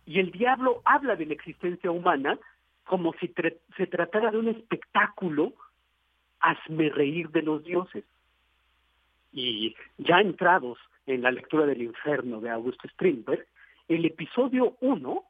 [0.04, 2.38] y el diablo habla de la existencia humana
[2.84, 3.32] como si
[3.76, 5.52] se tratara de un espectáculo
[6.40, 8.04] hazme reír de los dioses.
[9.36, 13.46] Y ya entrados en la lectura del infierno de Augusto Strindberg,
[13.86, 15.24] el episodio 1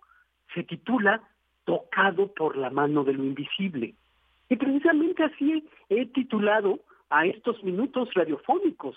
[0.55, 1.21] se titula
[1.65, 3.95] Tocado por la mano de lo invisible.
[4.49, 6.79] Y precisamente así he titulado
[7.11, 8.97] a estos minutos radiofónicos,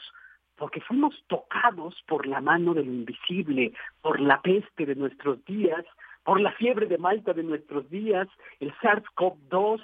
[0.56, 3.74] porque fuimos tocados por la mano de lo invisible,
[4.04, 5.86] por la peste de nuestros días,
[6.24, 8.28] por la fiebre de Malta de nuestros días,
[8.60, 9.82] el SARS-CoV-2,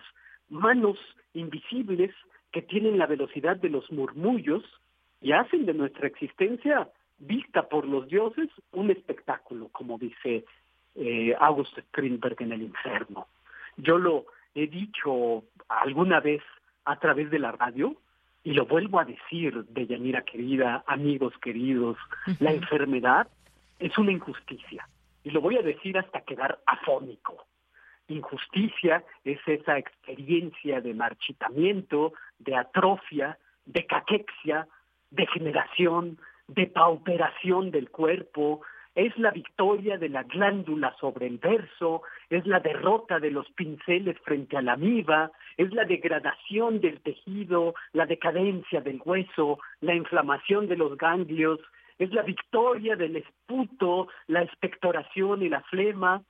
[0.50, 1.00] manos
[1.34, 2.14] invisibles
[2.52, 4.64] que tienen la velocidad de los murmullos
[5.26, 6.88] y hacen de nuestra existencia
[7.18, 10.46] vista por los dioses un espectáculo, como dice
[10.94, 13.26] eh, August Strindberg en El Inferno.
[13.76, 16.44] Yo lo he dicho alguna vez
[16.86, 17.96] a través de la radio
[18.44, 21.98] y lo vuelvo a decir, Deyanira querida, amigos queridos,
[22.40, 23.28] la enfermedad
[23.80, 24.88] es una injusticia
[25.24, 27.48] y lo voy a decir hasta quedar afónico.
[28.10, 34.68] Injusticia es esa experiencia de marchitamiento, de atrofia, de caquexia,
[35.11, 36.18] degeneración,
[36.48, 38.61] de pauperación del cuerpo,
[38.95, 44.18] es la victoria de la glándula sobre el verso, es la derrota de los pinceles
[44.19, 50.68] frente a la miba, es la degradación del tejido, la decadencia del hueso, la inflamación
[50.68, 51.60] de los ganglios,
[51.99, 56.22] es la victoria del esputo, la expectoración y la flema,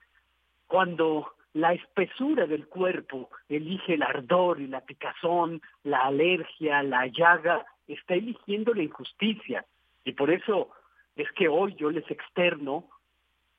[0.68, 7.66] cuando la espesura del cuerpo elige el ardor y la picazón, la alergia, la llaga,
[7.88, 9.66] está eligiendo la injusticia.
[10.04, 10.72] Y por eso
[11.16, 12.90] es que hoy yo les externo,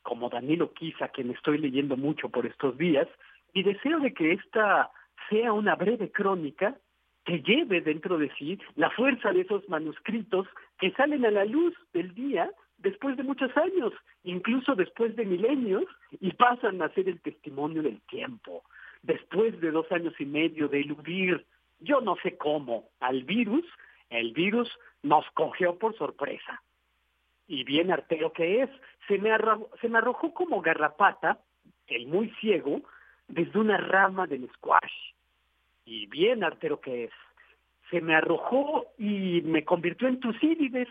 [0.02, 3.08] como Danilo Quisa, me estoy leyendo mucho por estos días,
[3.54, 4.90] mi deseo de que esta
[5.30, 6.76] sea una breve crónica
[7.24, 10.46] que lleve dentro de sí la fuerza de esos manuscritos
[10.78, 13.92] que salen a la luz del día después de muchos años,
[14.24, 15.84] incluso después de milenios,
[16.20, 18.62] y pasan a ser el testimonio del tiempo.
[19.02, 21.46] Después de dos años y medio de eludir,
[21.80, 23.64] yo no sé cómo, al virus,
[24.10, 24.70] el virus
[25.02, 26.62] nos cogió por sorpresa.
[27.48, 28.70] Y bien artero que es,
[29.06, 31.38] se me, arrojó, se me arrojó como garrapata,
[31.86, 32.82] el muy ciego,
[33.28, 35.12] desde una rama del squash.
[35.84, 37.12] Y bien artero que es.
[37.90, 40.88] Se me arrojó y me convirtió en Tucídides,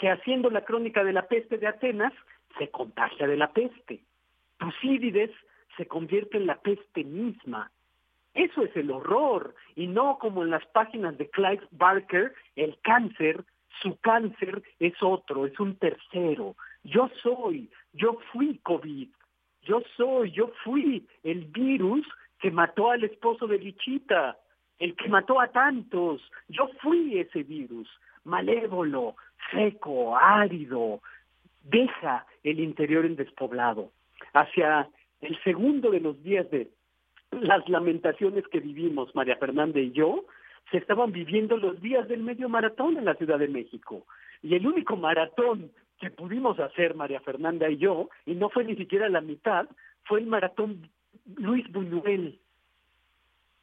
[0.00, 2.14] que haciendo la crónica de la peste de Atenas,
[2.58, 4.00] se contagia de la peste.
[4.56, 5.30] Tucídides
[5.76, 7.70] se convierte en la peste misma.
[8.32, 13.44] Eso es el horror, y no como en las páginas de Clive Barker, el cáncer,
[13.82, 16.56] su cáncer es otro, es un tercero.
[16.82, 19.08] Yo soy, yo fui COVID,
[19.64, 22.06] yo soy, yo fui el virus
[22.38, 24.38] que mató al esposo de Lichita,
[24.78, 26.22] el que mató a tantos.
[26.48, 27.86] Yo fui ese virus,
[28.24, 29.14] malévolo,
[29.52, 31.00] seco, árido,
[31.64, 33.90] deja el interior en despoblado.
[34.32, 34.88] Hacia
[35.20, 36.70] el segundo de los días de
[37.30, 40.24] las lamentaciones que vivimos, María Fernanda y yo,
[40.70, 44.06] se estaban viviendo los días del medio maratón en la Ciudad de México.
[44.42, 48.76] Y el único maratón que pudimos hacer, María Fernanda y yo, y no fue ni
[48.76, 49.66] siquiera la mitad,
[50.04, 50.88] fue el maratón
[51.36, 52.38] Luis Buñuel.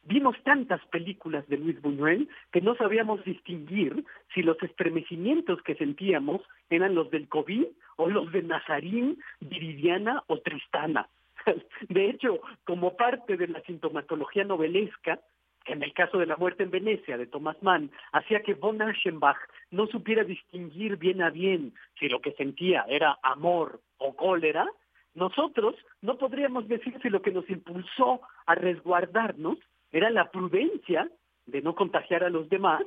[0.08, 6.40] Vimos tantas películas de Luis Buñuel que no sabíamos distinguir si los estremecimientos que sentíamos
[6.70, 7.66] eran los del COVID
[7.96, 11.10] o los de Nazarín, Viridiana o Tristana.
[11.90, 15.20] De hecho, como parte de la sintomatología novelesca,
[15.66, 19.36] en el caso de la muerte en Venecia de Thomas Mann, hacía que von Aschenbach
[19.70, 24.66] no supiera distinguir bien a bien si lo que sentía era amor o cólera,
[25.14, 29.58] nosotros no podríamos decir si lo que nos impulsó a resguardarnos
[29.92, 31.08] era la prudencia
[31.46, 32.82] de no contagiar a los demás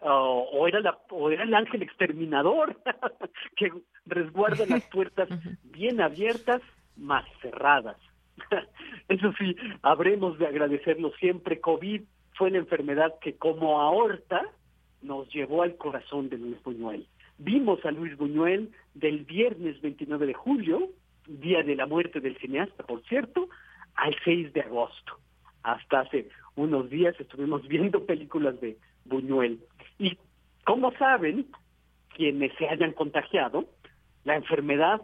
[0.00, 2.76] uh, o, era la, o era el ángel exterminador
[3.56, 3.72] que
[4.06, 5.28] resguarda las puertas
[5.64, 6.60] bien abiertas,
[6.96, 7.96] más cerradas.
[9.08, 11.60] Eso sí, habremos de agradecerlo siempre.
[11.60, 12.02] COVID
[12.34, 14.42] fue la enfermedad que como aorta
[15.00, 17.06] nos llevó al corazón de Luis Buñuel.
[17.38, 20.90] Vimos a Luis Buñuel del viernes 29 de julio,
[21.26, 23.48] día de la muerte del cineasta, por cierto,
[23.94, 25.18] al 6 de agosto.
[25.62, 29.60] Hasta hace unos días estuvimos viendo películas de Buñuel.
[29.98, 30.16] Y
[30.64, 31.46] como saben,
[32.14, 33.64] quienes se hayan contagiado,
[34.24, 35.00] la enfermedad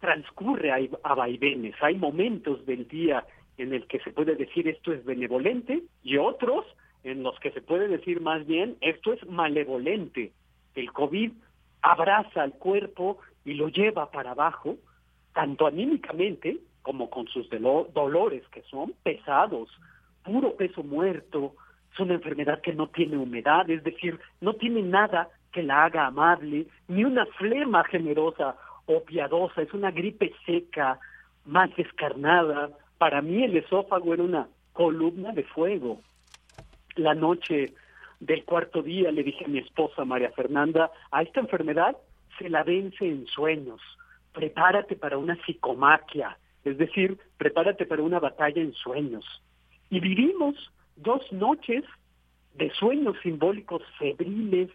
[0.00, 0.72] transcurre
[1.02, 1.74] a, vaivenes.
[1.80, 3.24] Hay momentos del día
[3.58, 6.64] en el que se puede decir esto es benevolente y otros
[7.04, 10.32] en los que se puede decir más bien esto es malevolente.
[10.74, 11.32] El COVID
[11.82, 14.76] abraza al cuerpo y lo lleva para abajo,
[15.34, 19.68] tanto anímicamente como con sus dolores que son pesados,
[20.24, 21.54] puro peso muerto,
[21.92, 26.06] es una enfermedad que no tiene humedad, es decir, no tiene nada que la haga
[26.06, 28.56] amable, ni una flema generosa
[28.86, 30.98] o piadosa, es una gripe seca,
[31.44, 32.70] más descarnada.
[32.98, 36.00] Para mí el esófago era una columna de fuego.
[36.96, 37.74] La noche
[38.20, 41.96] del cuarto día le dije a mi esposa María Fernanda, a esta enfermedad
[42.38, 43.80] se la vence en sueños.
[44.32, 49.24] Prepárate para una psicomaquia, es decir, prepárate para una batalla en sueños.
[49.90, 50.54] Y vivimos
[50.96, 51.84] dos noches
[52.54, 54.70] de sueños simbólicos febriles,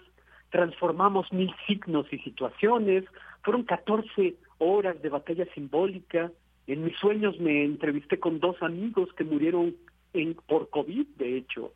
[0.49, 3.05] transformamos mil signos y situaciones,
[3.41, 6.31] fueron 14 horas de batalla simbólica.
[6.67, 9.75] En mis sueños me entrevisté con dos amigos que murieron
[10.13, 11.73] en, por COVID, de hecho.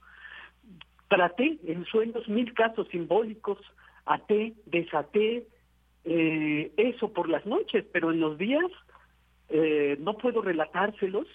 [1.07, 3.57] Traté en sueños mil casos simbólicos,
[4.05, 5.47] até, desaté,
[6.03, 8.71] eh, eso por las noches, pero en los días
[9.49, 11.27] eh, no puedo relatárselos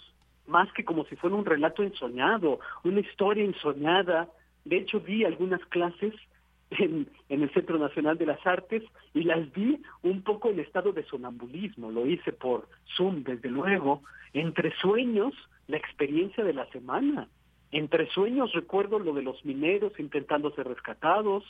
[0.46, 4.28] más que como si fuera un relato ensoñado, una historia ensoñada.
[4.64, 6.14] De hecho, vi algunas clases
[6.70, 10.92] en, en, el Centro Nacional de las Artes y las vi un poco en estado
[10.92, 14.02] de sonambulismo, lo hice por Zoom desde luego,
[14.32, 15.34] entre sueños
[15.68, 17.28] la experiencia de la semana,
[17.70, 21.44] entre sueños recuerdo lo de los mineros intentando ser rescatados,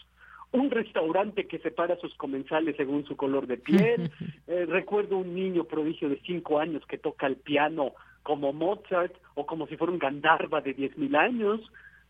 [0.55, 4.10] un restaurante que separa a sus comensales según su color de piel,
[4.47, 9.44] eh, recuerdo un niño prodigio de cinco años que toca el piano como Mozart o
[9.47, 11.60] como si fuera un Gandharva de diez mil años,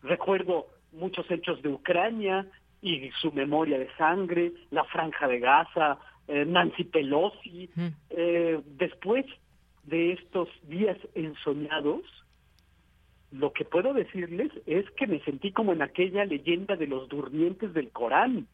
[0.01, 2.47] recuerdo muchos hechos de Ucrania,
[2.85, 5.97] y su memoria de sangre, la franja de Gaza,
[6.27, 7.67] eh, Nancy Pelosi.
[8.11, 9.25] Eh, después
[9.85, 12.03] de estos días ensoñados,
[13.39, 17.73] lo que puedo decirles es que me sentí como en aquella leyenda de los durmientes
[17.73, 18.47] del Corán,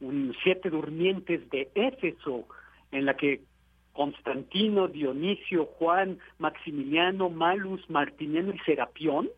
[0.00, 2.46] un siete durmientes de Éfeso,
[2.92, 3.42] en la que
[3.92, 9.28] Constantino, Dionisio, Juan, Maximiliano, Malus, Martiniano y Serapión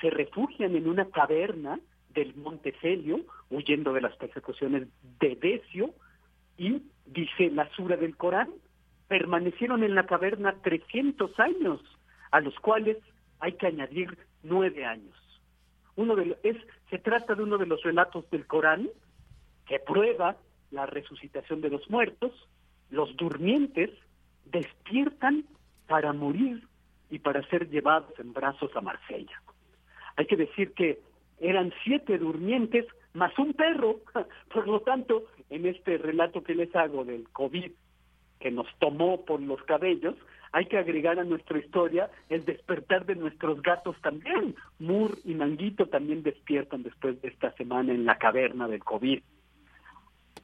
[0.00, 1.78] se refugian en una caverna
[2.10, 3.20] del Monte Celio,
[3.50, 4.88] huyendo de las persecuciones
[5.20, 5.94] de Decio,
[6.58, 8.50] y dice la sura del Corán,
[9.08, 11.80] permanecieron en la caverna 300 años,
[12.32, 12.98] a los cuales
[13.40, 15.14] hay que añadir nueve años.
[15.96, 16.56] Uno de es,
[16.90, 18.88] se trata de uno de los relatos del Corán
[19.66, 20.36] que prueba
[20.70, 22.32] la resucitación de los muertos,
[22.90, 23.90] los durmientes
[24.44, 25.44] despiertan
[25.86, 26.66] para morir
[27.10, 29.42] y para ser llevados en brazos a Marsella.
[30.16, 31.00] Hay que decir que
[31.38, 34.00] eran siete durmientes más un perro.
[34.52, 37.70] Por lo tanto, en este relato que les hago del COVID
[38.40, 40.14] que nos tomó por los cabellos,
[40.52, 44.54] hay que agregar a nuestra historia el despertar de nuestros gatos también.
[44.78, 49.20] Mur y Manguito también despiertan después de esta semana en la caverna del COVID.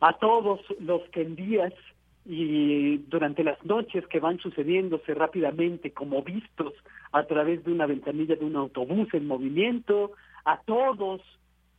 [0.00, 1.72] A todos los que en días
[2.24, 6.72] y durante las noches que van sucediéndose rápidamente como vistos
[7.10, 10.12] a través de una ventanilla de un autobús en movimiento,
[10.44, 11.20] a todos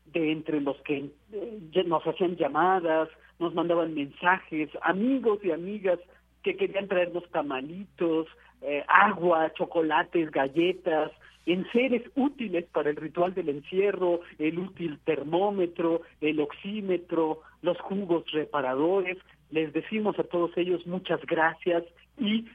[0.05, 3.09] de entre los que eh, nos hacían llamadas,
[3.39, 5.99] nos mandaban mensajes, amigos y amigas
[6.43, 8.27] que querían traernos tamalitos,
[8.61, 11.11] eh, agua, chocolates, galletas,
[11.45, 18.23] en seres útiles para el ritual del encierro, el útil termómetro, el oxímetro, los jugos
[18.31, 19.17] reparadores.
[19.51, 21.83] Les decimos a todos ellos muchas gracias
[22.17, 22.45] y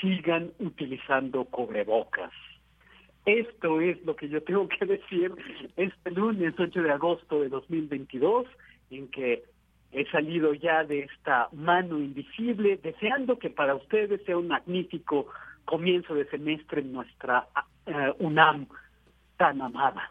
[0.00, 2.32] sigan utilizando cubrebocas.
[3.26, 5.32] Esto es lo que yo tengo que decir
[5.76, 8.46] este lunes 8 de agosto de 2022,
[8.90, 9.44] en que
[9.92, 15.26] he salido ya de esta mano invisible, deseando que para ustedes sea un magnífico
[15.64, 17.46] comienzo de semestre en nuestra
[17.86, 18.66] eh, UNAM
[19.36, 20.10] tan amada.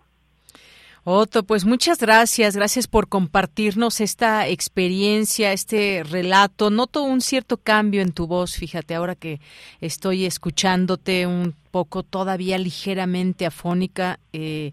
[1.09, 6.69] Otto, pues muchas gracias, gracias por compartirnos esta experiencia, este relato.
[6.69, 9.39] Noto un cierto cambio en tu voz, fíjate, ahora que
[9.79, 14.71] estoy escuchándote un poco todavía ligeramente afónica, eh,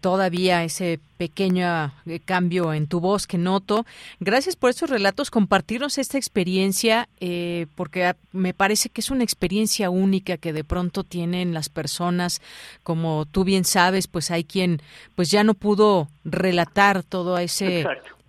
[0.00, 3.84] todavía ese pequeño eh, cambio en tu voz que noto.
[4.18, 9.90] Gracias por estos relatos, compartirnos esta experiencia, eh, porque me parece que es una experiencia
[9.90, 12.40] única que de pronto tienen las personas,
[12.82, 14.80] como tú bien sabes, pues hay quien
[15.16, 17.84] pues ya no pudo relatar todo ese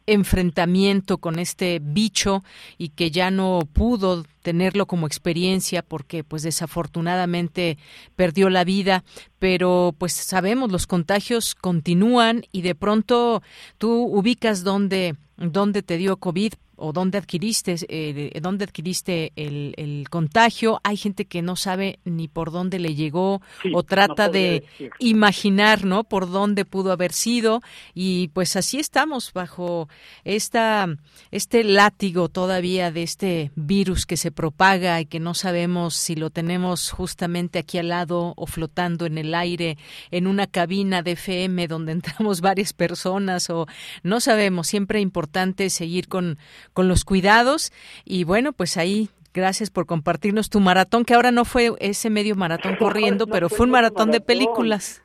[0.07, 2.43] enfrentamiento con este bicho
[2.77, 7.77] y que ya no pudo tenerlo como experiencia porque pues desafortunadamente
[8.15, 9.03] perdió la vida,
[9.37, 13.43] pero pues sabemos los contagios continúan y de pronto
[13.77, 20.09] tú ubicas dónde dónde te dio COVID, o dónde adquiriste, eh, dónde adquiriste el, el,
[20.09, 20.79] contagio.
[20.83, 23.41] Hay gente que no sabe ni por dónde le llegó
[23.73, 24.63] o trata de
[24.99, 26.03] imaginar, ¿no?
[26.03, 27.61] Por dónde pudo haber sido
[27.93, 29.89] y pues así estamos bajo
[30.23, 30.87] esta
[31.31, 36.29] este látigo todavía de este virus que se propaga y que no sabemos si lo
[36.29, 39.77] tenemos justamente aquí al lado o flotando en el aire
[40.11, 43.67] en una cabina de FM donde entramos varias personas o
[44.03, 44.67] no sabemos.
[44.67, 46.37] Siempre es importante seguir con
[46.77, 47.73] con los cuidados
[48.05, 52.35] y bueno, pues ahí gracias por compartirnos tu maratón, que ahora no fue ese medio
[52.35, 55.03] maratón corriendo, pero fue un maratón, de películas.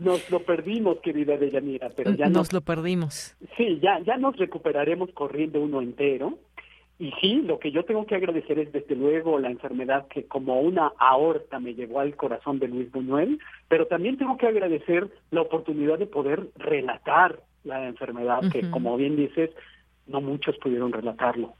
[0.00, 3.36] Nos lo perdimos, querida Deyanira, pero ya nos, lo perdimos.
[3.56, 6.36] Sí, ya, ya nos recuperaremos corriendo uno entero.
[6.98, 10.60] Y sí, lo que yo tengo que agradecer es desde luego la enfermedad que como
[10.60, 13.38] una aorta me llevó al corazón de Luis Buñuel,
[13.68, 19.16] pero también tengo que agradecer la oportunidad de poder relatar la enfermedad, que como bien
[19.16, 19.50] dices,
[20.06, 21.54] no muchos pudieron relatarlo.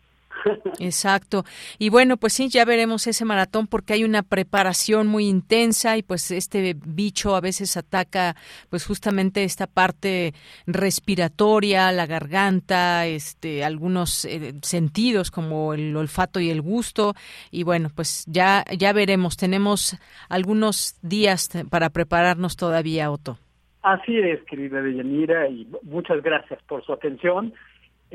[0.78, 1.44] Exacto.
[1.78, 6.02] Y bueno, pues sí, ya veremos ese maratón porque hay una preparación muy intensa y
[6.02, 8.34] pues este bicho a veces ataca
[8.70, 10.32] pues justamente esta parte
[10.66, 17.14] respiratoria, la garganta, este algunos eh, sentidos como el olfato y el gusto
[17.50, 19.98] y bueno, pues ya ya veremos, tenemos
[20.28, 23.38] algunos días para prepararnos todavía, Otto.
[23.82, 27.52] Así es, querida Deyanira, y muchas gracias por su atención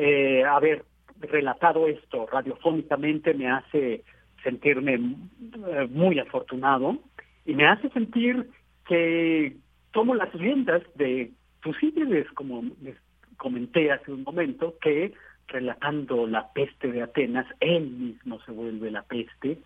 [0.02, 0.86] eh, haber
[1.20, 4.06] relatado esto radiofónicamente me hace
[4.42, 6.98] sentirme eh, muy afortunado
[7.46, 8.50] y me hace sentir
[8.88, 9.58] que
[9.92, 12.96] tomo las riendas de Tucídides, como les
[13.36, 15.14] comenté hace un momento, que
[15.50, 19.60] relatando la peste de Atenas, él mismo se vuelve la peste,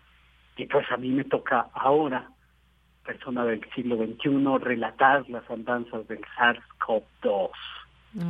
[0.56, 2.28] y pues a mí me toca ahora,
[3.04, 7.50] persona del siglo XXI, relatar las andanzas del SARS-CoV-2.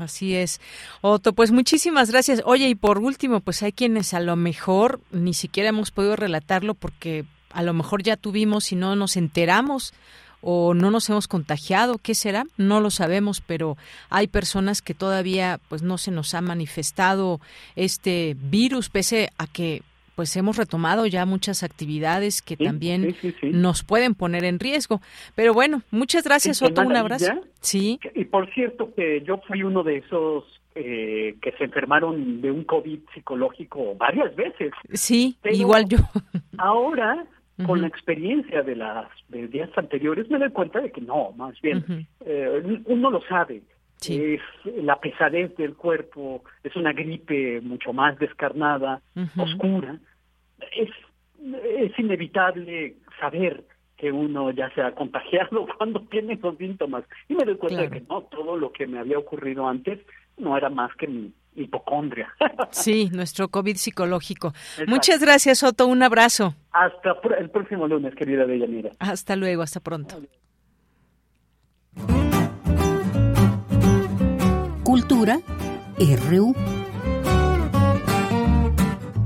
[0.01, 0.61] Así es.
[1.01, 2.43] Otto, pues muchísimas gracias.
[2.44, 6.74] Oye, y por último, pues hay quienes a lo mejor ni siquiera hemos podido relatarlo
[6.74, 9.93] porque a lo mejor ya tuvimos y no nos enteramos
[10.47, 12.44] o no nos hemos contagiado, ¿qué será?
[12.59, 13.78] No lo sabemos, pero
[14.11, 17.40] hay personas que todavía pues no se nos ha manifestado
[17.77, 19.82] este virus pese a que
[20.15, 25.01] pues hemos retomado ya muchas actividades que también nos pueden poner en riesgo.
[25.35, 27.32] Pero bueno, muchas gracias, Otto, un abrazo.
[27.61, 27.99] Sí.
[28.15, 32.65] Y por cierto que yo fui uno de esos eh, que se enfermaron de un
[32.65, 34.73] COVID psicológico varias veces.
[34.93, 35.99] Sí, igual yo.
[36.59, 37.27] Ahora,
[37.65, 41.61] con la experiencia de las de días anteriores, me doy cuenta de que no, más
[41.61, 43.62] bien, eh, uno lo sabe.
[44.01, 49.01] Es la pesadez del cuerpo, es una gripe mucho más descarnada,
[49.37, 49.99] oscura.
[50.77, 50.91] Es,
[51.79, 53.65] es inevitable saber
[53.97, 57.05] que uno ya se ha contagiado cuando tiene esos síntomas.
[57.29, 60.01] Y me doy cuenta de que no, todo lo que me había ocurrido antes
[60.37, 62.33] no era más que mi hipocondria.
[62.71, 64.53] Sí, nuestro COVID psicológico.
[64.89, 65.87] Muchas gracias, Otto.
[65.87, 66.55] Un abrazo.
[66.73, 68.91] Hasta el próximo lunes, querida Deyanira.
[68.99, 70.21] Hasta luego, hasta pronto.
[74.95, 75.41] Cultura
[75.99, 76.55] RU.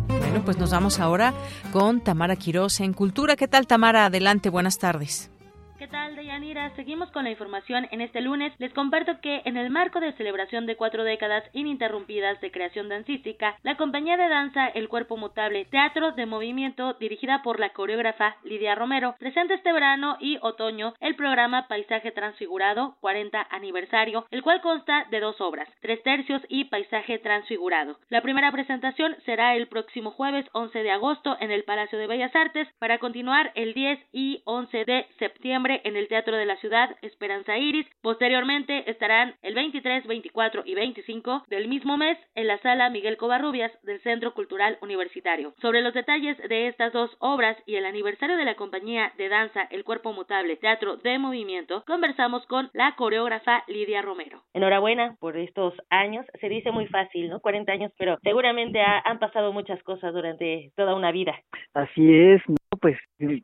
[0.09, 1.35] Bueno, pues nos vamos ahora
[1.74, 3.36] con Tamara Quiroz en Cultura.
[3.36, 4.07] ¿Qué tal, Tamara?
[4.07, 5.31] Adelante, buenas tardes.
[5.79, 6.75] ¿Qué tal, Deyanira?
[6.75, 7.87] Seguimos con la información.
[7.93, 12.41] En este lunes les comparto que en el marco de celebración de cuatro décadas ininterrumpidas
[12.41, 17.61] de creación dancística, la compañía de danza El Cuerpo Mutable Teatro de Movimiento, dirigida por
[17.61, 24.27] la coreógrafa Lidia Romero, presenta este verano y otoño el programa Paisaje Transfigurado 40 aniversario,
[24.33, 28.01] el cual consta de dos obras, Tres Tercios y Paisaje Transfigurado.
[28.09, 32.35] La primera presentación será el próximo jueves 11 de agosto en el Palacio de Bellas
[32.35, 36.97] Artes para continuar el 10 y 11 de septiembre en el Teatro de la Ciudad
[37.03, 37.86] Esperanza Iris.
[38.03, 43.73] Posteriormente estarán el 23, 24 y 25 del mismo mes en la Sala Miguel Covarrubias
[43.82, 45.55] del Centro Cultural Universitario.
[45.61, 49.62] Sobre los detalles de estas dos obras y el aniversario de la compañía de danza
[49.70, 54.43] El Cuerpo Mutable Teatro de Movimiento, conversamos con la coreógrafa Lidia Romero.
[54.55, 56.27] Enhorabuena por estos años.
[56.40, 57.40] Se dice muy fácil, ¿no?
[57.40, 61.39] 40 años, pero seguramente ha- han pasado muchas cosas durante toda una vida.
[61.74, 62.43] Así es.
[62.81, 62.97] Pues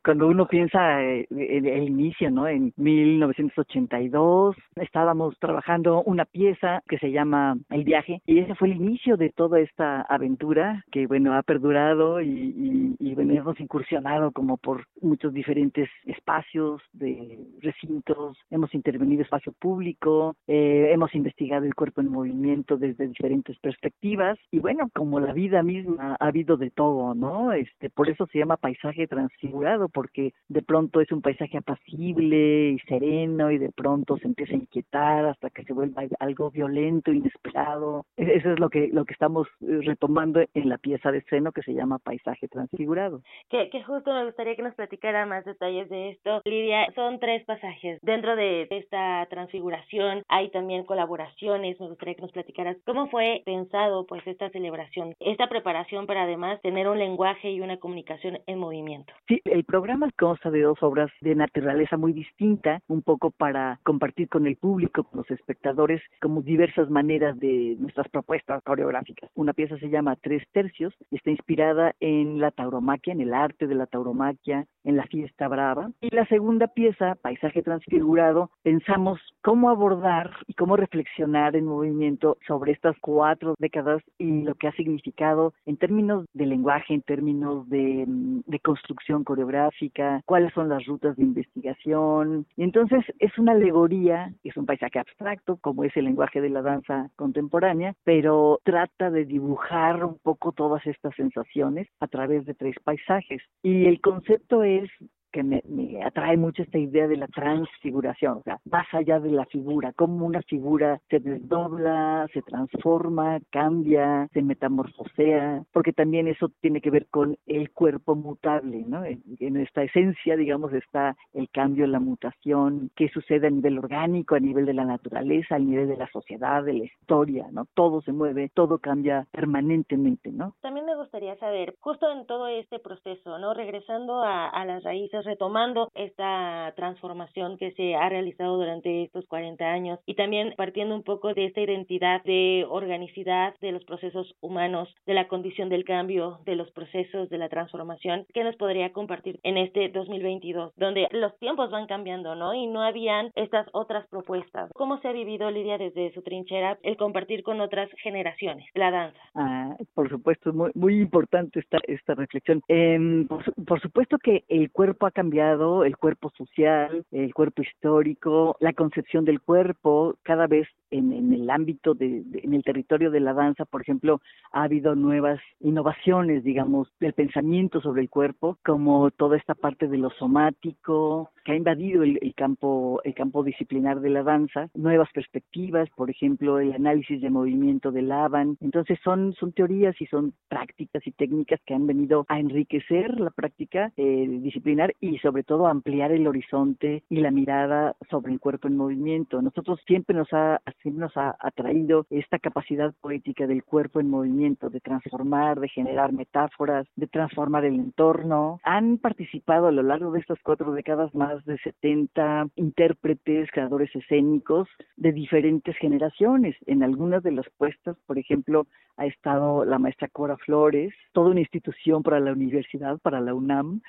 [0.05, 2.47] cuando uno piensa eh, en el inicio, ¿no?
[2.47, 8.77] En 1982 estábamos trabajando una pieza que se llama El viaje y ese fue el
[8.77, 14.31] inicio de toda esta aventura que, bueno, ha perdurado y, y, y, bueno, hemos incursionado
[14.31, 21.75] como por muchos diferentes espacios de recintos, hemos intervenido espacio público, eh, hemos investigado el
[21.75, 26.71] cuerpo en movimiento desde diferentes perspectivas y bueno, como la vida misma ha habido de
[26.71, 27.53] todo, ¿no?
[27.53, 32.79] Este, por eso se llama paisaje transfigurado, porque de pronto es un paisaje apacible y
[32.81, 38.05] sereno y de pronto se empieza a inquietar hasta que se vuelva algo violento, inesperado.
[38.17, 41.53] E- Eso es lo que, lo que estamos eh, retomando en la pieza de escena
[41.55, 43.23] que se llama paisaje transfigurado.
[43.51, 46.43] Que, que justo me gustaría que nos platicara más detalles de esto.
[46.45, 47.99] Lidia, son tres pasajes.
[48.03, 51.81] Dentro de esta transfiguración hay también colaboraciones.
[51.81, 56.61] Me gustaría que nos platicaras cómo fue pensado pues esta celebración, esta preparación para además
[56.63, 59.04] tener un lenguaje y una comunicación en movimiento.
[59.29, 64.29] Sí, el programa consta de dos obras de naturaleza muy distinta, un poco para compartir
[64.29, 69.31] con el público, con los espectadores, como diversas maneras de nuestras propuestas coreográficas.
[69.35, 73.75] Una pieza se llama Tres Tercios, está inspirada en la tauromaquia, en el arte de
[73.75, 75.91] la tauromaquia, en la fiesta brava.
[76.01, 82.73] Y la segunda pieza, Paisaje Transfigurado, pensamos cómo abordar y cómo reflexionar en movimiento sobre
[82.73, 88.05] estas cuatro décadas y lo que ha significado en términos de lenguaje, en términos de,
[88.07, 88.94] mm, de construcción
[89.25, 92.47] coreográfica, cuáles son las rutas de investigación.
[92.57, 96.63] Y entonces es una alegoría, es un paisaje abstracto, como es el lenguaje de la
[96.63, 102.77] danza contemporánea, pero trata de dibujar un poco todas estas sensaciones a través de tres
[102.83, 103.43] paisajes.
[103.63, 104.91] Y el concepto es
[105.35, 109.33] que me, me atrae mucho esta idea de la transfiguración, o sea, más allá de
[109.33, 116.53] la figura, cómo una figura se desdobla, se transforma, cambia, se metamorfosea, porque también eso
[116.61, 119.05] tiene que ver con el cuerpo mutable, ¿no?
[119.05, 124.37] En, en esta esencia, digamos, está el cambio, la mutación, que sucede a nivel orgánico,
[124.37, 127.67] a nivel de la naturaleza, a nivel de la sociedad, de la historia, ¿no?
[127.75, 130.55] Todo se mueve, todo cambia permanentemente, ¿no?
[130.61, 133.53] También me gustaría saber, justo en todo este proceso, ¿no?
[133.53, 139.65] Regresando a, a las raíces, retomando esta transformación que se ha realizado durante estos 40
[139.65, 144.95] años y también partiendo un poco de esta identidad de organicidad de los procesos humanos,
[145.07, 149.41] de la condición del cambio, de los procesos de la transformación, ¿qué nos podría compartir
[149.43, 152.55] en este 2022, donde los tiempos van cambiando, ¿no?
[152.55, 154.71] Y no habían estas otras propuestas.
[154.75, 159.19] ¿Cómo se ha vivido, Lidia, desde su trinchera, el compartir con otras generaciones la danza?
[159.35, 162.63] Ah, por supuesto, es muy, muy importante esta, esta reflexión.
[162.69, 168.57] Eh, por, por supuesto que el cuerpo ha cambiado, el cuerpo social, el cuerpo histórico,
[168.61, 173.33] la concepción del cuerpo, cada vez en, el ámbito, de, en el territorio de la
[173.33, 174.21] danza, por ejemplo,
[174.53, 179.99] ha habido nuevas innovaciones, digamos, del pensamiento sobre el cuerpo, como toda esta parte de
[179.99, 185.09] lo somático, que ha invadido el, el campo, el campo disciplinar de la danza, nuevas
[185.13, 188.57] perspectivas, por ejemplo, el análisis de movimiento del Laban.
[188.61, 193.31] Entonces son, son teorías y son prácticas y técnicas que han venido a enriquecer la
[193.31, 198.69] práctica eh, disciplinar y sobre todo ampliar el horizonte y la mirada sobre el cuerpo
[198.69, 199.43] en movimiento.
[199.43, 204.71] Nosotros siempre nos ha, siempre nos ha atraído esta capacidad poética del cuerpo en movimiento,
[204.71, 208.61] de transformar, de generar metáforas, de transformar el entorno.
[208.65, 214.69] Han participado a lo largo de estas cuatro décadas más de 70 intérpretes, creadores escénicos
[214.97, 216.57] de diferentes generaciones.
[216.65, 218.67] En algunas de las puestas, por ejemplo,
[218.97, 223.81] ha estado la maestra Cora Flores, toda una institución para la universidad, para la UNAM,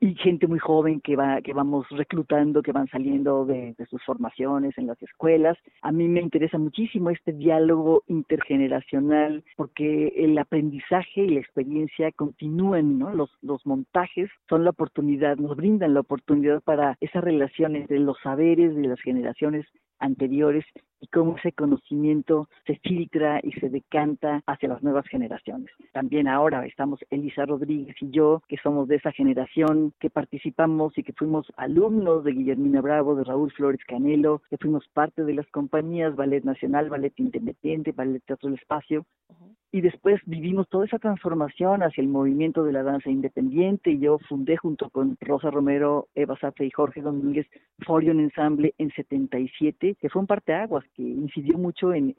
[0.00, 4.76] y gente muy joven que va, que vamos reclutando, que van saliendo de, sus formaciones
[4.76, 5.56] en las escuelas.
[5.80, 12.98] A mí me interesa muchísimo este diálogo intergeneracional, porque el aprendizaje y la experiencia continúan,
[12.98, 13.14] ¿no?
[13.14, 18.18] Los, los montajes son la oportunidad, nos brindan la oportunidad para esa relación entre los
[18.22, 19.64] saberes de las generaciones
[20.02, 20.64] anteriores
[21.00, 25.70] y cómo ese conocimiento se filtra y se decanta hacia las nuevas generaciones.
[25.92, 31.02] También ahora estamos Elisa Rodríguez y yo, que somos de esa generación, que participamos y
[31.02, 35.46] que fuimos alumnos de Guillermina Bravo, de Raúl Flores Canelo, que fuimos parte de las
[35.50, 39.04] compañías Ballet Nacional, Ballet Independiente, Ballet Teatro del Espacio,
[39.72, 44.18] y después vivimos toda esa transformación hacia el movimiento de la danza independiente y yo
[44.28, 47.46] fundé junto con Rosa Romero, Eva Safe y Jorge Domínguez
[47.86, 52.14] Forion Ensemble en 77, que fue un parteaguas que incidió mucho en,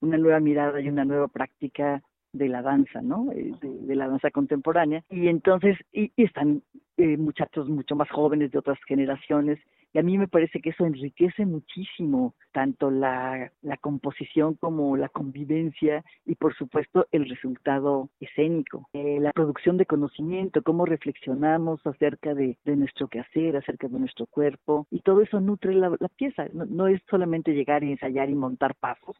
[0.00, 2.02] una nueva mirada y una nueva práctica
[2.32, 3.32] de la danza, ¿no?
[3.32, 5.02] Eh, de, la danza contemporánea.
[5.10, 6.62] Y entonces, y, están
[6.96, 9.58] eh, muchachos mucho más jóvenes de otras generaciones
[9.92, 15.08] y a mí me parece que eso enriquece muchísimo tanto la, la composición como la
[15.08, 18.88] convivencia y por supuesto el resultado escénico.
[18.92, 24.26] Eh, la producción de conocimiento, cómo reflexionamos acerca de, de, nuestro quehacer, acerca de nuestro
[24.26, 26.46] cuerpo y todo eso nutre la, la pieza.
[26.52, 29.16] No, no, es solamente llegar y ensayar y montar pasos,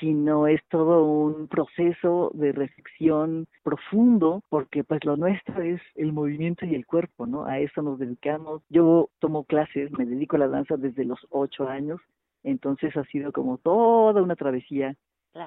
[0.00, 6.66] sino es todo un proceso de reflexión profundo porque pues lo nuestro es el movimiento
[6.66, 7.46] y el cuerpo, ¿no?
[7.46, 8.62] A eso nos dedicamos.
[8.68, 12.00] Yo tomo clases me dedico a la danza desde los ocho años,
[12.42, 14.94] entonces ha sido como toda una travesía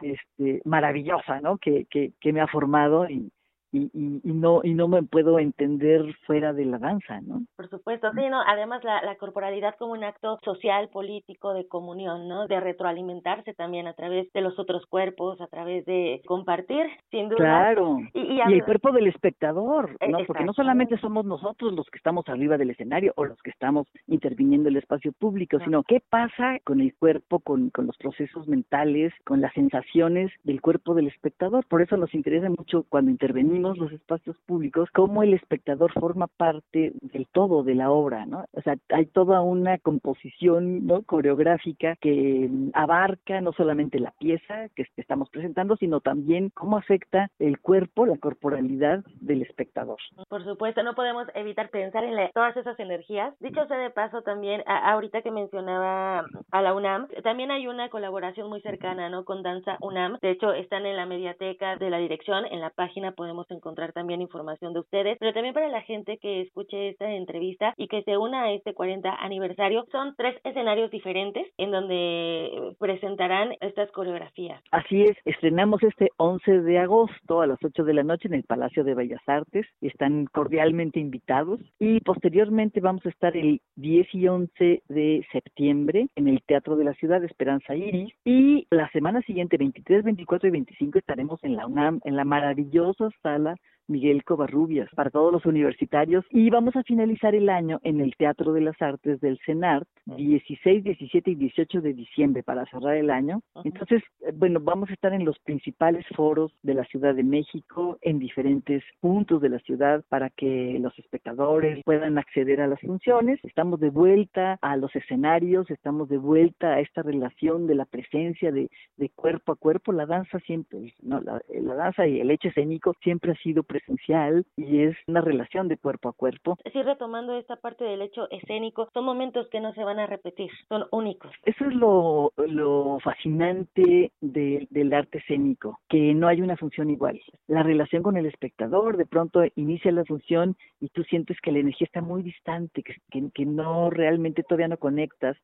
[0.02, 1.58] este, maravillosa, ¿no?
[1.58, 3.32] Que, que, que me ha formado y,
[3.72, 7.44] y, y, no y no me puedo entender fuera de la danza, ¿no?
[7.56, 8.42] Por supuesto, sí, no.
[8.48, 12.48] Además la, la corporalidad como un acto social, político, de comunión, ¿no?
[12.48, 17.38] De retroalimentarse también a través de los otros cuerpos, a través de compartir, sin duda.
[17.38, 17.98] Claro.
[18.14, 20.20] Y, el cuerpo del espectador, ¿no?
[20.26, 23.88] Porque no solamente somos nosotros los que estamos arriba del escenario o los que estamos
[24.08, 28.48] interviniendo en el espacio público, sino qué pasa con el cuerpo, con, con los procesos
[28.48, 31.66] mentales, con las sensaciones del cuerpo del espectador.
[31.68, 36.94] Por eso nos interesa mucho cuando intervenimos los espacios públicos, cómo el espectador forma parte
[37.02, 38.46] del todo de la obra, ¿no?
[38.54, 41.04] O sea, hay toda una composición ¿no?
[41.04, 47.60] coreográfica que abarca no solamente la pieza que estamos presentando, sino también cómo afecta el
[47.60, 49.98] cuerpo, la corporalidad del espectador.
[50.30, 53.34] Por supuesto, no podemos evitar pensar en todas esas energías.
[53.40, 58.50] Dicho sea de paso también, ahorita que mencionaba a la UNAM, también hay una colaboración
[58.50, 59.26] muy cercana, ¿no?
[59.26, 60.18] Con Danza UNAM.
[60.22, 64.22] De hecho, están en la mediateca de la dirección, en la página podemos encontrar también
[64.22, 68.18] información de ustedes, pero también para la gente que escuche esta entrevista y que se
[68.18, 74.62] una a este 40 aniversario, son tres escenarios diferentes en donde presentarán estas coreografías.
[74.72, 78.44] Así es, estrenamos este 11 de agosto a las 8 de la noche en el
[78.44, 84.28] Palacio de Bellas Artes, están cordialmente invitados y posteriormente vamos a estar el 10 y
[84.28, 89.22] 11 de septiembre en el Teatro de la Ciudad de Esperanza Iris y la semana
[89.22, 93.56] siguiente, 23, 24 y 25 estaremos en la UNAM, en la maravillosa sala Isla
[93.88, 96.26] Miguel Covarrubias, para todos los universitarios.
[96.30, 100.84] Y vamos a finalizar el año en el Teatro de las Artes del CENART, 16,
[100.84, 103.42] 17 y 18 de diciembre para cerrar el año.
[103.64, 107.98] Entonces, eh, bueno, vamos a estar en los principales foros de la Ciudad de México,
[108.02, 113.40] en diferentes puntos de la ciudad, para que los espectadores puedan acceder a las funciones.
[113.44, 118.52] Estamos de vuelta a los escenarios, estamos de vuelta a esta relación de la presencia
[118.52, 119.92] de, de cuerpo a cuerpo.
[119.92, 124.46] La danza siempre, no, la, la danza y el hecho escénico siempre ha sido esencial
[124.56, 126.58] y es una relación de cuerpo a cuerpo.
[126.72, 130.52] Sí, retomando esta parte del hecho escénico, son momentos que no se van a repetir,
[130.68, 131.32] son únicos.
[131.44, 137.20] Eso es lo, lo fascinante del arte escénico, que no hay una función igual.
[137.48, 141.60] La relación con el espectador, de pronto inicia la función y tú sientes que la
[141.60, 145.38] energía está muy distante, que, que, que no realmente todavía no conectas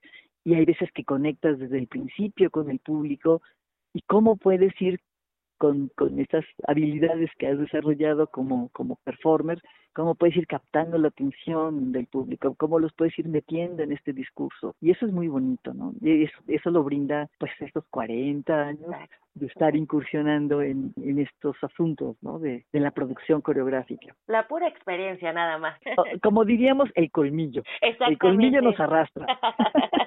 [0.44, 3.42] y hay veces que conectas desde el principio con el público
[3.94, 5.00] y cómo puedes ir
[5.64, 9.62] con, con estas habilidades que has desarrollado como, como performer,
[9.94, 14.12] cómo puedes ir captando la atención del público, cómo los puedes ir metiendo en este
[14.12, 14.76] discurso.
[14.82, 15.94] Y eso es muy bonito, ¿no?
[16.02, 18.92] Y eso, eso lo brinda pues estos 40 años
[19.36, 22.40] de estar incursionando en, en estos asuntos, ¿no?
[22.40, 24.14] De, de la producción coreográfica.
[24.28, 25.80] La pura experiencia nada más.
[26.22, 27.64] Como diríamos, el colmillo.
[27.82, 29.28] El colmillo nos arrastra.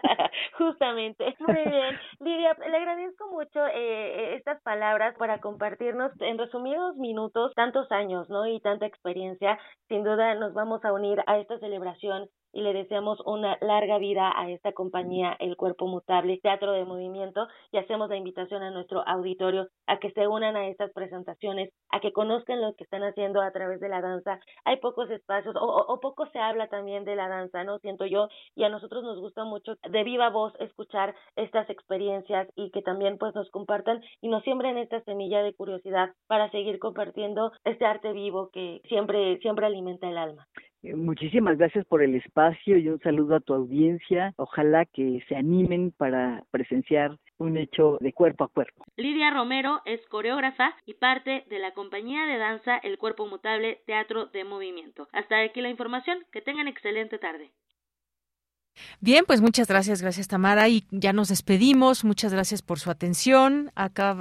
[0.58, 1.34] Justamente.
[1.40, 1.98] Muy bien.
[2.20, 8.46] Lidia, le agradezco mucho eh, estas palabras para compartirnos en resumidos minutos tantos años, ¿no?
[8.46, 9.58] Y tanta experiencia.
[9.88, 14.32] Sin duda nos vamos a unir a esta celebración y le deseamos una larga vida
[14.34, 19.06] a esta compañía, El Cuerpo Mutable, Teatro de Movimiento, y hacemos la invitación a nuestro
[19.06, 23.40] auditorio a que se unan a estas presentaciones, a que conozcan lo que están haciendo
[23.40, 24.38] a través de la danza.
[24.64, 27.78] Hay pocos espacios, o, o poco se habla también de la danza, ¿no?
[27.78, 32.70] Siento yo, y a nosotros nos gusta mucho de viva voz escuchar estas experiencias y
[32.70, 37.52] que también pues nos compartan y nos siembren esta semilla de curiosidad para seguir compartiendo
[37.64, 40.46] este arte vivo que siempre, siempre alimenta el alma.
[40.82, 44.32] Eh, muchísimas gracias por el espacio y un saludo a tu audiencia.
[44.36, 48.84] Ojalá que se animen para presenciar un hecho de cuerpo a cuerpo.
[48.96, 54.26] Lidia Romero es coreógrafa y parte de la compañía de danza El Cuerpo Mutable Teatro
[54.26, 55.08] de Movimiento.
[55.12, 56.18] Hasta aquí la información.
[56.32, 57.50] Que tengan excelente tarde.
[59.00, 60.68] Bien, pues muchas gracias, gracias Tamara.
[60.68, 62.04] Y ya nos despedimos.
[62.04, 63.72] Muchas gracias por su atención.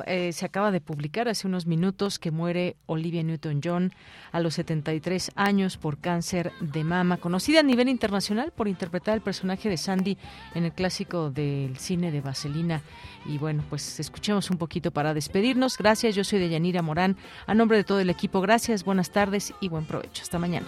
[0.05, 3.93] Eh, se acaba de publicar hace unos minutos que muere Olivia Newton-John
[4.31, 9.21] a los 73 años por cáncer de mama, conocida a nivel internacional por interpretar el
[9.21, 10.17] personaje de Sandy
[10.53, 12.81] en el clásico del cine de Vaselina.
[13.25, 15.77] Y bueno, pues escuchemos un poquito para despedirnos.
[15.77, 17.17] Gracias, yo soy de Yanira Morán.
[17.47, 20.23] A nombre de todo el equipo, gracias, buenas tardes y buen provecho.
[20.23, 20.67] Hasta mañana.